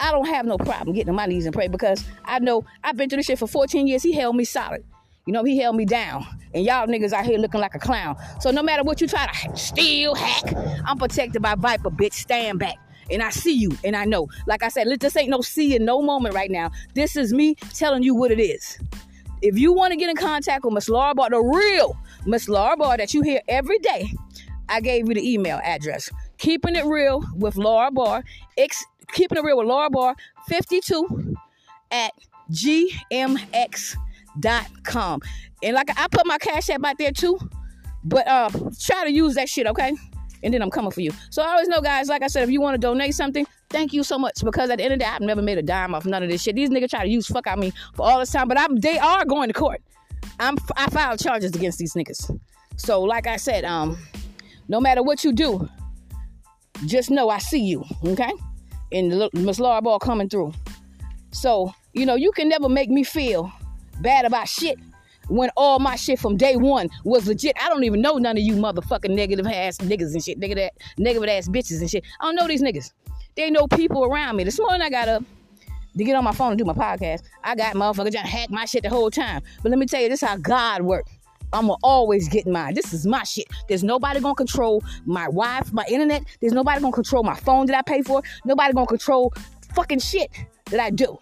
I 0.00 0.12
don't 0.12 0.26
have 0.26 0.46
no 0.46 0.58
problem 0.58 0.94
getting 0.94 1.08
on 1.10 1.16
my 1.16 1.26
knees 1.26 1.46
and 1.46 1.54
pray 1.54 1.68
because 1.68 2.04
I 2.24 2.38
know 2.38 2.64
I've 2.84 2.96
been 2.96 3.08
through 3.08 3.18
this 3.18 3.26
shit 3.26 3.38
for 3.38 3.48
14 3.48 3.86
years. 3.86 4.02
He 4.02 4.12
held 4.12 4.36
me 4.36 4.44
solid. 4.44 4.84
You 5.26 5.32
know, 5.32 5.44
he 5.44 5.58
held 5.58 5.76
me 5.76 5.84
down. 5.84 6.26
And 6.54 6.64
y'all 6.64 6.86
niggas 6.86 7.12
out 7.12 7.26
here 7.26 7.38
looking 7.38 7.60
like 7.60 7.74
a 7.74 7.78
clown. 7.78 8.16
So 8.40 8.50
no 8.50 8.62
matter 8.62 8.82
what 8.82 9.00
you 9.00 9.08
try 9.08 9.26
to 9.26 9.56
steal, 9.56 10.14
hack, 10.14 10.54
I'm 10.86 10.98
protected 10.98 11.42
by 11.42 11.54
Viper, 11.54 11.90
bitch. 11.90 12.14
Stand 12.14 12.58
back. 12.58 12.76
And 13.10 13.22
I 13.22 13.30
see 13.30 13.54
you, 13.54 13.70
and 13.84 13.96
I 13.96 14.04
know. 14.04 14.28
Like 14.46 14.62
I 14.62 14.68
said, 14.68 14.86
this 15.00 15.16
ain't 15.16 15.30
no 15.30 15.40
see 15.40 15.74
in 15.74 15.84
no 15.84 16.02
moment 16.02 16.34
right 16.34 16.50
now. 16.50 16.70
This 16.94 17.16
is 17.16 17.32
me 17.32 17.54
telling 17.74 18.02
you 18.02 18.14
what 18.14 18.30
it 18.30 18.40
is. 18.40 18.78
If 19.40 19.58
you 19.58 19.72
want 19.72 19.92
to 19.92 19.96
get 19.96 20.10
in 20.10 20.16
contact 20.16 20.64
with 20.64 20.74
Miss 20.74 20.88
Laura 20.88 21.14
the 21.14 21.40
real 21.40 21.96
Miss 22.26 22.48
Laura 22.48 22.76
that 22.96 23.14
you 23.14 23.22
hear 23.22 23.40
every 23.48 23.78
day, 23.78 24.12
I 24.68 24.80
gave 24.80 25.08
you 25.08 25.14
the 25.14 25.32
email 25.32 25.60
address. 25.62 26.10
Keeping 26.38 26.74
it 26.76 26.84
real 26.84 27.24
with 27.36 27.56
Laura 27.56 27.90
Barr. 27.90 28.24
X, 28.56 28.84
keeping 29.12 29.38
it 29.38 29.44
real 29.44 29.58
with 29.58 29.66
Laura 29.66 29.90
Barr 29.90 30.14
52 30.48 31.34
at 31.90 32.12
gmx.com. 32.50 33.60
And 35.62 35.74
like 35.74 35.90
I 35.96 36.06
put 36.10 36.26
my 36.26 36.38
cash 36.38 36.70
app 36.70 36.84
out 36.84 36.98
there 36.98 37.12
too. 37.12 37.38
But 38.04 38.26
uh 38.28 38.50
try 38.80 39.04
to 39.04 39.12
use 39.12 39.34
that 39.34 39.48
shit, 39.48 39.66
okay? 39.66 39.94
And 40.42 40.54
then 40.54 40.62
I'm 40.62 40.70
coming 40.70 40.90
for 40.90 41.00
you. 41.00 41.12
So 41.30 41.42
I 41.42 41.48
always 41.48 41.68
know, 41.68 41.80
guys, 41.80 42.08
like 42.08 42.22
I 42.22 42.28
said, 42.28 42.44
if 42.44 42.50
you 42.50 42.60
want 42.60 42.74
to 42.74 42.78
donate 42.78 43.14
something, 43.14 43.46
thank 43.70 43.92
you 43.92 44.02
so 44.02 44.18
much. 44.18 44.44
Because 44.44 44.70
at 44.70 44.78
the 44.78 44.84
end 44.84 44.94
of 44.94 44.98
the 44.98 45.04
day, 45.04 45.10
I've 45.10 45.20
never 45.20 45.42
made 45.42 45.58
a 45.58 45.62
dime 45.62 45.94
off 45.94 46.06
none 46.06 46.22
of 46.22 46.30
this 46.30 46.42
shit. 46.42 46.54
These 46.54 46.70
niggas 46.70 46.90
try 46.90 47.04
to 47.04 47.10
use 47.10 47.26
fuck 47.26 47.46
out 47.46 47.58
me 47.58 47.72
for 47.94 48.08
all 48.08 48.18
this 48.18 48.32
time, 48.32 48.48
but 48.48 48.58
I'm 48.58 48.76
they 48.76 48.98
are 48.98 49.24
going 49.24 49.48
to 49.48 49.54
court. 49.54 49.82
I'm 50.40 50.56
I 50.76 50.88
filed 50.90 51.20
charges 51.20 51.54
against 51.54 51.78
these 51.78 51.94
niggas. 51.94 52.38
So 52.76 53.02
like 53.02 53.26
I 53.26 53.36
said, 53.36 53.64
um, 53.64 53.98
no 54.68 54.80
matter 54.80 55.02
what 55.02 55.24
you 55.24 55.32
do, 55.32 55.68
just 56.86 57.10
know 57.10 57.28
I 57.28 57.38
see 57.38 57.60
you, 57.60 57.84
okay? 58.06 58.32
And 58.92 59.28
Miss 59.34 59.58
Laura 59.58 59.82
Ball 59.82 59.98
coming 59.98 60.28
through. 60.28 60.52
So, 61.30 61.74
you 61.92 62.06
know, 62.06 62.14
you 62.14 62.32
can 62.32 62.48
never 62.48 62.68
make 62.68 62.88
me 62.88 63.04
feel 63.04 63.52
bad 64.00 64.24
about 64.24 64.48
shit 64.48 64.78
when 65.28 65.50
all 65.56 65.78
my 65.78 65.96
shit 65.96 66.18
from 66.18 66.36
day 66.36 66.56
one 66.56 66.88
was 67.04 67.26
legit. 67.26 67.56
I 67.60 67.68
don't 67.68 67.84
even 67.84 68.00
know 68.00 68.18
none 68.18 68.36
of 68.36 68.42
you 68.42 68.54
motherfucking 68.54 69.10
negative 69.10 69.46
ass 69.46 69.78
niggas 69.78 70.12
and 70.12 70.22
shit, 70.22 70.40
nigga 70.40 70.56
that 70.56 70.72
negative, 70.96 71.28
ass 71.28 71.48
bitches 71.48 71.80
and 71.80 71.90
shit. 71.90 72.04
I 72.20 72.24
don't 72.24 72.34
know 72.34 72.48
these 72.48 72.62
niggas. 72.62 72.92
They 73.36 73.50
know 73.50 73.66
people 73.68 74.04
around 74.04 74.36
me. 74.36 74.44
This 74.44 74.58
morning 74.58 74.82
I 74.82 74.90
got 74.90 75.08
up 75.08 75.22
to 75.96 76.04
get 76.04 76.14
on 76.14 76.24
my 76.24 76.32
phone 76.32 76.52
and 76.52 76.58
do 76.58 76.64
my 76.64 76.72
podcast. 76.72 77.22
I 77.44 77.54
got 77.54 77.74
motherfuckers 77.74 78.12
trying 78.12 78.24
to 78.24 78.30
hack 78.30 78.50
my 78.50 78.64
shit 78.64 78.82
the 78.82 78.88
whole 78.88 79.10
time. 79.10 79.42
But 79.62 79.70
let 79.70 79.78
me 79.78 79.86
tell 79.86 80.00
you, 80.00 80.08
this 80.08 80.22
is 80.22 80.28
how 80.28 80.36
God 80.36 80.82
works. 80.82 81.10
I'ma 81.52 81.76
always 81.82 82.28
get 82.28 82.46
mine. 82.46 82.74
This 82.74 82.92
is 82.92 83.06
my 83.06 83.22
shit. 83.24 83.46
There's 83.68 83.82
nobody 83.82 84.20
gonna 84.20 84.34
control 84.34 84.82
my 85.06 85.24
Wi-Fi, 85.24 85.70
my 85.72 85.84
internet. 85.88 86.22
There's 86.40 86.52
nobody 86.52 86.80
gonna 86.80 86.92
control 86.92 87.22
my 87.22 87.36
phone 87.36 87.66
that 87.66 87.76
I 87.76 87.82
pay 87.82 88.02
for. 88.02 88.22
Nobody 88.44 88.72
gonna 88.74 88.86
control 88.86 89.32
fucking 89.74 90.00
shit 90.00 90.30
that 90.66 90.80
I 90.80 90.90
do. 90.90 91.18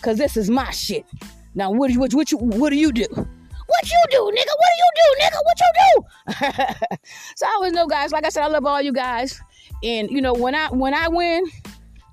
Cause 0.00 0.16
this 0.16 0.36
is 0.36 0.48
my 0.48 0.70
shit. 0.70 1.04
Now 1.54 1.70
what 1.70 1.88
do 1.88 1.94
you 1.94 2.00
what, 2.00 2.14
what 2.14 2.30
you 2.32 2.38
what 2.38 2.70
do 2.70 2.76
you 2.76 2.92
do? 2.92 3.06
What 3.10 3.90
you 3.90 4.02
do, 4.10 4.18
nigga? 4.18 4.54
What 4.60 4.70
do 4.70 4.78
you 4.78 4.90
do, 4.96 5.08
nigga? 5.22 5.38
What 5.44 5.60
you 5.60 5.72
do? 5.84 6.96
so 7.36 7.46
I 7.46 7.52
always 7.54 7.72
know, 7.72 7.86
guys. 7.86 8.12
Like 8.12 8.24
I 8.24 8.28
said, 8.28 8.42
I 8.42 8.48
love 8.48 8.66
all 8.66 8.82
you 8.82 8.92
guys. 8.92 9.40
And 9.82 10.10
you 10.10 10.20
know, 10.20 10.34
when 10.34 10.54
I 10.54 10.68
when 10.68 10.94
I 10.94 11.08
win, 11.08 11.44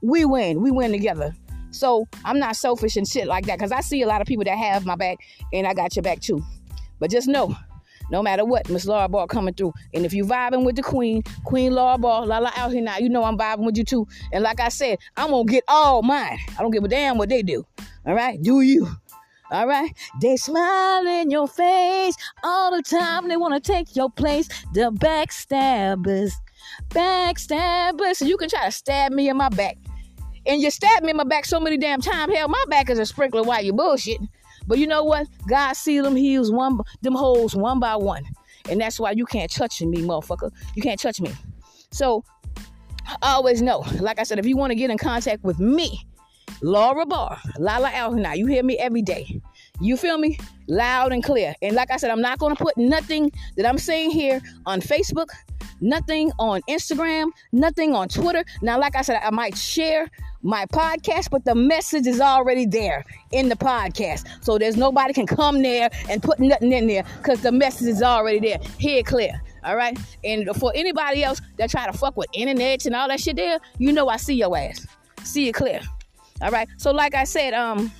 we 0.01 0.25
win. 0.25 0.61
We 0.61 0.71
win 0.71 0.91
together. 0.91 1.33
So 1.71 2.07
I'm 2.25 2.39
not 2.39 2.55
selfish 2.55 2.95
and 2.95 3.07
shit 3.07 3.27
like 3.27 3.45
that. 3.45 3.59
Cause 3.59 3.71
I 3.71 3.81
see 3.81 4.01
a 4.01 4.07
lot 4.07 4.21
of 4.21 4.27
people 4.27 4.45
that 4.45 4.57
have 4.57 4.85
my 4.85 4.95
back, 4.95 5.17
and 5.53 5.67
I 5.67 5.73
got 5.73 5.95
your 5.95 6.03
back 6.03 6.19
too. 6.19 6.43
But 6.99 7.11
just 7.11 7.27
know, 7.27 7.55
no 8.11 8.23
matter 8.23 8.43
what, 8.43 8.69
Miss 8.69 8.85
Laura 8.85 9.07
Ball 9.07 9.27
coming 9.27 9.53
through. 9.53 9.73
And 9.93 10.05
if 10.05 10.13
you 10.13 10.25
vibing 10.25 10.65
with 10.65 10.75
the 10.75 10.81
Queen, 10.81 11.23
Queen 11.45 11.73
Laura 11.73 11.97
Ball, 11.97 12.25
Lala 12.25 12.51
out 12.55 12.71
here 12.71 12.81
now, 12.81 12.97
you 12.97 13.09
know 13.09 13.23
I'm 13.23 13.37
vibing 13.37 13.65
with 13.65 13.77
you 13.77 13.83
too. 13.83 14.07
And 14.33 14.43
like 14.43 14.59
I 14.59 14.69
said, 14.69 14.97
I'm 15.15 15.29
gonna 15.29 15.45
get 15.45 15.63
all 15.67 16.01
mine. 16.01 16.39
I 16.57 16.61
don't 16.61 16.71
give 16.71 16.83
a 16.83 16.87
damn 16.87 17.17
what 17.17 17.29
they 17.29 17.43
do. 17.43 17.65
All 18.05 18.15
right, 18.15 18.41
do 18.41 18.61
you? 18.61 18.87
All 19.51 19.67
right, 19.67 19.91
they 20.21 20.37
smile 20.37 21.07
in 21.07 21.31
your 21.31 21.47
face 21.47 22.15
all 22.43 22.75
the 22.75 22.83
time. 22.83 23.27
They 23.27 23.37
want 23.37 23.55
to 23.55 23.71
take 23.71 23.95
your 23.95 24.09
place. 24.09 24.47
The 24.73 24.91
backstabbers, 24.91 26.33
backstabbers. 26.89 28.25
You 28.25 28.37
can 28.37 28.49
try 28.49 28.65
to 28.65 28.71
stab 28.71 29.11
me 29.11 29.27
in 29.27 29.37
my 29.37 29.49
back, 29.49 29.77
and 30.45 30.61
you 30.61 30.69
stab 30.69 31.03
me 31.03 31.09
in 31.11 31.17
my 31.17 31.23
back 31.23 31.45
so 31.45 31.59
many 31.59 31.77
damn 31.77 31.99
times. 31.99 32.33
Hell, 32.35 32.47
my 32.47 32.63
back 32.67 32.91
is 32.91 32.99
a 32.99 33.05
sprinkler 33.05 33.41
while 33.41 33.63
you 33.63 33.73
bullshit. 33.73 34.19
But 34.67 34.77
you 34.77 34.85
know 34.85 35.03
what? 35.03 35.27
God 35.47 35.73
see 35.73 35.99
them 35.99 36.15
heels 36.15 36.51
one, 36.51 36.79
them 37.01 37.15
holes 37.15 37.55
one 37.55 37.79
by 37.79 37.95
one, 37.95 38.23
and 38.69 38.79
that's 38.79 38.99
why 38.99 39.11
you 39.11 39.25
can't 39.25 39.51
touch 39.51 39.81
me, 39.81 40.03
motherfucker. 40.03 40.51
You 40.75 40.83
can't 40.83 40.99
touch 40.99 41.19
me. 41.19 41.31
So 41.91 42.23
I 43.23 43.31
always 43.31 43.63
know, 43.63 43.83
like 43.99 44.19
I 44.19 44.23
said, 44.23 44.37
if 44.37 44.45
you 44.45 44.55
want 44.55 44.69
to 44.69 44.75
get 44.75 44.91
in 44.91 44.99
contact 44.99 45.43
with 45.43 45.59
me, 45.59 46.05
Laura 46.61 47.05
Barr, 47.05 47.39
Lala 47.57 47.89
Alhina, 47.89 48.37
you 48.37 48.45
hear 48.45 48.63
me 48.63 48.77
every 48.77 49.01
day. 49.01 49.41
You 49.81 49.95
feel 49.95 50.17
me? 50.17 50.37
Loud 50.67 51.13
and 51.13 51.23
clear. 51.23 51.55
And 51.61 51.75
like 51.75 51.89
I 51.91 51.97
said, 51.97 52.11
I'm 52.11 52.21
not 52.21 52.39
going 52.39 52.55
to 52.55 52.61
put 52.61 52.77
nothing 52.77 53.31
that 53.55 53.65
I'm 53.65 53.77
saying 53.77 54.11
here 54.11 54.41
on 54.65 54.81
Facebook, 54.81 55.27
nothing 55.81 56.31
on 56.37 56.61
Instagram, 56.69 57.31
nothing 57.51 57.95
on 57.95 58.09
Twitter. 58.09 58.43
Now, 58.61 58.79
like 58.79 58.95
I 58.95 59.01
said, 59.01 59.21
I 59.23 59.29
might 59.29 59.57
share 59.57 60.09
my 60.41 60.65
podcast, 60.67 61.29
but 61.29 61.45
the 61.45 61.55
message 61.55 62.07
is 62.07 62.21
already 62.21 62.65
there 62.65 63.05
in 63.31 63.49
the 63.49 63.55
podcast. 63.55 64.27
So 64.43 64.57
there's 64.57 64.77
nobody 64.77 65.13
can 65.13 65.27
come 65.27 65.61
there 65.61 65.89
and 66.09 66.21
put 66.21 66.39
nothing 66.39 66.71
in 66.71 66.87
there 66.87 67.03
because 67.17 67.41
the 67.41 67.51
message 67.51 67.87
is 67.87 68.01
already 68.01 68.39
there. 68.39 68.59
Here 68.77 69.03
clear. 69.03 69.41
All 69.63 69.75
right. 69.75 69.97
And 70.23 70.49
for 70.55 70.71
anybody 70.75 71.23
else 71.23 71.41
that 71.57 71.69
try 71.69 71.85
to 71.85 71.97
fuck 71.97 72.15
with 72.15 72.29
internet 72.33 72.85
and 72.85 72.95
all 72.95 73.07
that 73.07 73.19
shit 73.19 73.35
there, 73.35 73.59
you 73.77 73.91
know 73.91 74.07
I 74.07 74.17
see 74.17 74.35
your 74.35 74.57
ass. 74.57 74.85
See 75.23 75.49
it 75.49 75.53
clear. 75.53 75.81
All 76.41 76.51
right. 76.51 76.67
So 76.77 76.91
like 76.91 77.15
I 77.15 77.23
said, 77.23 77.53
um, 77.53 77.91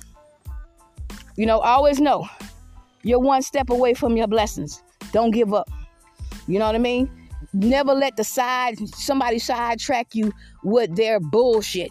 you 1.36 1.46
know, 1.46 1.58
always 1.60 2.00
know 2.00 2.28
you're 3.02 3.18
one 3.18 3.42
step 3.42 3.70
away 3.70 3.94
from 3.94 4.16
your 4.16 4.26
blessings. 4.26 4.82
Don't 5.12 5.30
give 5.30 5.54
up. 5.54 5.70
You 6.46 6.58
know 6.58 6.66
what 6.66 6.74
I 6.74 6.78
mean? 6.78 7.10
Never 7.52 7.94
let 7.94 8.16
the 8.16 8.24
side 8.24 8.78
somebody 8.88 9.38
sidetrack 9.38 10.14
you 10.14 10.32
with 10.62 10.94
their 10.96 11.20
bullshit. 11.20 11.90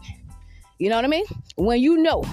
You 0.79 0.89
know 0.89 0.95
what 0.95 1.05
I 1.05 1.09
mean? 1.09 1.25
When 1.55 1.81
you 1.81 1.97
know 1.97 2.23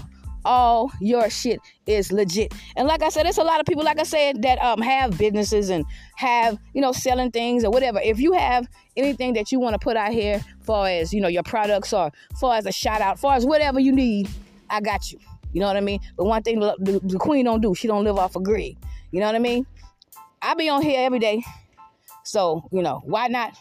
all 0.47 0.91
your 1.01 1.29
shit 1.29 1.61
is 1.87 2.13
legit. 2.13 2.55
And 2.77 2.89
like 2.89 3.03
I 3.03 3.09
said, 3.09 3.27
there's 3.27 3.39
a 3.39 3.45
lot 3.45 3.61
of 3.61 3.67
people, 3.67 3.85
like 3.85 3.99
I 3.99 4.05
said, 4.05 4.43
that 4.43 4.59
um 4.63 4.81
have 4.81 5.19
businesses 5.19 5.71
and 5.71 5.85
have, 6.17 6.59
you 6.73 6.81
know, 6.81 6.93
selling 6.93 7.31
things 7.31 7.65
or 7.65 7.71
whatever. 7.71 8.01
If 8.03 8.19
you 8.21 8.33
have 8.33 8.67
anything 8.97 9.35
that 9.35 9.53
you 9.53 9.61
want 9.61 9.75
to 9.75 9.79
put 9.79 9.97
out 9.97 10.13
here 10.13 10.43
far 10.63 10.89
as, 10.89 11.13
you 11.13 11.21
know, 11.21 11.29
your 11.29 11.43
products 11.43 11.93
or 11.93 12.11
far 12.41 12.57
as 12.57 12.67
a 12.67 12.73
shout 12.73 13.01
out, 13.01 13.19
far 13.19 13.35
as 13.35 13.45
whatever 13.45 13.81
you 13.81 13.93
need, 13.93 14.29
I 14.71 14.81
got 14.81 15.13
you. 15.13 15.19
You 15.53 15.61
know 15.61 15.67
what 15.67 15.77
I 15.77 15.81
mean? 15.81 16.01
But 16.17 16.25
one 16.27 16.43
thing 16.43 16.61
the, 16.61 16.77
the, 16.79 17.01
the 17.03 17.19
queen 17.19 17.45
don't 17.47 17.61
do, 17.61 17.75
she 17.75 17.89
don't 17.89 18.05
live 18.05 18.19
off 18.19 18.37
of 18.37 18.43
grid. 18.43 18.77
You 19.11 19.21
know 19.21 19.27
what 19.27 19.35
I 19.35 19.39
mean? 19.41 19.67
I 20.43 20.55
be 20.55 20.69
on 20.69 20.83
here 20.83 21.05
every 21.05 21.19
day. 21.19 21.43
So, 22.25 22.69
you 22.73 22.83
know, 22.83 23.03
why 23.05 23.29
not? 23.29 23.57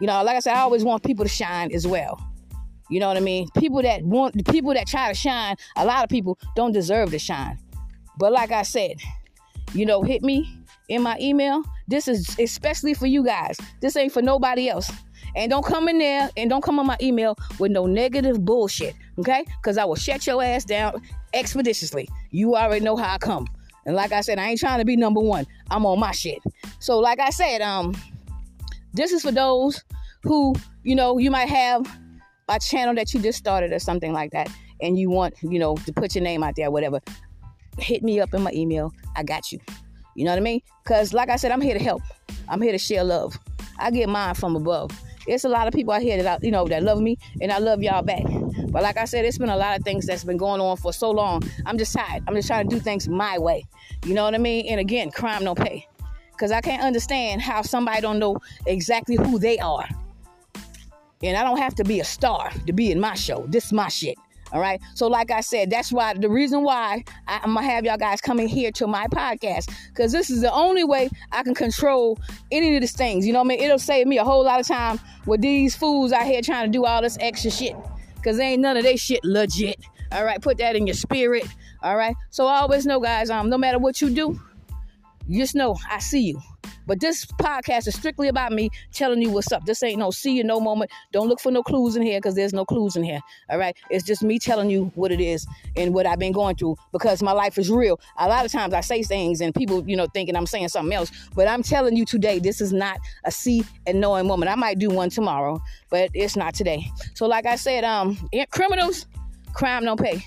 You 0.00 0.06
know, 0.06 0.22
like 0.22 0.36
I 0.36 0.40
said, 0.40 0.54
I 0.54 0.60
always 0.60 0.84
want 0.84 1.02
people 1.02 1.24
to 1.24 1.28
shine 1.28 1.72
as 1.72 1.86
well. 1.86 2.20
You 2.92 3.00
know 3.00 3.08
what 3.08 3.16
I 3.16 3.20
mean? 3.20 3.48
People 3.56 3.80
that 3.80 4.02
want, 4.02 4.36
the 4.36 4.44
people 4.52 4.74
that 4.74 4.86
try 4.86 5.08
to 5.08 5.14
shine, 5.14 5.56
a 5.76 5.86
lot 5.86 6.04
of 6.04 6.10
people 6.10 6.38
don't 6.54 6.72
deserve 6.72 7.10
to 7.12 7.18
shine. 7.18 7.58
But 8.18 8.32
like 8.32 8.50
I 8.50 8.62
said, 8.62 8.98
you 9.72 9.86
know, 9.86 10.02
hit 10.02 10.22
me 10.22 10.58
in 10.90 11.00
my 11.02 11.16
email. 11.18 11.64
This 11.88 12.06
is 12.06 12.36
especially 12.38 12.92
for 12.92 13.06
you 13.06 13.24
guys. 13.24 13.56
This 13.80 13.96
ain't 13.96 14.12
for 14.12 14.20
nobody 14.20 14.68
else. 14.68 14.92
And 15.34 15.50
don't 15.50 15.64
come 15.64 15.88
in 15.88 15.96
there 15.96 16.28
and 16.36 16.50
don't 16.50 16.62
come 16.62 16.78
on 16.78 16.86
my 16.86 16.98
email 17.00 17.34
with 17.58 17.72
no 17.72 17.86
negative 17.86 18.44
bullshit, 18.44 18.94
okay? 19.18 19.46
Because 19.62 19.78
I 19.78 19.86
will 19.86 19.94
shut 19.94 20.26
your 20.26 20.42
ass 20.42 20.66
down 20.66 21.00
expeditiously. 21.32 22.10
You 22.30 22.56
already 22.56 22.84
know 22.84 22.96
how 22.96 23.14
I 23.14 23.16
come. 23.16 23.46
And 23.86 23.96
like 23.96 24.12
I 24.12 24.20
said, 24.20 24.38
I 24.38 24.48
ain't 24.48 24.60
trying 24.60 24.80
to 24.80 24.84
be 24.84 24.96
number 24.96 25.20
one. 25.20 25.46
I'm 25.70 25.86
on 25.86 25.98
my 25.98 26.12
shit. 26.12 26.40
So 26.78 26.98
like 26.98 27.20
I 27.20 27.30
said, 27.30 27.62
um, 27.62 27.96
this 28.92 29.12
is 29.12 29.22
for 29.22 29.32
those 29.32 29.82
who, 30.22 30.54
you 30.82 30.94
know, 30.94 31.16
you 31.16 31.30
might 31.30 31.48
have 31.48 31.86
a 32.48 32.58
channel 32.58 32.94
that 32.94 33.14
you 33.14 33.20
just 33.20 33.38
started 33.38 33.72
or 33.72 33.78
something 33.78 34.12
like 34.12 34.30
that, 34.32 34.50
and 34.80 34.98
you 34.98 35.10
want, 35.10 35.34
you 35.42 35.58
know, 35.58 35.76
to 35.76 35.92
put 35.92 36.14
your 36.14 36.24
name 36.24 36.42
out 36.42 36.54
there, 36.56 36.70
whatever, 36.70 37.00
hit 37.78 38.02
me 38.02 38.20
up 38.20 38.34
in 38.34 38.42
my 38.42 38.52
email. 38.52 38.92
I 39.16 39.22
got 39.22 39.52
you. 39.52 39.58
You 40.14 40.24
know 40.24 40.32
what 40.32 40.38
I 40.38 40.42
mean? 40.42 40.60
Because, 40.82 41.12
like 41.12 41.30
I 41.30 41.36
said, 41.36 41.52
I'm 41.52 41.60
here 41.60 41.74
to 41.74 41.82
help. 41.82 42.02
I'm 42.48 42.60
here 42.60 42.72
to 42.72 42.78
share 42.78 43.04
love. 43.04 43.38
I 43.78 43.90
get 43.90 44.08
mine 44.08 44.34
from 44.34 44.56
above. 44.56 44.90
It's 45.26 45.44
a 45.44 45.48
lot 45.48 45.68
of 45.68 45.72
people 45.72 45.92
out 45.92 46.02
here 46.02 46.20
that 46.20 46.26
I, 46.26 46.44
you 46.44 46.50
know 46.50 46.66
that 46.66 46.82
love 46.82 47.00
me, 47.00 47.16
and 47.40 47.52
I 47.52 47.58
love 47.58 47.82
y'all 47.82 48.02
back. 48.02 48.24
But 48.68 48.82
like 48.82 48.96
I 48.96 49.04
said, 49.04 49.24
it's 49.24 49.38
been 49.38 49.50
a 49.50 49.56
lot 49.56 49.78
of 49.78 49.84
things 49.84 50.06
that's 50.06 50.24
been 50.24 50.36
going 50.36 50.60
on 50.60 50.76
for 50.76 50.92
so 50.92 51.10
long. 51.10 51.42
I'm 51.64 51.78
just 51.78 51.94
tired. 51.94 52.24
I'm 52.26 52.34
just 52.34 52.48
trying 52.48 52.68
to 52.68 52.74
do 52.74 52.80
things 52.80 53.08
my 53.08 53.38
way. 53.38 53.64
You 54.04 54.14
know 54.14 54.24
what 54.24 54.34
I 54.34 54.38
mean? 54.38 54.66
And 54.68 54.80
again, 54.80 55.10
crime 55.10 55.44
no 55.44 55.54
pay. 55.54 55.86
Cause 56.38 56.50
I 56.50 56.60
can't 56.60 56.82
understand 56.82 57.40
how 57.40 57.62
somebody 57.62 58.00
don't 58.00 58.18
know 58.18 58.36
exactly 58.66 59.14
who 59.14 59.38
they 59.38 59.58
are. 59.58 59.86
And 61.22 61.36
I 61.36 61.44
don't 61.44 61.58
have 61.58 61.74
to 61.76 61.84
be 61.84 62.00
a 62.00 62.04
star 62.04 62.50
to 62.66 62.72
be 62.72 62.90
in 62.90 63.00
my 63.00 63.14
show. 63.14 63.44
This 63.48 63.66
is 63.66 63.72
my 63.72 63.88
shit. 63.88 64.16
All 64.52 64.60
right. 64.60 64.80
So, 64.94 65.06
like 65.06 65.30
I 65.30 65.40
said, 65.40 65.70
that's 65.70 65.90
why 65.90 66.12
the 66.12 66.28
reason 66.28 66.62
why 66.62 67.04
I, 67.26 67.36
am 67.36 67.54
gonna 67.54 67.62
have 67.62 67.86
y'all 67.86 67.96
guys 67.96 68.20
coming 68.20 68.48
here 68.48 68.70
to 68.72 68.86
my 68.86 69.06
podcast 69.06 69.72
because 69.88 70.12
this 70.12 70.28
is 70.28 70.42
the 70.42 70.52
only 70.52 70.84
way 70.84 71.08
I 71.32 71.42
can 71.42 71.54
control 71.54 72.18
any 72.50 72.76
of 72.76 72.82
these 72.82 72.92
things. 72.92 73.26
You 73.26 73.32
know 73.32 73.38
what 73.38 73.46
I 73.46 73.48
mean? 73.48 73.60
It'll 73.60 73.78
save 73.78 74.06
me 74.06 74.18
a 74.18 74.24
whole 74.24 74.44
lot 74.44 74.60
of 74.60 74.66
time 74.66 75.00
with 75.26 75.40
these 75.40 75.74
fools 75.74 76.12
out 76.12 76.24
here 76.24 76.42
trying 76.42 76.70
to 76.70 76.78
do 76.78 76.84
all 76.84 77.00
this 77.00 77.16
extra 77.20 77.50
shit. 77.50 77.74
Cause 78.22 78.38
ain't 78.38 78.60
none 78.60 78.76
of 78.76 78.84
they 78.84 78.96
shit 78.96 79.24
legit. 79.24 79.80
All 80.12 80.24
right, 80.24 80.40
put 80.40 80.58
that 80.58 80.76
in 80.76 80.86
your 80.86 80.94
spirit. 80.94 81.46
All 81.82 81.96
right. 81.96 82.14
So 82.30 82.46
I 82.46 82.58
always 82.58 82.84
know, 82.84 83.00
guys. 83.00 83.30
Um, 83.30 83.48
no 83.48 83.56
matter 83.56 83.78
what 83.78 84.02
you 84.02 84.10
do, 84.10 84.38
just 85.30 85.54
know 85.54 85.76
I 85.90 85.98
see 85.98 86.20
you. 86.20 86.42
But 86.86 87.00
this 87.00 87.24
podcast 87.24 87.86
is 87.86 87.94
strictly 87.94 88.28
about 88.28 88.52
me 88.52 88.70
telling 88.92 89.22
you 89.22 89.30
what's 89.30 89.52
up. 89.52 89.64
This 89.64 89.82
ain't 89.82 89.98
no 89.98 90.10
see 90.10 90.36
you 90.36 90.44
no 90.44 90.60
moment. 90.60 90.90
Don't 91.12 91.28
look 91.28 91.40
for 91.40 91.50
no 91.50 91.62
clues 91.62 91.96
in 91.96 92.02
here 92.02 92.18
because 92.18 92.34
there's 92.34 92.52
no 92.52 92.64
clues 92.64 92.96
in 92.96 93.02
here. 93.02 93.20
All 93.50 93.58
right. 93.58 93.76
It's 93.90 94.04
just 94.04 94.22
me 94.22 94.38
telling 94.38 94.70
you 94.70 94.90
what 94.94 95.12
it 95.12 95.20
is 95.20 95.46
and 95.76 95.94
what 95.94 96.06
I've 96.06 96.18
been 96.18 96.32
going 96.32 96.56
through 96.56 96.76
because 96.92 97.22
my 97.22 97.32
life 97.32 97.58
is 97.58 97.70
real. 97.70 98.00
A 98.18 98.28
lot 98.28 98.44
of 98.44 98.52
times 98.52 98.74
I 98.74 98.80
say 98.80 99.02
things 99.02 99.40
and 99.40 99.54
people, 99.54 99.88
you 99.88 99.96
know, 99.96 100.06
thinking 100.12 100.36
I'm 100.36 100.46
saying 100.46 100.68
something 100.68 100.94
else. 100.94 101.10
But 101.34 101.48
I'm 101.48 101.62
telling 101.62 101.96
you 101.96 102.04
today, 102.04 102.38
this 102.38 102.60
is 102.60 102.72
not 102.72 102.98
a 103.24 103.30
see 103.30 103.64
and 103.86 104.00
knowing 104.00 104.26
moment. 104.26 104.50
I 104.50 104.54
might 104.54 104.78
do 104.78 104.90
one 104.90 105.10
tomorrow, 105.10 105.60
but 105.90 106.10
it's 106.14 106.36
not 106.36 106.54
today. 106.54 106.86
So 107.14 107.26
like 107.26 107.46
I 107.46 107.56
said, 107.56 107.84
um, 107.84 108.18
criminals, 108.50 109.06
crime 109.52 109.84
don't 109.84 110.00
pay. 110.00 110.24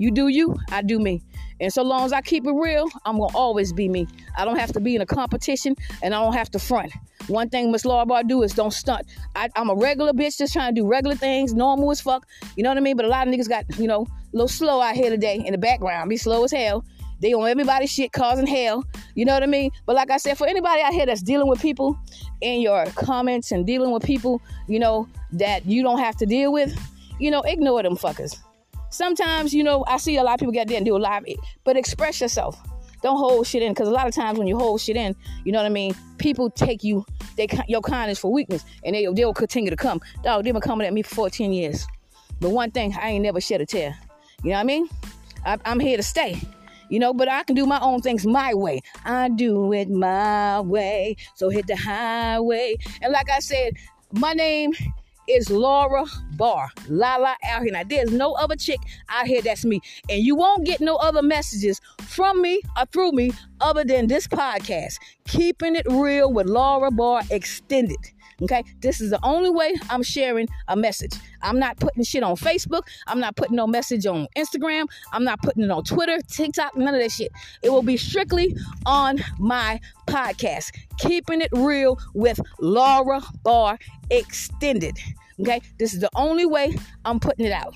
You 0.00 0.12
do 0.12 0.28
you, 0.28 0.54
I 0.70 0.82
do 0.82 1.00
me. 1.00 1.22
And 1.60 1.72
so 1.72 1.82
long 1.82 2.04
as 2.04 2.12
I 2.12 2.20
keep 2.20 2.46
it 2.46 2.52
real, 2.52 2.88
I'm 3.04 3.18
gonna 3.18 3.36
always 3.36 3.72
be 3.72 3.88
me. 3.88 4.06
I 4.36 4.44
don't 4.44 4.58
have 4.58 4.72
to 4.72 4.80
be 4.80 4.94
in 4.94 5.02
a 5.02 5.06
competition 5.06 5.76
and 6.02 6.14
I 6.14 6.22
don't 6.22 6.34
have 6.34 6.50
to 6.52 6.58
front. 6.58 6.92
One 7.26 7.48
thing 7.48 7.70
Miss 7.70 7.84
Laura 7.84 8.06
Barr 8.06 8.22
do 8.22 8.42
is 8.42 8.54
don't 8.54 8.72
stunt. 8.72 9.06
I, 9.36 9.48
am 9.56 9.68
a 9.68 9.74
regular 9.74 10.12
bitch 10.12 10.38
just 10.38 10.52
trying 10.52 10.74
to 10.74 10.80
do 10.80 10.86
regular 10.86 11.16
things, 11.16 11.52
normal 11.52 11.90
as 11.90 12.00
fuck. 12.00 12.26
You 12.56 12.62
know 12.62 12.70
what 12.70 12.78
I 12.78 12.80
mean? 12.80 12.96
But 12.96 13.04
a 13.04 13.08
lot 13.08 13.28
of 13.28 13.34
niggas 13.34 13.48
got, 13.48 13.64
you 13.78 13.86
know, 13.86 14.02
a 14.02 14.36
little 14.36 14.48
slow 14.48 14.80
out 14.80 14.94
here 14.94 15.10
today 15.10 15.42
in 15.44 15.52
the 15.52 15.58
background. 15.58 16.08
Be 16.08 16.16
slow 16.16 16.44
as 16.44 16.52
hell. 16.52 16.84
They 17.20 17.34
on 17.34 17.48
everybody's 17.48 17.90
shit 17.90 18.12
causing 18.12 18.46
hell. 18.46 18.84
You 19.14 19.24
know 19.24 19.34
what 19.34 19.42
I 19.42 19.46
mean? 19.46 19.72
But 19.86 19.96
like 19.96 20.10
I 20.10 20.18
said, 20.18 20.38
for 20.38 20.46
anybody 20.46 20.80
out 20.82 20.92
here 20.92 21.04
that's 21.04 21.22
dealing 21.22 21.48
with 21.48 21.60
people 21.60 21.98
in 22.40 22.60
your 22.60 22.86
comments 22.94 23.50
and 23.50 23.66
dealing 23.66 23.90
with 23.90 24.04
people, 24.04 24.40
you 24.68 24.78
know, 24.78 25.08
that 25.32 25.66
you 25.66 25.82
don't 25.82 25.98
have 25.98 26.16
to 26.18 26.26
deal 26.26 26.52
with, 26.52 26.78
you 27.18 27.30
know, 27.30 27.42
ignore 27.42 27.82
them 27.82 27.96
fuckers 27.96 28.38
sometimes, 28.90 29.54
you 29.54 29.62
know, 29.62 29.84
I 29.86 29.98
see 29.98 30.16
a 30.16 30.22
lot 30.22 30.34
of 30.34 30.40
people 30.40 30.52
get 30.52 30.68
there 30.68 30.76
and 30.76 30.86
do 30.86 30.96
a 30.96 30.98
live, 30.98 31.24
but 31.64 31.76
express 31.76 32.20
yourself. 32.20 32.60
Don't 33.02 33.16
hold 33.16 33.46
shit 33.46 33.62
in, 33.62 33.72
because 33.72 33.88
a 33.88 33.92
lot 33.92 34.08
of 34.08 34.14
times 34.14 34.38
when 34.38 34.48
you 34.48 34.58
hold 34.58 34.80
shit 34.80 34.96
in, 34.96 35.14
you 35.44 35.52
know 35.52 35.58
what 35.58 35.66
I 35.66 35.70
mean. 35.70 35.94
People 36.18 36.50
take 36.50 36.82
you, 36.82 37.06
they 37.36 37.46
your 37.68 37.80
kindness 37.80 38.18
for 38.18 38.32
weakness, 38.32 38.64
and 38.84 38.94
they 38.94 39.06
they'll 39.14 39.32
continue 39.32 39.70
to 39.70 39.76
come. 39.76 40.00
Dog, 40.24 40.44
they've 40.44 40.52
been 40.52 40.60
coming 40.60 40.86
at 40.86 40.92
me 40.92 41.02
for 41.02 41.14
14 41.14 41.52
years, 41.52 41.86
but 42.40 42.50
one 42.50 42.72
thing, 42.72 42.94
I 43.00 43.10
ain't 43.10 43.22
never 43.22 43.40
shed 43.40 43.60
a 43.60 43.66
tear. 43.66 43.96
You 44.42 44.50
know 44.50 44.56
what 44.56 44.60
I 44.60 44.64
mean? 44.64 44.88
I, 45.44 45.58
I'm 45.64 45.78
here 45.78 45.96
to 45.96 46.02
stay 46.02 46.40
you 46.88 46.98
know, 46.98 47.12
but 47.12 47.28
I 47.28 47.42
can 47.42 47.54
do 47.54 47.66
my 47.66 47.80
own 47.80 48.00
things 48.00 48.26
my 48.26 48.54
way. 48.54 48.80
I 49.04 49.28
do 49.28 49.72
it 49.72 49.90
my 49.90 50.60
way. 50.60 51.16
So 51.34 51.48
hit 51.48 51.66
the 51.66 51.76
highway. 51.76 52.76
And 53.02 53.12
like 53.12 53.30
I 53.30 53.40
said, 53.40 53.74
my 54.12 54.32
name 54.32 54.72
is 55.28 55.50
Laura 55.50 56.04
Barr. 56.36 56.70
Lala 56.88 57.36
out 57.44 57.62
here. 57.62 57.72
Now, 57.72 57.82
there's 57.84 58.10
no 58.12 58.32
other 58.32 58.56
chick 58.56 58.80
out 59.08 59.26
here 59.26 59.42
that's 59.42 59.64
me. 59.64 59.80
And 60.08 60.22
you 60.22 60.34
won't 60.34 60.64
get 60.64 60.80
no 60.80 60.96
other 60.96 61.22
messages 61.22 61.80
from 62.02 62.40
me 62.40 62.60
or 62.76 62.86
through 62.86 63.12
me 63.12 63.32
other 63.60 63.84
than 63.84 64.06
this 64.06 64.26
podcast. 64.26 64.98
Keeping 65.26 65.76
it 65.76 65.86
real 65.90 66.32
with 66.32 66.46
Laura 66.46 66.90
Barr 66.90 67.22
Extended. 67.30 67.98
Okay, 68.40 68.62
this 68.80 69.00
is 69.00 69.10
the 69.10 69.18
only 69.24 69.50
way 69.50 69.74
I'm 69.90 70.02
sharing 70.02 70.46
a 70.68 70.76
message. 70.76 71.12
I'm 71.42 71.58
not 71.58 71.76
putting 71.78 72.04
shit 72.04 72.22
on 72.22 72.36
Facebook. 72.36 72.82
I'm 73.08 73.18
not 73.18 73.34
putting 73.34 73.56
no 73.56 73.66
message 73.66 74.06
on 74.06 74.28
Instagram. 74.36 74.86
I'm 75.12 75.24
not 75.24 75.42
putting 75.42 75.64
it 75.64 75.70
on 75.70 75.82
Twitter, 75.82 76.18
TikTok, 76.28 76.76
none 76.76 76.94
of 76.94 77.00
that 77.00 77.10
shit. 77.10 77.32
It 77.62 77.70
will 77.70 77.82
be 77.82 77.96
strictly 77.96 78.56
on 78.86 79.18
my 79.38 79.80
podcast, 80.06 80.70
Keeping 80.98 81.40
It 81.40 81.50
Real 81.52 81.98
with 82.14 82.40
Laura 82.60 83.20
Barr 83.42 83.76
Extended. 84.10 84.96
Okay, 85.40 85.60
this 85.78 85.92
is 85.92 86.00
the 86.00 86.10
only 86.14 86.46
way 86.46 86.76
I'm 87.04 87.18
putting 87.18 87.46
it 87.46 87.52
out. 87.52 87.74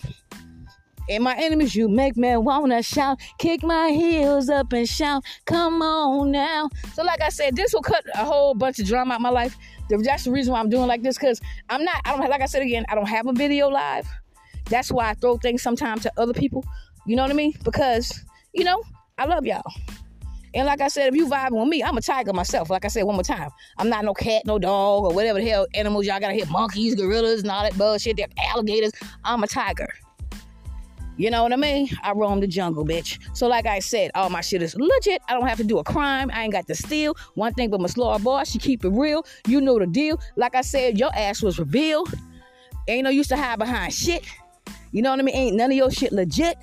My 1.21 1.37
enemies, 1.37 1.75
you 1.75 1.89
make 1.89 2.17
me 2.17 2.37
wanna 2.37 2.83
shout, 2.83 3.21
kick 3.39 3.63
my 3.63 3.91
heels 3.91 4.49
up 4.49 4.73
and 4.73 4.89
shout, 4.89 5.25
come 5.45 5.83
on 5.83 6.31
now. 6.31 6.69
So, 6.95 7.03
like 7.03 7.21
I 7.21 7.29
said, 7.29 7.57
this 7.57 7.73
will 7.75 7.83
cut 7.83 8.05
a 8.15 8.25
whole 8.25 8.55
bunch 8.55 8.79
of 8.79 8.87
drama 8.87 9.15
out 9.15 9.21
my 9.21 9.31
life. 9.31 9.57
That's 9.89 10.25
the 10.25 10.31
reason 10.31 10.53
why 10.53 10.61
I'm 10.61 10.71
doing 10.71 10.87
like 10.87 11.03
this, 11.03 11.19
because 11.19 11.41
I'm 11.69 11.85
not, 11.85 11.97
I 12.05 12.17
don't 12.17 12.31
like 12.31 12.41
I 12.41 12.47
said 12.47 12.63
again, 12.63 12.87
I 12.89 12.95
don't 12.95 13.09
have 13.09 13.27
a 13.27 13.33
video 13.33 13.69
live. 13.69 14.07
That's 14.71 14.91
why 14.91 15.11
I 15.11 15.15
throw 15.15 15.37
things 15.37 15.63
sometimes 15.63 16.03
to 16.03 16.13
other 16.17 16.33
people. 16.33 16.65
You 17.05 17.17
know 17.17 17.23
what 17.23 17.31
I 17.31 17.35
mean? 17.35 17.53
Because, 17.65 18.25
you 18.55 18.65
know, 18.65 18.83
I 19.19 19.27
love 19.27 19.45
y'all. 19.45 19.63
And 20.55 20.67
like 20.67 20.81
I 20.81 20.89
said, 20.89 21.09
if 21.09 21.15
you 21.15 21.27
vibing 21.29 21.59
with 21.59 21.69
me, 21.69 21.83
I'm 21.83 21.97
a 21.97 22.03
tiger 22.03 22.33
myself. 22.33 22.69
Like 22.71 22.85
I 22.85 22.89
said 22.89 23.05
one 23.05 23.17
more 23.17 23.25
time, 23.25 23.51
I'm 23.79 23.89
not 23.89 24.05
no 24.05 24.13
cat, 24.15 24.43
no 24.45 24.59
dog, 24.59 25.05
or 25.05 25.15
whatever 25.15 25.41
the 25.41 25.49
hell 25.49 25.67
animals 25.75 26.07
y'all 26.07 26.21
gotta 26.21 26.35
hit 26.35 26.49
monkeys, 26.51 26.95
gorillas, 26.95 27.43
and 27.43 27.51
all 27.51 27.63
that 27.63 27.77
bullshit. 27.77 28.19
They're 28.19 28.27
alligators. 28.39 28.93
I'm 29.25 29.43
a 29.43 29.47
tiger. 29.47 29.89
You 31.17 31.31
know 31.31 31.43
what 31.43 31.53
I 31.53 31.57
mean? 31.57 31.89
I 32.03 32.13
roam 32.13 32.41
the 32.41 32.47
jungle, 32.47 32.85
bitch. 32.85 33.19
So, 33.37 33.47
like 33.47 33.67
I 33.67 33.81
said, 33.81 34.11
all 34.15 34.31
my 34.31 34.41
shit 34.41 34.63
is 34.63 34.75
legit. 34.75 35.21
I 35.29 35.35
don't 35.35 35.47
have 35.47 35.59
to 35.59 35.65
do 35.65 35.79
a 35.79 35.85
crime. 35.85 36.31
I 36.33 36.45
ain't 36.45 36.53
got 36.53 36.67
to 36.69 36.75
steal. 36.75 37.15
One 37.35 37.53
thing 37.55 37.71
but 37.71 37.81
my 37.81 37.89
Laura 37.97 38.19
boss, 38.19 38.51
she 38.51 38.59
keep 38.59 38.85
it 38.85 38.91
real. 38.91 39.27
You 39.47 39.61
know 39.61 39.79
the 39.79 39.87
deal. 39.87 40.21
Like 40.37 40.55
I 40.55 40.63
said, 40.63 40.99
your 40.99 41.15
ass 41.15 41.43
was 41.43 41.59
revealed. 41.59 42.13
Ain't 42.89 43.05
no 43.05 43.11
use 43.11 43.29
to 43.29 43.37
hide 43.37 43.59
behind 43.59 43.93
shit. 43.93 44.25
You 44.91 45.03
know 45.03 45.11
what 45.11 45.21
I 45.21 45.23
mean? 45.23 45.37
Ain't 45.37 45.57
none 45.57 45.71
of 45.71 45.77
your 45.77 45.91
shit 45.91 46.13
legit. 46.13 46.57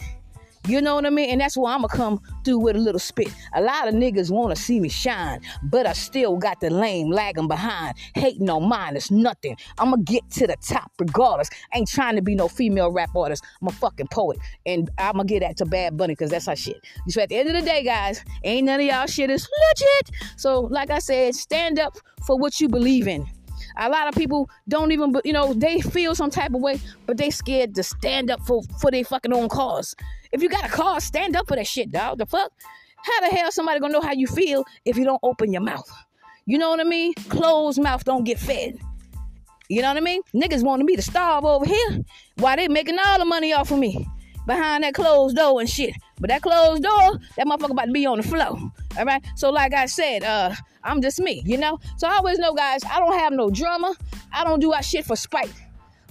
You 0.70 0.82
know 0.82 0.94
what 0.94 1.06
I 1.08 1.10
mean? 1.10 1.32
And 1.32 1.42
that's 1.42 1.58
why 1.58 1.74
I'ma 1.74 1.88
come 1.88 2.22
through 2.46 2.60
with 2.60 2.76
a 2.76 2.80
little 2.80 3.00
spit. 3.00 3.34
A 3.56 3.62
lot 3.62 3.88
of 3.88 3.96
niggas 3.96 4.30
wanna 4.30 4.56
see 4.56 4.80
me 4.80 4.88
shine, 4.88 5.42
but 5.64 5.88
I 5.88 5.94
still 5.94 6.38
got 6.38 6.60
the 6.60 6.70
lame 6.70 7.10
lagging 7.10 7.48
behind. 7.48 7.98
Hating 8.14 8.48
on 8.52 8.70
mine 8.70 8.96
is 8.96 9.10
nothing. 9.10 9.58
I'ma 9.80 9.98
get 10.04 10.30
to 10.32 10.46
the 10.46 10.56
top 10.58 10.92
regardless. 11.00 11.50
Ain't 11.74 11.90
trying 11.90 12.18
to 12.18 12.22
be 12.22 12.36
no 12.36 12.48
female 12.48 12.92
rap 12.92 13.16
artist. 13.16 13.44
I'm 13.62 13.70
a 13.70 13.72
fucking 13.72 14.10
poet. 14.12 14.38
And 14.68 14.92
I'ma 15.00 15.24
get 15.24 15.40
that 15.40 15.58
to 15.58 15.66
Bad 15.66 15.98
Bunny 15.98 16.14
because 16.14 16.30
that's 16.30 16.48
our 16.48 16.56
shit. 16.56 16.86
So 17.08 17.20
at 17.20 17.30
the 17.30 17.38
end 17.38 17.50
of 17.50 17.56
the 17.56 17.64
day, 17.64 17.84
guys, 17.84 18.24
ain't 18.44 18.68
none 18.68 18.80
of 18.80 18.86
y'all 18.86 19.08
shit 19.08 19.32
is 19.32 19.50
legit. 19.70 20.12
So 20.38 20.62
like 20.62 20.92
I 20.92 21.00
said, 21.00 21.34
stand 21.34 21.80
up 21.80 21.98
for 22.28 22.38
what 22.38 22.60
you 22.60 22.70
believe 22.70 23.08
in. 23.08 23.26
A 23.78 23.90
lot 23.90 24.08
of 24.08 24.14
people 24.14 24.50
don't 24.68 24.92
even, 24.92 25.16
you 25.24 25.34
know, 25.34 25.54
they 25.54 25.82
feel 25.82 26.14
some 26.14 26.30
type 26.30 26.54
of 26.54 26.62
way, 26.62 26.80
but 27.08 27.18
they 27.18 27.32
scared 27.32 27.74
to 27.76 27.84
stand 27.84 28.30
up 28.30 28.42
for 28.46 28.62
for 28.80 28.92
their 28.92 29.04
fucking 29.04 29.34
own 29.34 29.50
cause. 29.50 29.96
If 30.32 30.44
you 30.44 30.50
got 30.50 30.66
a 30.66 30.70
cause, 30.70 31.04
stand 31.04 31.36
up 31.36 31.48
for 31.48 31.56
that 31.56 31.68
shit, 31.68 31.92
dog. 31.92 32.20
The 32.20 32.26
fuck? 32.26 32.52
How 33.04 33.22
the 33.22 33.36
hell 33.36 33.52
somebody 33.52 33.80
gonna 33.80 33.94
know 33.94 34.02
how 34.02 34.14
you 34.14 34.28
feel 34.28 34.66
if 34.86 34.98
you 34.98 35.06
don't 35.06 35.20
open 35.24 35.52
your 35.54 35.62
mouth? 35.62 35.90
You 36.46 36.58
know 36.58 36.70
what 36.70 36.80
I 36.80 36.84
mean? 36.84 37.14
Closed 37.30 37.82
mouth 37.82 38.04
don't 38.04 38.24
get 38.24 38.40
fed. 38.40 38.80
You 39.70 39.82
know 39.82 39.90
what 39.90 39.98
I 39.98 40.02
mean? 40.02 40.22
Niggas 40.34 40.64
wanting 40.64 40.86
me 40.86 40.96
to 40.96 41.02
starve 41.02 41.46
over 41.46 41.66
here 41.66 42.00
while 42.38 42.56
they 42.56 42.68
making 42.68 42.98
all 43.04 43.20
the 43.20 43.26
money 43.26 43.54
off 43.54 43.72
of 43.72 43.78
me 43.78 44.06
behind 44.48 44.84
that 44.84 44.96
closed 44.96 45.36
door 45.36 45.60
and 45.60 45.70
shit. 45.70 45.94
But 46.20 46.30
that 46.30 46.42
closed 46.42 46.82
door, 46.82 47.20
that 47.38 47.46
motherfucker 47.46 47.72
about 47.72 47.86
to 47.86 47.92
be 47.92 48.06
on 48.08 48.18
the 48.18 48.24
floor. 48.24 48.58
All 48.98 49.06
right. 49.06 49.24
So 49.36 49.52
like 49.52 49.74
I 49.74 49.86
said, 49.86 50.24
uh, 50.24 50.56
I'm 50.84 51.02
just 51.02 51.20
me, 51.20 51.44
you 51.46 51.58
know. 51.58 51.80
So 51.98 52.08
I 52.08 52.16
always 52.16 52.40
know, 52.40 52.54
guys, 52.54 52.84
I 52.84 53.00
don't 53.00 53.18
have 53.18 53.32
no 53.32 53.50
drama. 53.52 53.94
I 54.34 54.44
don't 54.44 54.60
do 54.60 54.72
that 54.72 54.86
shit 54.86 55.06
for 55.06 55.16
spite. 55.16 55.54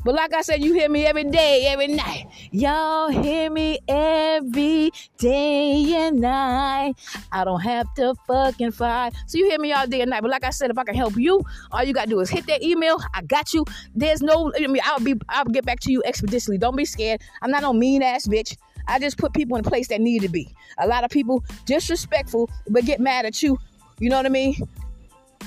But 0.04 0.14
like 0.14 0.32
I 0.32 0.42
said, 0.42 0.62
you 0.62 0.72
hear 0.72 0.88
me 0.88 1.06
every 1.06 1.24
day, 1.24 1.66
every 1.68 1.88
night. 1.88 2.26
Y'all 2.50 3.08
hear 3.08 3.50
me 3.50 3.78
every 3.88 4.90
day 5.18 5.94
and 5.94 6.20
night. 6.20 6.94
I 7.32 7.44
don't 7.44 7.60
have 7.60 7.92
to 7.94 8.14
fucking 8.26 8.72
fight. 8.72 9.14
So 9.26 9.38
you 9.38 9.48
hear 9.50 9.58
me 9.58 9.72
all 9.72 9.86
day 9.86 10.00
and 10.00 10.10
night. 10.10 10.22
But 10.22 10.30
like 10.30 10.44
I 10.44 10.50
said, 10.50 10.70
if 10.70 10.78
I 10.78 10.84
can 10.84 10.94
help 10.94 11.16
you, 11.16 11.42
all 11.72 11.82
you 11.82 11.92
gotta 11.92 12.08
do 12.08 12.20
is 12.20 12.30
hit 12.30 12.46
that 12.46 12.62
email. 12.62 12.98
I 13.14 13.22
got 13.22 13.52
you. 13.52 13.64
There's 13.94 14.22
no, 14.22 14.52
I 14.56 14.66
mean, 14.66 14.82
I'll 14.84 15.00
be, 15.00 15.14
I'll 15.28 15.44
get 15.44 15.64
back 15.64 15.80
to 15.80 15.92
you 15.92 16.02
expeditiously. 16.04 16.58
Don't 16.58 16.76
be 16.76 16.84
scared. 16.84 17.20
I'm 17.42 17.50
not 17.50 17.62
no 17.62 17.72
mean 17.72 18.02
ass 18.02 18.26
bitch. 18.26 18.56
I 18.86 18.98
just 18.98 19.18
put 19.18 19.34
people 19.34 19.56
in 19.56 19.66
a 19.66 19.68
place 19.68 19.88
that 19.88 20.00
need 20.00 20.22
to 20.22 20.28
be. 20.28 20.48
A 20.78 20.86
lot 20.86 21.04
of 21.04 21.10
people 21.10 21.44
disrespectful, 21.66 22.48
but 22.68 22.84
get 22.84 23.00
mad 23.00 23.26
at 23.26 23.42
you. 23.42 23.58
You 23.98 24.08
know 24.08 24.16
what 24.16 24.26
I 24.26 24.30
mean? 24.30 24.56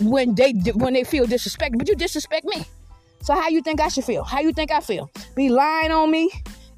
When 0.02 0.36
they 0.36 0.52
when 0.76 0.94
they 0.94 1.04
feel 1.04 1.26
disrespected, 1.26 1.78
but 1.78 1.88
you 1.88 1.96
disrespect 1.96 2.46
me. 2.46 2.66
So 3.24 3.34
how 3.34 3.50
you 3.50 3.62
think 3.62 3.82
I 3.82 3.88
should 3.88 4.06
feel? 4.06 4.24
How 4.24 4.40
you 4.40 4.54
think 4.54 4.72
I 4.72 4.80
feel? 4.80 5.10
Be 5.36 5.50
lying 5.50 5.92
on 5.92 6.10
me? 6.10 6.32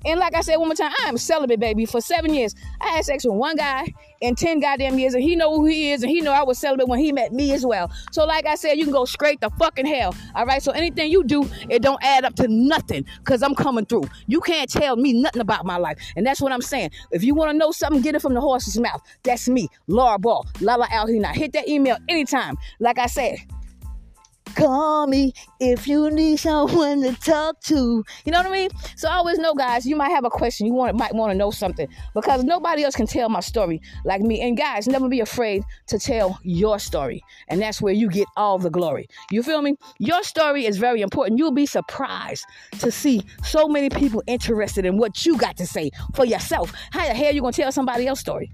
And 0.06 0.19
like 0.19 0.36
I 0.36 0.41
said 0.41 0.58
one 0.58 0.67
more 0.67 0.75
time, 0.75 0.91
I 1.03 1.08
am 1.08 1.17
celibate, 1.17 1.60
baby. 1.60 1.86
For 1.86 2.01
seven 2.01 2.34
years, 2.34 2.53
I 2.82 2.89
had 2.89 3.06
sex 3.06 3.23
with 3.23 3.36
one 3.36 3.56
guy 3.56 3.88
in 4.19 4.36
ten 4.36 4.60
goddamn 4.60 4.99
years, 4.99 5.13
and 5.13 5.23
he 5.23 5.36
know 5.36 5.56
who 5.56 5.65
he 5.65 5.91
is, 5.91 6.03
and 6.03 6.10
he 6.10 6.19
know 6.19 6.34
I 6.34 6.43
was 6.43 6.60
celibate 6.60 6.89
when 6.89 6.99
he 6.99 7.13
met 7.13 7.32
me 7.32 7.53
as 7.53 7.65
well. 7.65 7.89
So 8.12 8.25
like 8.25 8.45
I 8.45 8.56
said, 8.56 8.73
you 8.73 8.84
can 8.84 8.91
go 8.91 9.06
straight 9.06 9.39
to 9.41 9.49
fucking 9.51 9.86
hell. 9.86 10.13
All 10.36 10.45
right. 10.45 10.62
So 10.62 10.71
anything 10.71 11.10
you 11.10 11.23
do, 11.23 11.49
it 11.69 11.82
don't 11.82 12.03
add 12.03 12.25
up 12.25 12.36
to 12.36 12.47
nothing, 12.49 13.06
cause 13.23 13.41
I'm 13.41 13.56
coming 13.56 13.86
through. 13.86 14.03
You 14.27 14.41
can't 14.41 14.69
tell 14.69 14.97
me 14.97 15.13
nothing 15.13 15.41
about 15.41 15.65
my 15.65 15.77
life, 15.77 15.97
and 16.17 16.27
that's 16.27 16.41
what 16.41 16.51
I'm 16.51 16.62
saying. 16.62 16.91
If 17.12 17.23
you 17.23 17.34
want 17.34 17.51
to 17.51 17.58
know 17.58 17.71
something, 17.71 18.01
get 18.01 18.15
it 18.15 18.21
from 18.21 18.34
the 18.34 18.41
horse's 18.41 18.77
mouth. 18.77 19.01
That's 19.23 19.47
me, 19.47 19.69
Laura 19.88 20.19
Ball, 20.19 20.45
Lala 20.60 20.88
Al 20.91 21.08
Hina. 21.08 21.29
Hit 21.29 21.53
that 21.53 21.69
email 21.69 21.97
anytime. 22.10 22.58
Like 22.79 22.99
I 22.99 23.08
said, 23.08 23.38
Call 24.55 25.07
me 25.07 25.33
if 25.59 25.87
you 25.87 26.11
need 26.11 26.37
someone 26.37 27.01
to 27.01 27.13
talk 27.13 27.59
to. 27.61 28.03
You 28.25 28.31
know 28.31 28.37
what 28.39 28.47
I 28.47 28.51
mean? 28.51 28.69
So 28.95 29.09
I 29.09 29.15
always 29.15 29.39
know, 29.39 29.53
guys, 29.53 29.85
you 29.85 29.95
might 29.95 30.09
have 30.09 30.25
a 30.25 30.29
question. 30.29 30.67
You 30.67 30.73
want 30.73 30.95
might 30.95 31.15
want 31.15 31.31
to 31.31 31.37
know 31.37 31.51
something 31.51 31.87
because 32.13 32.43
nobody 32.43 32.83
else 32.83 32.95
can 32.95 33.07
tell 33.07 33.29
my 33.29 33.39
story 33.39 33.81
like 34.05 34.21
me. 34.21 34.41
And 34.41 34.57
guys, 34.57 34.87
never 34.87 35.09
be 35.09 35.21
afraid 35.21 35.63
to 35.87 35.97
tell 35.97 36.39
your 36.43 36.79
story. 36.79 37.23
And 37.47 37.61
that's 37.61 37.81
where 37.81 37.93
you 37.93 38.09
get 38.09 38.27
all 38.37 38.59
the 38.59 38.69
glory. 38.69 39.07
You 39.31 39.43
feel 39.43 39.61
me? 39.61 39.75
Your 39.99 40.23
story 40.23 40.65
is 40.65 40.77
very 40.77 41.01
important. 41.01 41.39
You'll 41.39 41.51
be 41.51 41.65
surprised 41.65 42.45
to 42.79 42.91
see 42.91 43.25
so 43.43 43.67
many 43.67 43.89
people 43.89 44.21
interested 44.27 44.85
in 44.85 44.97
what 44.97 45.25
you 45.25 45.37
got 45.37 45.57
to 45.57 45.65
say 45.65 45.91
for 46.13 46.25
yourself. 46.25 46.71
How 46.91 47.07
the 47.07 47.13
hell 47.13 47.33
you 47.33 47.41
gonna 47.41 47.53
tell 47.53 47.71
somebody 47.71 48.07
else's 48.07 48.21
story? 48.21 48.51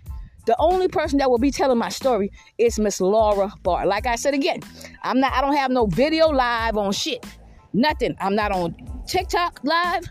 The 0.50 0.56
only 0.58 0.88
person 0.88 1.20
that 1.20 1.30
will 1.30 1.38
be 1.38 1.52
telling 1.52 1.78
my 1.78 1.90
story 1.90 2.32
is 2.58 2.80
Miss 2.80 3.00
Laura 3.00 3.54
Barr. 3.62 3.86
Like 3.86 4.08
I 4.08 4.16
said 4.16 4.34
again, 4.34 4.62
I'm 5.04 5.20
not 5.20 5.32
I 5.32 5.42
don't 5.42 5.56
have 5.56 5.70
no 5.70 5.86
video 5.86 6.30
live 6.30 6.76
on 6.76 6.92
shit. 6.92 7.24
Nothing. 7.72 8.16
I'm 8.20 8.34
not 8.34 8.52
on 8.52 8.76
TikTok 9.08 9.60
live. 9.62 10.10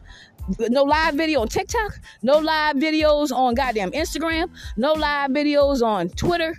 No 0.60 0.84
live 0.84 1.14
video 1.14 1.40
on 1.40 1.48
TikTok. 1.48 1.98
No 2.22 2.38
live 2.38 2.76
videos 2.76 3.32
on 3.32 3.54
goddamn 3.54 3.90
Instagram. 3.90 4.48
No 4.76 4.92
live 4.92 5.32
videos 5.32 5.82
on 5.82 6.08
Twitter. 6.10 6.56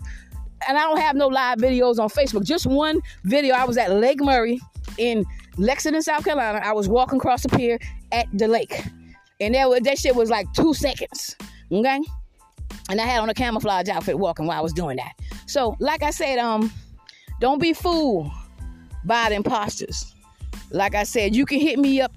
And 0.68 0.78
I 0.78 0.82
don't 0.82 1.00
have 1.00 1.16
no 1.16 1.28
live 1.28 1.60
videos 1.60 2.00
on 2.00 2.10
Facebook. 2.10 2.44
Just 2.44 2.66
one 2.66 3.00
video. 3.24 3.56
I 3.56 3.64
was 3.64 3.78
at 3.78 3.94
Lake 3.94 4.20
Murray 4.20 4.60
in 4.98 5.24
Lexington, 5.56 6.02
South 6.02 6.26
Carolina. 6.26 6.60
I 6.62 6.74
was 6.74 6.90
walking 6.90 7.18
across 7.18 7.44
the 7.44 7.50
pier 7.58 7.80
at 8.12 8.28
the 8.34 8.50
lake. 8.50 8.84
And 9.40 9.56
that, 9.56 9.84
that 9.86 9.98
shit 9.98 10.18
was 10.18 10.30
like 10.30 10.52
two 10.52 10.74
seconds. 10.74 11.38
Okay? 11.72 12.02
And 12.90 13.00
I 13.00 13.06
had 13.06 13.22
on 13.22 13.30
a 13.30 13.34
camouflage 13.34 13.88
outfit 13.88 14.18
walking 14.18 14.48
while 14.48 14.58
I 14.58 14.62
was 14.62 14.74
doing 14.74 14.98
that. 14.98 15.14
So, 15.46 15.78
like 15.80 16.04
I 16.04 16.10
said, 16.10 16.40
um, 16.40 16.72
don't 17.40 17.62
be 17.62 17.74
fooled 17.74 18.32
by 19.06 19.30
the 19.30 19.36
imposters. 19.36 20.14
Like 20.72 20.96
I 20.96 21.04
said, 21.04 21.36
you 21.36 21.46
can 21.46 21.60
hit 21.60 21.80
me 21.80 22.02
up. 22.02 22.12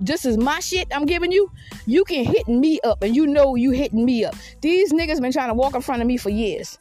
This 0.00 0.24
is 0.24 0.36
my 0.36 0.60
shit 0.60 0.88
I'm 0.92 1.06
giving 1.06 1.32
you. 1.32 1.50
You 1.86 2.04
can 2.04 2.24
hit 2.24 2.48
me 2.48 2.80
up, 2.84 3.02
and 3.02 3.14
you 3.14 3.26
know 3.26 3.54
you 3.54 3.70
hitting 3.70 4.04
me 4.04 4.24
up. 4.24 4.34
These 4.60 4.92
niggas 4.92 5.20
been 5.20 5.32
trying 5.32 5.48
to 5.48 5.54
walk 5.54 5.74
in 5.74 5.80
front 5.80 6.02
of 6.02 6.08
me 6.08 6.16
for 6.16 6.30
years, 6.30 6.78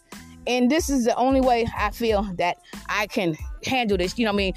and 0.47 0.69
this 0.69 0.89
is 0.89 1.05
the 1.05 1.15
only 1.15 1.41
way 1.41 1.65
I 1.77 1.91
feel 1.91 2.23
that 2.37 2.57
I 2.89 3.07
can 3.07 3.37
handle 3.65 3.97
this. 3.97 4.17
You 4.17 4.25
know 4.25 4.31
what 4.31 4.35
I 4.35 4.37
mean? 4.37 4.53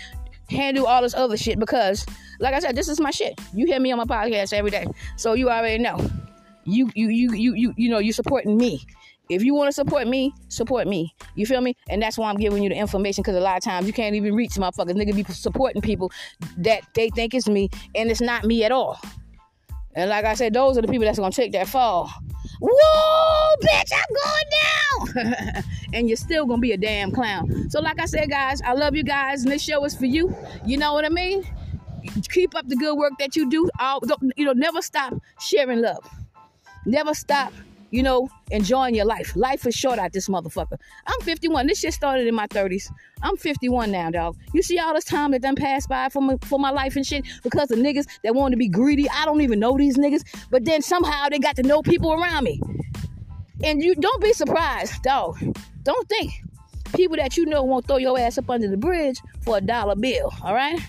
Handle 0.51 0.87
all 0.87 1.03
this 1.03 1.15
other 1.15 1.37
shit 1.37 1.59
because, 1.59 2.05
like 2.41 2.55
I 2.55 2.59
said, 2.59 2.75
this 2.75 2.89
is 2.89 3.01
my 3.01 3.11
shit. 3.11 3.39
You 3.55 3.67
hear 3.67 3.79
me 3.79 3.93
on 3.93 3.99
my 3.99 4.05
podcast 4.05 4.53
every 4.53 4.71
day, 4.71 4.87
so 5.17 5.35
you 5.35 5.51
already 5.51 5.81
know 5.81 5.99
you 6.69 6.91
you 6.95 7.09
you 7.09 7.33
you 7.33 7.55
you 7.55 7.75
you 7.77 7.89
know 7.91 7.99
you're 7.99 8.13
supporting 8.13 8.57
me. 8.57 8.87
If 9.29 9.43
you 9.43 9.55
want 9.55 9.69
to 9.69 9.73
support 9.73 10.07
me, 10.07 10.33
support 10.49 10.87
me. 10.87 11.15
You 11.35 11.45
feel 11.45 11.61
me? 11.61 11.77
And 11.91 12.01
that's 12.01 12.17
why 12.17 12.31
I'm 12.31 12.39
giving 12.39 12.63
you 12.63 12.71
the 12.71 12.77
information 12.77 13.23
because 13.23 13.37
a 13.37 13.41
lot 13.41 13.59
of 13.59 13.63
times 13.63 13.87
you 13.87 13.93
can't 13.93 14.15
even 14.15 14.35
reach 14.35 14.53
motherfuckers. 14.53 14.93
Nigga 14.93 15.15
be 15.15 15.25
supporting 15.25 15.83
people 15.83 16.11
that 16.59 16.83
they 16.95 17.11
think 17.11 17.35
it's 17.35 17.47
me 17.47 17.69
and 17.95 18.11
it's 18.11 18.23
not 18.23 18.45
me 18.45 18.65
at 18.65 18.73
all. 18.73 18.99
And 19.95 20.09
like 20.09 20.25
I 20.25 20.35
said, 20.35 20.55
those 20.55 20.79
are 20.79 20.83
the 20.83 20.89
people 20.89 21.05
that's 21.05 21.19
gonna 21.19 21.31
take 21.31 21.53
that 21.53 21.69
fall. 21.69 22.11
Whoa, 22.61 23.57
bitch, 23.61 23.93
I'm 23.93 25.15
going 25.15 25.55
down. 25.55 25.65
and 25.93 26.09
you're 26.09 26.17
still 26.17 26.47
gonna 26.47 26.61
be 26.61 26.73
a 26.73 26.77
damn 26.77 27.11
clown. 27.11 27.69
So, 27.71 27.81
like 27.81 28.01
I 28.01 28.07
said, 28.07 28.31
guys, 28.31 28.61
I 28.63 28.73
love 28.73 28.95
you 28.95 29.03
guys, 29.03 29.43
and 29.43 29.53
this 29.53 29.63
show 29.63 29.85
is 29.85 29.95
for 29.95 30.07
you. 30.07 30.35
You 30.65 30.77
know 30.77 30.95
what 30.95 31.05
I 31.05 31.09
mean? 31.09 31.45
Keep 32.31 32.55
up 32.55 32.69
the 32.69 32.77
good 32.77 32.97
work 32.97 33.13
that 33.19 33.37
you 33.37 33.51
do. 33.51 33.69
I'll, 33.79 34.01
you 34.37 34.45
know, 34.45 34.53
never 34.53 34.81
stop 34.83 35.15
sharing 35.41 35.81
love. 35.81 36.09
Never 36.89 37.13
stop, 37.13 37.53
you 37.91 38.03
know, 38.03 38.31
enjoying 38.51 38.95
your 38.95 39.05
life. 39.05 39.37
Life 39.37 39.67
is 39.67 39.75
short 39.75 39.99
out 39.99 40.15
this 40.15 40.27
motherfucker. 40.27 40.79
I'm 41.07 41.21
51. 41.21 41.67
This 41.67 41.81
shit 41.81 41.93
started 41.93 42.27
in 42.27 42.35
my 42.35 42.47
30s. 42.47 42.91
I'm 43.23 43.37
51 43.37 43.91
now, 43.91 44.11
dog. 44.11 44.39
You 44.55 44.63
see 44.63 44.79
all 44.79 44.95
this 44.95 45.05
time 45.05 45.33
that 45.33 45.43
done 45.43 45.55
passed 45.55 45.91
by 45.91 46.09
for 46.09 46.23
my, 46.23 46.39
for 46.47 46.59
my 46.59 46.71
life 46.71 46.97
and 46.97 47.05
shit 47.07 47.27
because 47.43 47.71
of 47.71 47.79
niggas 47.79 48.07
that 48.25 48.35
want 48.35 48.53
to 48.53 48.57
be 48.57 48.69
greedy. 48.69 49.07
I 49.11 49.27
don't 49.27 49.43
even 49.43 49.61
know 49.61 49.77
these 49.77 49.99
niggas, 49.99 50.25
but 50.51 50.65
then 50.65 50.81
somehow 50.81 51.29
they 51.29 51.39
got 51.39 51.57
to 51.57 51.63
know 51.63 51.83
people 51.83 52.11
around 52.15 52.45
me. 52.45 52.59
And 53.63 53.83
you 53.83 53.95
don't 53.95 54.23
be 54.23 54.33
surprised, 54.33 55.03
dog. 55.03 55.37
Don't 55.83 56.09
think 56.09 56.33
people 56.95 57.19
that 57.19 57.37
you 57.37 57.45
know 57.45 57.65
won't 57.65 57.87
throw 57.87 57.99
your 57.99 58.19
ass 58.19 58.39
up 58.39 58.49
under 58.49 58.69
the 58.69 58.79
bridge 58.79 59.21
for 59.43 59.59
a 59.59 59.61
dollar 59.61 59.95
bill, 59.95 60.33
all 60.43 60.55
right? 60.55 60.81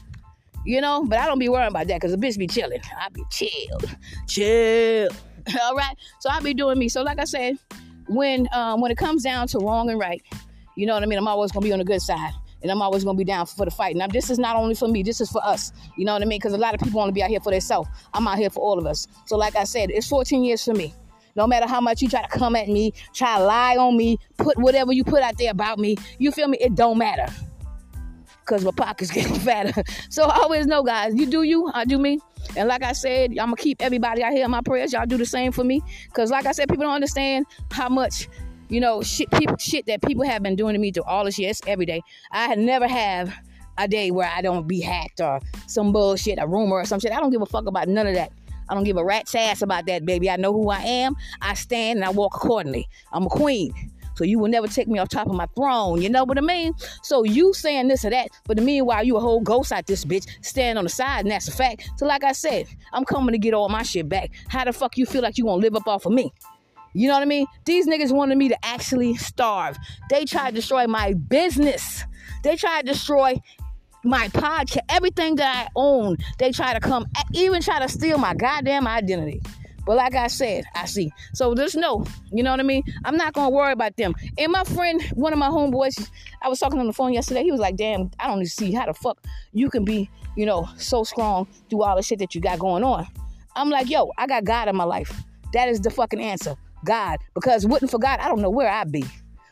You 0.66 0.80
know, 0.80 1.04
but 1.06 1.20
I 1.20 1.26
don't 1.26 1.40
be 1.40 1.50
worrying 1.50 1.72
about 1.72 1.88
that 1.88 2.00
because 2.00 2.16
the 2.16 2.18
bitch 2.26 2.38
be 2.38 2.48
chilling. 2.48 2.80
I 2.98 3.10
be 3.10 3.24
chilled. 3.30 3.98
Chill. 4.28 5.10
All 5.62 5.76
right. 5.76 5.96
So 6.20 6.30
I 6.30 6.40
be 6.40 6.54
doing 6.54 6.78
me. 6.78 6.90
So 6.90 7.02
like 7.02 7.20
I 7.20 7.26
said, 7.26 7.58
when 8.08 8.48
um, 8.54 8.82
when 8.82 8.92
it 8.92 8.98
comes 8.98 9.24
down 9.24 9.48
to 9.50 9.60
wrong 9.60 9.90
and 9.90 10.00
right, 10.00 10.22
you 10.76 10.86
know 10.86 10.94
what 10.94 11.04
I 11.04 11.06
mean. 11.06 11.20
I'm 11.20 11.28
always 11.28 11.52
gonna 11.52 11.64
be 11.64 11.72
on 11.72 11.80
the 11.80 11.86
good 11.86 12.02
side, 12.02 12.32
and 12.62 12.72
I'm 12.72 12.82
always 12.82 13.04
gonna 13.04 13.18
be 13.18 13.24
down 13.24 13.46
for 13.46 13.66
the 13.66 13.72
fight. 13.72 13.96
Now 13.96 14.08
this 14.08 14.30
is 14.30 14.40
not 14.40 14.56
only 14.56 14.76
for 14.76 14.88
me. 14.88 15.04
This 15.04 15.22
is 15.22 15.30
for 15.30 15.44
us. 15.46 15.72
You 15.98 16.06
know 16.06 16.14
what 16.14 16.22
I 16.22 16.26
mean? 16.26 16.40
Because 16.40 16.54
a 16.54 16.58
lot 16.58 16.74
of 16.74 16.82
people 16.82 16.98
want 16.98 17.10
to 17.10 17.14
be 17.14 17.24
out 17.24 17.30
here 17.30 17.40
for 17.40 17.52
themselves. 17.52 17.90
I'm 18.14 18.28
out 18.28 18.38
here 18.38 18.50
for 18.50 18.62
all 18.62 18.78
of 18.78 18.86
us. 18.86 19.08
So 19.26 19.38
like 19.38 19.56
I 19.56 19.64
said, 19.64 19.92
it's 19.92 20.08
14 20.08 20.44
years 20.44 20.64
for 20.64 20.74
me. 20.74 20.94
No 21.36 21.48
matter 21.48 21.68
how 21.68 21.80
much 21.80 22.02
you 22.02 22.10
try 22.10 22.22
to 22.22 22.28
come 22.28 22.56
at 22.56 22.68
me, 22.68 22.94
try 23.14 23.38
to 23.38 23.44
lie 23.44 23.78
on 23.78 23.96
me, 23.96 24.18
put 24.38 24.58
whatever 24.58 24.92
you 24.92 25.04
put 25.04 25.22
out 25.22 25.38
there 25.38 25.52
about 25.52 25.80
me, 25.80 25.96
you 26.18 26.32
feel 26.32 26.48
me? 26.48 26.58
It 26.60 26.76
don't 26.76 26.98
matter. 26.98 27.28
Cause 28.50 28.66
my 28.66 28.72
pocket's 28.72 29.12
getting 29.14 29.36
fatter. 29.36 29.84
So 30.10 30.24
I 30.24 30.38
always 30.38 30.66
know, 30.66 30.82
guys, 30.82 31.14
you 31.14 31.28
do 31.28 31.44
you, 31.44 31.70
I 31.72 31.86
do 31.86 32.00
me. 32.00 32.20
And 32.58 32.68
like 32.68 32.82
I 32.82 32.94
said, 32.94 33.30
I'm 33.32 33.36
gonna 33.36 33.58
keep 33.58 33.80
everybody 33.80 34.24
out 34.24 34.34
here 34.34 34.44
in 34.44 34.50
my 34.50 34.62
prayers. 34.62 34.92
Y'all 34.92 35.06
do 35.06 35.18
the 35.18 35.26
same 35.26 35.52
for 35.52 35.64
me, 35.64 35.84
cause 36.14 36.32
like 36.32 36.48
I 36.48 36.52
said, 36.52 36.68
people 36.68 36.84
don't 36.84 36.96
understand 36.96 37.46
how 37.70 37.90
much, 37.90 38.28
you 38.68 38.80
know, 38.80 39.04
shit 39.04 39.30
people 39.30 39.56
shit 39.58 39.86
that 39.86 40.02
people 40.02 40.26
have 40.26 40.42
been 40.42 40.56
doing 40.56 40.74
to 40.74 40.80
me 40.80 40.92
through 40.92 41.04
all 41.04 41.26
this 41.26 41.38
years, 41.38 41.62
every 41.68 41.86
day. 41.86 42.02
I 42.32 42.56
never 42.56 42.88
have 42.88 43.32
a 43.78 43.88
day 43.88 44.10
where 44.10 44.28
I 44.36 44.42
don't 44.42 44.68
be 44.68 44.82
hacked 44.82 45.22
or 45.22 45.40
some 45.68 45.92
bullshit, 45.92 46.40
a 46.42 46.48
rumor 46.48 46.78
or 46.78 46.86
some 46.86 47.00
shit. 47.00 47.12
I 47.12 47.20
don't 47.20 47.30
give 47.30 47.44
a 47.44 47.46
fuck 47.46 47.68
about 47.68 47.88
none 47.88 48.08
of 48.08 48.16
that. 48.16 48.32
I 48.68 48.74
don't 48.74 48.84
give 48.84 48.98
a 48.98 49.04
rat's 49.04 49.36
ass 49.36 49.62
about 49.62 49.86
that, 49.86 50.06
baby. 50.06 50.28
I 50.28 50.38
know 50.38 50.54
who 50.54 50.70
I 50.72 50.82
am. 50.82 51.16
I 51.40 51.54
stand 51.54 52.00
and 52.00 52.06
I 52.06 52.10
walk 52.10 52.36
accordingly. 52.36 52.88
I'm 53.12 53.28
a 53.28 53.30
queen. 53.30 53.74
So 54.20 54.26
you 54.26 54.38
will 54.38 54.50
never 54.50 54.68
take 54.68 54.90
me 54.90 55.00
off 55.00 55.08
top 55.08 55.28
of 55.28 55.34
my 55.34 55.46
throne. 55.56 56.02
You 56.02 56.10
know 56.10 56.26
what 56.26 56.38
I 56.38 56.42
mean? 56.42 56.74
So 57.04 57.24
you 57.24 57.54
saying 57.54 57.88
this 57.88 58.04
or 58.04 58.10
that, 58.10 58.28
but 58.44 58.58
the 58.58 58.62
meanwhile, 58.62 59.02
you 59.02 59.16
a 59.16 59.20
whole 59.22 59.40
ghost 59.40 59.72
out 59.72 59.88
this 59.88 60.04
bitch, 60.04 60.28
stand 60.42 60.78
on 60.78 60.84
the 60.84 60.90
side, 60.90 61.22
and 61.22 61.32
that's 61.32 61.48
a 61.48 61.54
fact. 61.54 61.90
So 61.96 62.06
like 62.06 62.26
I 62.26 62.34
said, 62.34 62.68
I'm 62.92 63.06
coming 63.06 63.32
to 63.32 63.38
get 63.38 63.54
all 63.54 63.70
my 63.70 63.82
shit 63.82 64.10
back. 64.10 64.32
How 64.50 64.66
the 64.66 64.74
fuck 64.74 64.98
you 64.98 65.06
feel 65.06 65.22
like 65.22 65.38
you 65.38 65.46
gonna 65.46 65.62
live 65.62 65.74
up 65.74 65.88
off 65.88 66.06
of 66.06 66.12
me? 66.12 66.34
You 66.92 67.08
know 67.08 67.14
what 67.14 67.22
I 67.22 67.28
mean? 67.28 67.46
These 67.64 67.88
niggas 67.88 68.12
wanted 68.12 68.38
me 68.38 68.50
to 68.50 68.58
actually 68.66 69.16
starve. 69.16 69.78
They 70.10 70.26
tried 70.26 70.50
to 70.50 70.56
destroy 70.58 70.86
my 70.86 71.14
business. 71.14 72.04
They 72.44 72.58
tried 72.58 72.82
to 72.82 72.88
destroy 72.88 73.42
my 74.04 74.28
podcast, 74.28 74.80
everything 74.90 75.36
that 75.36 75.66
I 75.66 75.70
own. 75.78 76.18
They 76.40 76.52
try 76.52 76.74
to 76.74 76.82
come, 76.82 77.06
even 77.32 77.62
try 77.62 77.80
to 77.80 77.88
steal 77.88 78.18
my 78.18 78.34
goddamn 78.34 78.86
identity. 78.86 79.42
But 79.90 79.98
like 79.98 80.14
I 80.14 80.28
said, 80.28 80.66
I 80.76 80.86
see. 80.86 81.12
So 81.34 81.56
just 81.56 81.76
know, 81.76 82.06
you 82.32 82.44
know 82.44 82.52
what 82.52 82.60
I 82.60 82.64
mean? 82.64 82.84
I'm 83.06 83.18
not 83.18 83.34
gonna 83.34 83.50
worry 83.50 83.72
about 83.72 83.98
them. 83.98 84.14
And 84.38 84.52
my 84.52 84.64
friend, 84.64 85.02
one 85.16 85.34
of 85.34 85.40
my 85.40 85.50
homeboys, 85.50 86.12
I 86.44 86.48
was 86.48 86.60
talking 86.60 86.80
on 86.80 86.86
the 86.86 86.94
phone 86.94 87.12
yesterday. 87.12 87.42
He 87.42 87.52
was 87.52 87.60
like, 87.60 87.76
"Damn, 87.76 88.12
I 88.20 88.28
don't 88.28 88.36
even 88.36 88.46
see 88.46 88.72
how 88.72 88.86
the 88.86 88.94
fuck 88.94 89.18
you 89.52 89.68
can 89.68 89.84
be, 89.84 90.08
you 90.36 90.46
know, 90.46 90.70
so 90.78 91.04
strong 91.04 91.48
through 91.72 91.82
all 91.82 91.96
the 91.96 92.04
shit 92.04 92.20
that 92.20 92.36
you 92.36 92.40
got 92.40 92.60
going 92.60 92.84
on." 92.84 93.08
I'm 93.56 93.72
like, 93.72 93.90
"Yo, 93.90 94.12
I 94.16 94.28
got 94.28 94.44
God 94.44 94.68
in 94.68 94.76
my 94.76 94.84
life. 94.84 95.24
That 95.54 95.70
is 95.70 95.82
the 95.82 95.90
fucking 95.90 96.22
answer, 96.22 96.54
God. 96.86 97.18
Because 97.34 97.66
wouldn't 97.66 97.90
for 97.90 97.98
God, 97.98 98.20
I 98.20 98.28
don't 98.28 98.44
know 98.44 98.52
where 98.52 98.70
I'd 98.70 98.92
be. 98.92 99.06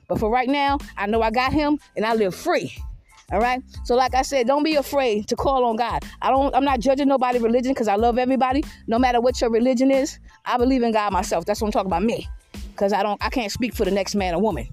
But 0.07 0.19
for 0.19 0.29
right 0.29 0.47
now, 0.47 0.77
I 0.97 1.07
know 1.07 1.23
I 1.23 1.31
got 1.31 1.51
Him, 1.51 1.79
and 1.95 2.05
I 2.05 2.13
live 2.13 2.35
free." 2.35 2.77
All 3.31 3.39
right. 3.39 3.61
So, 3.83 3.95
like 3.95 4.15
I 4.15 4.21
said, 4.21 4.47
don't 4.47 4.63
be 4.63 4.75
afraid 4.75 5.27
to 5.27 5.35
call 5.35 5.65
on 5.65 5.75
God. 5.75 6.03
I 6.21 6.29
don't. 6.29 6.55
I'm 6.55 6.63
not 6.63 6.79
judging 6.79 7.09
nobody' 7.09 7.39
religion 7.39 7.73
because 7.73 7.89
I 7.89 7.95
love 7.95 8.17
everybody, 8.17 8.63
no 8.87 8.97
matter 8.97 9.19
what 9.19 9.41
your 9.41 9.49
religion 9.49 9.91
is. 9.91 10.17
I 10.45 10.57
believe 10.57 10.81
in 10.81 10.93
God 10.93 11.11
myself. 11.11 11.43
That's 11.43 11.59
what 11.59 11.67
I'm 11.67 11.71
talking 11.73 11.91
about 11.91 12.03
me, 12.03 12.25
because 12.71 12.93
I 12.93 13.03
don't. 13.03 13.21
I 13.21 13.29
can't 13.29 13.51
speak 13.51 13.73
for 13.73 13.83
the 13.83 13.91
next 13.91 14.15
man 14.15 14.33
or 14.33 14.41
woman. 14.41 14.69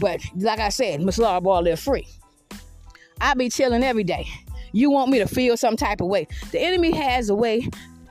But 0.00 0.20
like 0.34 0.58
I 0.58 0.70
said, 0.70 1.00
Miss 1.00 1.16
Laura 1.16 1.40
Barr 1.40 1.62
live 1.62 1.78
free. 1.78 2.08
I 3.20 3.34
be 3.34 3.48
chilling 3.48 3.84
every 3.84 4.02
day. 4.02 4.26
You 4.72 4.90
want 4.90 5.10
me 5.10 5.20
to 5.20 5.28
feel 5.28 5.56
some 5.56 5.76
type 5.76 6.00
of 6.00 6.08
way. 6.08 6.26
The 6.50 6.58
enemy 6.60 6.90
has 6.90 7.30
a 7.30 7.36
way 7.36 7.68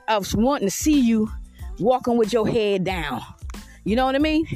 of 0.08 0.32
wanting 0.34 0.68
to 0.68 0.74
see 0.74 0.98
you 0.98 1.30
walking 1.78 2.16
with 2.16 2.32
your 2.32 2.48
head 2.48 2.84
down. 2.84 3.20
You 3.84 3.96
know 3.96 4.06
what 4.06 4.14
I 4.14 4.20
mean? 4.20 4.46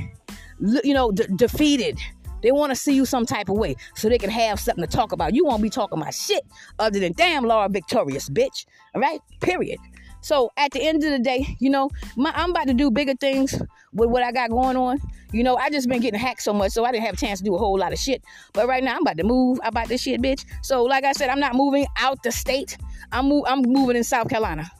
You 0.60 0.94
know, 0.94 1.12
de- 1.12 1.28
defeated 1.28 1.98
they 2.46 2.52
want 2.52 2.70
to 2.70 2.76
see 2.76 2.94
you 2.94 3.04
some 3.04 3.26
type 3.26 3.48
of 3.48 3.58
way 3.58 3.74
so 3.96 4.08
they 4.08 4.18
can 4.18 4.30
have 4.30 4.60
something 4.60 4.84
to 4.84 4.88
talk 4.88 5.10
about. 5.10 5.34
You 5.34 5.44
won't 5.44 5.60
be 5.60 5.68
talking 5.68 6.00
about 6.00 6.14
shit 6.14 6.44
other 6.78 7.00
than 7.00 7.12
damn 7.14 7.42
Laura 7.42 7.68
Victorious, 7.68 8.28
bitch. 8.28 8.66
All 8.94 9.00
right? 9.00 9.18
Period. 9.40 9.80
So 10.20 10.52
at 10.56 10.70
the 10.70 10.80
end 10.80 11.02
of 11.02 11.10
the 11.10 11.18
day, 11.18 11.56
you 11.58 11.68
know, 11.68 11.90
my, 12.16 12.30
I'm 12.36 12.50
about 12.50 12.68
to 12.68 12.74
do 12.74 12.88
bigger 12.88 13.14
things 13.14 13.60
with 13.92 14.10
what 14.10 14.22
I 14.22 14.30
got 14.30 14.50
going 14.50 14.76
on. 14.76 15.00
You 15.32 15.42
know, 15.42 15.56
I 15.56 15.70
just 15.70 15.88
been 15.88 16.00
getting 16.00 16.20
hacked 16.20 16.40
so 16.40 16.52
much, 16.52 16.70
so 16.70 16.84
I 16.84 16.92
didn't 16.92 17.06
have 17.06 17.14
a 17.14 17.16
chance 17.16 17.40
to 17.40 17.44
do 17.44 17.56
a 17.56 17.58
whole 17.58 17.76
lot 17.76 17.92
of 17.92 17.98
shit. 17.98 18.22
But 18.52 18.68
right 18.68 18.84
now, 18.84 18.94
I'm 18.94 19.02
about 19.02 19.16
to 19.16 19.24
move 19.24 19.58
about 19.64 19.88
this 19.88 20.02
shit, 20.02 20.22
bitch. 20.22 20.44
So 20.62 20.84
like 20.84 21.02
I 21.02 21.14
said, 21.14 21.30
I'm 21.30 21.40
not 21.40 21.56
moving 21.56 21.84
out 21.98 22.22
the 22.22 22.30
state. 22.30 22.78
I'm 23.10 23.28
move, 23.28 23.42
I'm 23.48 23.62
moving 23.62 23.96
in 23.96 24.04
South 24.04 24.28
Carolina, 24.28 24.70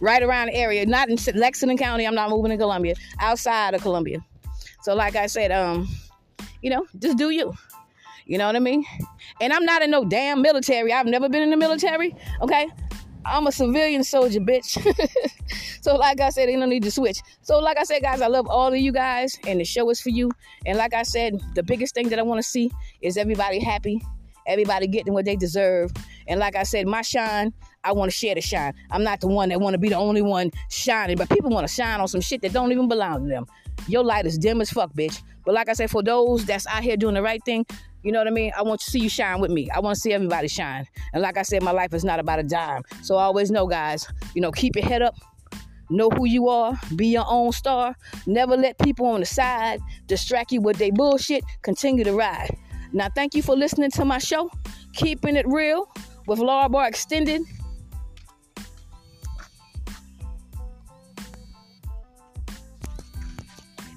right 0.00 0.22
around 0.22 0.46
the 0.46 0.54
area. 0.54 0.86
Not 0.86 1.08
in 1.08 1.18
Lexington 1.34 1.76
County. 1.76 2.06
I'm 2.06 2.14
not 2.14 2.30
moving 2.30 2.52
in 2.52 2.58
Columbia. 2.58 2.94
Outside 3.18 3.74
of 3.74 3.82
Columbia. 3.82 4.24
So 4.82 4.94
like 4.94 5.16
I 5.16 5.26
said, 5.26 5.50
um, 5.50 5.88
you 6.66 6.70
know, 6.70 6.84
just 6.98 7.16
do 7.16 7.30
you. 7.30 7.54
You 8.26 8.38
know 8.38 8.46
what 8.46 8.56
I 8.56 8.58
mean? 8.58 8.84
And 9.40 9.52
I'm 9.52 9.64
not 9.64 9.82
in 9.82 9.90
no 9.92 10.04
damn 10.04 10.42
military. 10.42 10.92
I've 10.92 11.06
never 11.06 11.28
been 11.28 11.44
in 11.44 11.50
the 11.50 11.56
military. 11.56 12.12
Okay. 12.40 12.66
I'm 13.24 13.46
a 13.46 13.52
civilian 13.52 14.02
soldier, 14.02 14.40
bitch. 14.40 14.76
so, 15.80 15.94
like 15.94 16.20
I 16.20 16.30
said, 16.30 16.48
ain't 16.48 16.58
no 16.58 16.66
need 16.66 16.82
to 16.82 16.90
switch. 16.90 17.20
So, 17.42 17.60
like 17.60 17.78
I 17.78 17.84
said, 17.84 18.02
guys, 18.02 18.20
I 18.20 18.26
love 18.26 18.48
all 18.48 18.72
of 18.72 18.78
you 18.78 18.90
guys, 18.90 19.38
and 19.46 19.60
the 19.60 19.64
show 19.64 19.88
is 19.90 20.00
for 20.00 20.08
you. 20.08 20.32
And 20.64 20.76
like 20.76 20.92
I 20.92 21.04
said, 21.04 21.40
the 21.54 21.62
biggest 21.62 21.94
thing 21.94 22.08
that 22.08 22.18
I 22.18 22.22
want 22.22 22.42
to 22.42 22.48
see 22.48 22.72
is 23.00 23.16
everybody 23.16 23.60
happy, 23.60 24.02
everybody 24.44 24.88
getting 24.88 25.12
what 25.12 25.24
they 25.24 25.36
deserve. 25.36 25.92
And 26.26 26.40
like 26.40 26.56
I 26.56 26.64
said, 26.64 26.88
my 26.88 27.02
shine, 27.02 27.52
I 27.84 27.92
want 27.92 28.10
to 28.10 28.16
share 28.16 28.34
the 28.34 28.40
shine. 28.40 28.74
I'm 28.90 29.04
not 29.04 29.20
the 29.20 29.28
one 29.28 29.50
that 29.50 29.60
want 29.60 29.74
to 29.74 29.78
be 29.78 29.88
the 29.88 29.96
only 29.96 30.22
one 30.22 30.50
shining, 30.68 31.16
but 31.16 31.28
people 31.28 31.50
want 31.50 31.68
to 31.68 31.72
shine 31.72 32.00
on 32.00 32.08
some 32.08 32.20
shit 32.20 32.42
that 32.42 32.52
don't 32.52 32.72
even 32.72 32.88
belong 32.88 33.22
to 33.22 33.28
them. 33.28 33.46
Your 33.86 34.02
light 34.02 34.26
is 34.26 34.36
dim 34.36 34.60
as 34.60 34.70
fuck, 34.70 34.92
bitch. 34.94 35.22
But 35.46 35.54
like 35.54 35.68
I 35.68 35.72
said, 35.74 35.90
for 35.90 36.02
those 36.02 36.44
that's 36.44 36.66
out 36.66 36.82
here 36.82 36.96
doing 36.96 37.14
the 37.14 37.22
right 37.22 37.42
thing, 37.44 37.64
you 38.02 38.12
know 38.12 38.18
what 38.18 38.26
I 38.26 38.30
mean? 38.30 38.52
I 38.56 38.62
want 38.62 38.80
to 38.80 38.90
see 38.90 38.98
you 38.98 39.08
shine 39.08 39.40
with 39.40 39.50
me. 39.50 39.70
I 39.70 39.78
want 39.78 39.94
to 39.94 40.00
see 40.00 40.12
everybody 40.12 40.48
shine. 40.48 40.86
And 41.12 41.22
like 41.22 41.36
I 41.36 41.42
said, 41.42 41.62
my 41.62 41.70
life 41.70 41.94
is 41.94 42.04
not 42.04 42.18
about 42.18 42.40
a 42.40 42.42
dime. 42.42 42.82
So 43.02 43.16
I 43.16 43.22
always 43.22 43.50
know, 43.50 43.66
guys, 43.66 44.06
you 44.34 44.42
know, 44.42 44.50
keep 44.50 44.74
your 44.76 44.84
head 44.84 45.02
up. 45.02 45.14
Know 45.88 46.10
who 46.10 46.26
you 46.26 46.48
are. 46.48 46.78
Be 46.96 47.06
your 47.06 47.24
own 47.28 47.52
star. 47.52 47.94
Never 48.26 48.56
let 48.56 48.76
people 48.78 49.06
on 49.06 49.20
the 49.20 49.26
side 49.26 49.80
distract 50.08 50.50
you 50.50 50.60
with 50.60 50.78
their 50.78 50.90
bullshit. 50.90 51.44
Continue 51.62 52.02
to 52.02 52.12
ride. 52.12 52.50
Now, 52.92 53.08
thank 53.14 53.34
you 53.34 53.42
for 53.42 53.56
listening 53.56 53.92
to 53.92 54.04
my 54.04 54.18
show. 54.18 54.50
Keeping 54.94 55.36
it 55.36 55.46
real 55.46 55.88
with 56.26 56.40
Laura 56.40 56.68
Barr 56.68 56.88
Extended. 56.88 57.42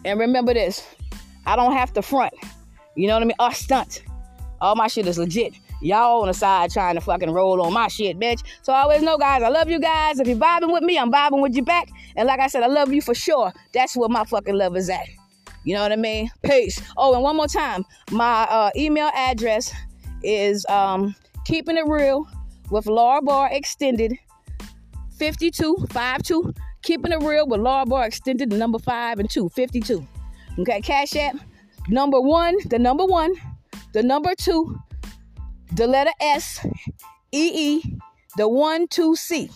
And 0.05 0.19
remember 0.19 0.53
this 0.53 0.85
I 1.45 1.55
don't 1.55 1.73
have 1.73 1.93
to 1.93 2.01
front. 2.01 2.33
You 2.95 3.07
know 3.07 3.13
what 3.13 3.23
I 3.23 3.25
mean? 3.25 3.35
Or 3.39 3.53
stunt. 3.53 4.03
All 4.61 4.75
my 4.75 4.87
shit 4.87 5.07
is 5.07 5.17
legit. 5.17 5.53
Y'all 5.81 6.21
on 6.21 6.27
the 6.27 6.33
side 6.33 6.71
trying 6.71 6.95
to 6.95 7.01
fucking 7.01 7.31
roll 7.31 7.61
on 7.61 7.71
my 7.71 7.87
shit, 7.87 8.19
bitch. 8.19 8.43
So 8.63 8.73
I 8.73 8.81
always 8.81 9.01
know, 9.01 9.17
guys, 9.17 9.41
I 9.41 9.47
love 9.47 9.69
you 9.69 9.79
guys. 9.79 10.19
If 10.19 10.27
you're 10.27 10.35
vibing 10.35 10.73
with 10.73 10.83
me, 10.83 10.97
I'm 10.97 11.11
vibing 11.11 11.41
with 11.41 11.55
you 11.55 11.63
back. 11.63 11.89
And 12.17 12.27
like 12.27 12.41
I 12.41 12.47
said, 12.47 12.63
I 12.63 12.67
love 12.67 12.91
you 12.91 13.01
for 13.01 13.15
sure. 13.15 13.53
That's 13.73 13.95
where 13.95 14.09
my 14.09 14.25
fucking 14.25 14.55
love 14.55 14.75
is 14.75 14.89
at. 14.89 15.07
You 15.63 15.75
know 15.75 15.81
what 15.81 15.91
I 15.91 15.95
mean? 15.95 16.29
Peace. 16.43 16.81
Oh, 16.97 17.13
and 17.13 17.23
one 17.23 17.37
more 17.37 17.47
time, 17.47 17.85
my 18.11 18.43
uh, 18.49 18.71
email 18.75 19.09
address 19.13 19.73
is 20.23 20.65
um, 20.67 21.15
keeping 21.45 21.77
it 21.77 21.85
real 21.87 22.27
with 22.69 22.85
Laura 22.85 23.21
Barr 23.21 23.49
Extended 23.51 24.17
5252. 25.17 26.53
Keeping 26.81 27.11
it 27.11 27.21
real 27.21 27.47
with 27.47 27.59
Laura 27.59 27.85
Barr 27.85 28.05
Extended, 28.05 28.51
number 28.51 28.79
five 28.79 29.19
and 29.19 29.29
two, 29.29 29.49
52. 29.49 30.05
Okay, 30.59 30.81
Cash 30.81 31.15
App 31.15 31.37
number 31.87 32.19
one, 32.19 32.53
the 32.65 32.77
number 32.77 33.05
one, 33.05 33.33
the 33.93 34.03
number 34.03 34.35
two, 34.35 34.77
the 35.73 35.87
letter 35.87 36.11
S, 36.19 36.65
E 37.31 37.77
E, 37.79 37.99
the 38.35 38.47
one, 38.47 38.87
two, 38.89 39.15
C. 39.15 39.49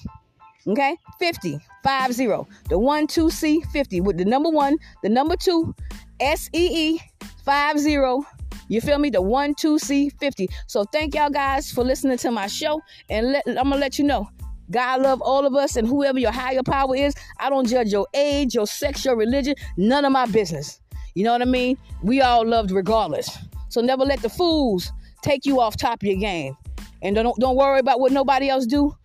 Okay, 0.65 0.95
50, 1.19 1.59
5 1.83 2.13
0. 2.13 2.47
The 2.69 2.79
one, 2.79 3.05
two, 3.07 3.29
C, 3.29 3.61
50 3.73 3.99
with 3.99 4.17
the 4.17 4.23
number 4.23 4.49
one, 4.49 4.77
the 5.01 5.09
number 5.09 5.35
two, 5.35 5.75
S 6.21 6.49
E 6.53 6.95
E, 6.95 7.01
5 7.43 7.79
0. 7.79 8.25
You 8.69 8.79
feel 8.79 8.97
me? 8.97 9.09
The 9.09 9.21
one, 9.21 9.55
two, 9.55 9.77
C, 9.77 10.09
50. 10.09 10.47
So 10.67 10.85
thank 10.85 11.15
y'all 11.15 11.29
guys 11.29 11.69
for 11.69 11.83
listening 11.83 12.17
to 12.19 12.31
my 12.31 12.47
show. 12.47 12.81
And 13.09 13.33
let, 13.33 13.43
I'm 13.47 13.55
going 13.55 13.71
to 13.71 13.77
let 13.77 13.99
you 13.99 14.05
know 14.05 14.29
God 14.71 15.01
love 15.01 15.21
all 15.21 15.45
of 15.45 15.53
us 15.55 15.75
and 15.75 15.87
whoever 15.87 16.19
your 16.19 16.31
higher 16.31 16.63
power 16.63 16.95
is. 16.95 17.13
I 17.39 17.49
don't 17.49 17.67
judge 17.67 17.91
your 17.91 18.07
age, 18.13 18.55
your 18.55 18.67
sex, 18.67 19.03
your 19.05 19.15
religion. 19.15 19.55
None 19.77 20.05
of 20.05 20.11
my 20.11 20.25
business. 20.25 20.79
You 21.16 21.24
know 21.24 21.32
what 21.32 21.41
I 21.41 21.45
mean? 21.45 21.78
We 22.01 22.22
all 22.22 22.45
loved 22.45 22.72
regardless. 22.72 23.38
So 23.70 23.82
never 23.82 24.03
let 24.03 24.22
the 24.22 24.30
fools 24.30 24.91
take 25.22 25.45
you 25.45 25.59
off 25.59 25.78
top 25.78 26.01
of 26.01 26.07
your 26.07 26.18
game. 26.18 26.55
And 27.01 27.16
don't 27.16 27.38
don't 27.39 27.55
worry 27.55 27.80
about 27.80 27.99
what 27.99 28.11
nobody 28.11 28.49
else 28.49 28.66
do. 28.66 28.95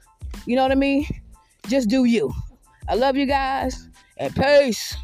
You 0.47 0.57
know 0.57 0.63
what 0.63 0.73
I 0.73 0.77
mean? 0.77 1.07
Just 1.69 1.89
do 1.89 2.05
you. 2.05 2.33
I 2.89 2.95
love 2.95 3.17
you 3.17 3.27
guys 3.27 3.89
and 4.17 4.35
peace. 4.35 4.97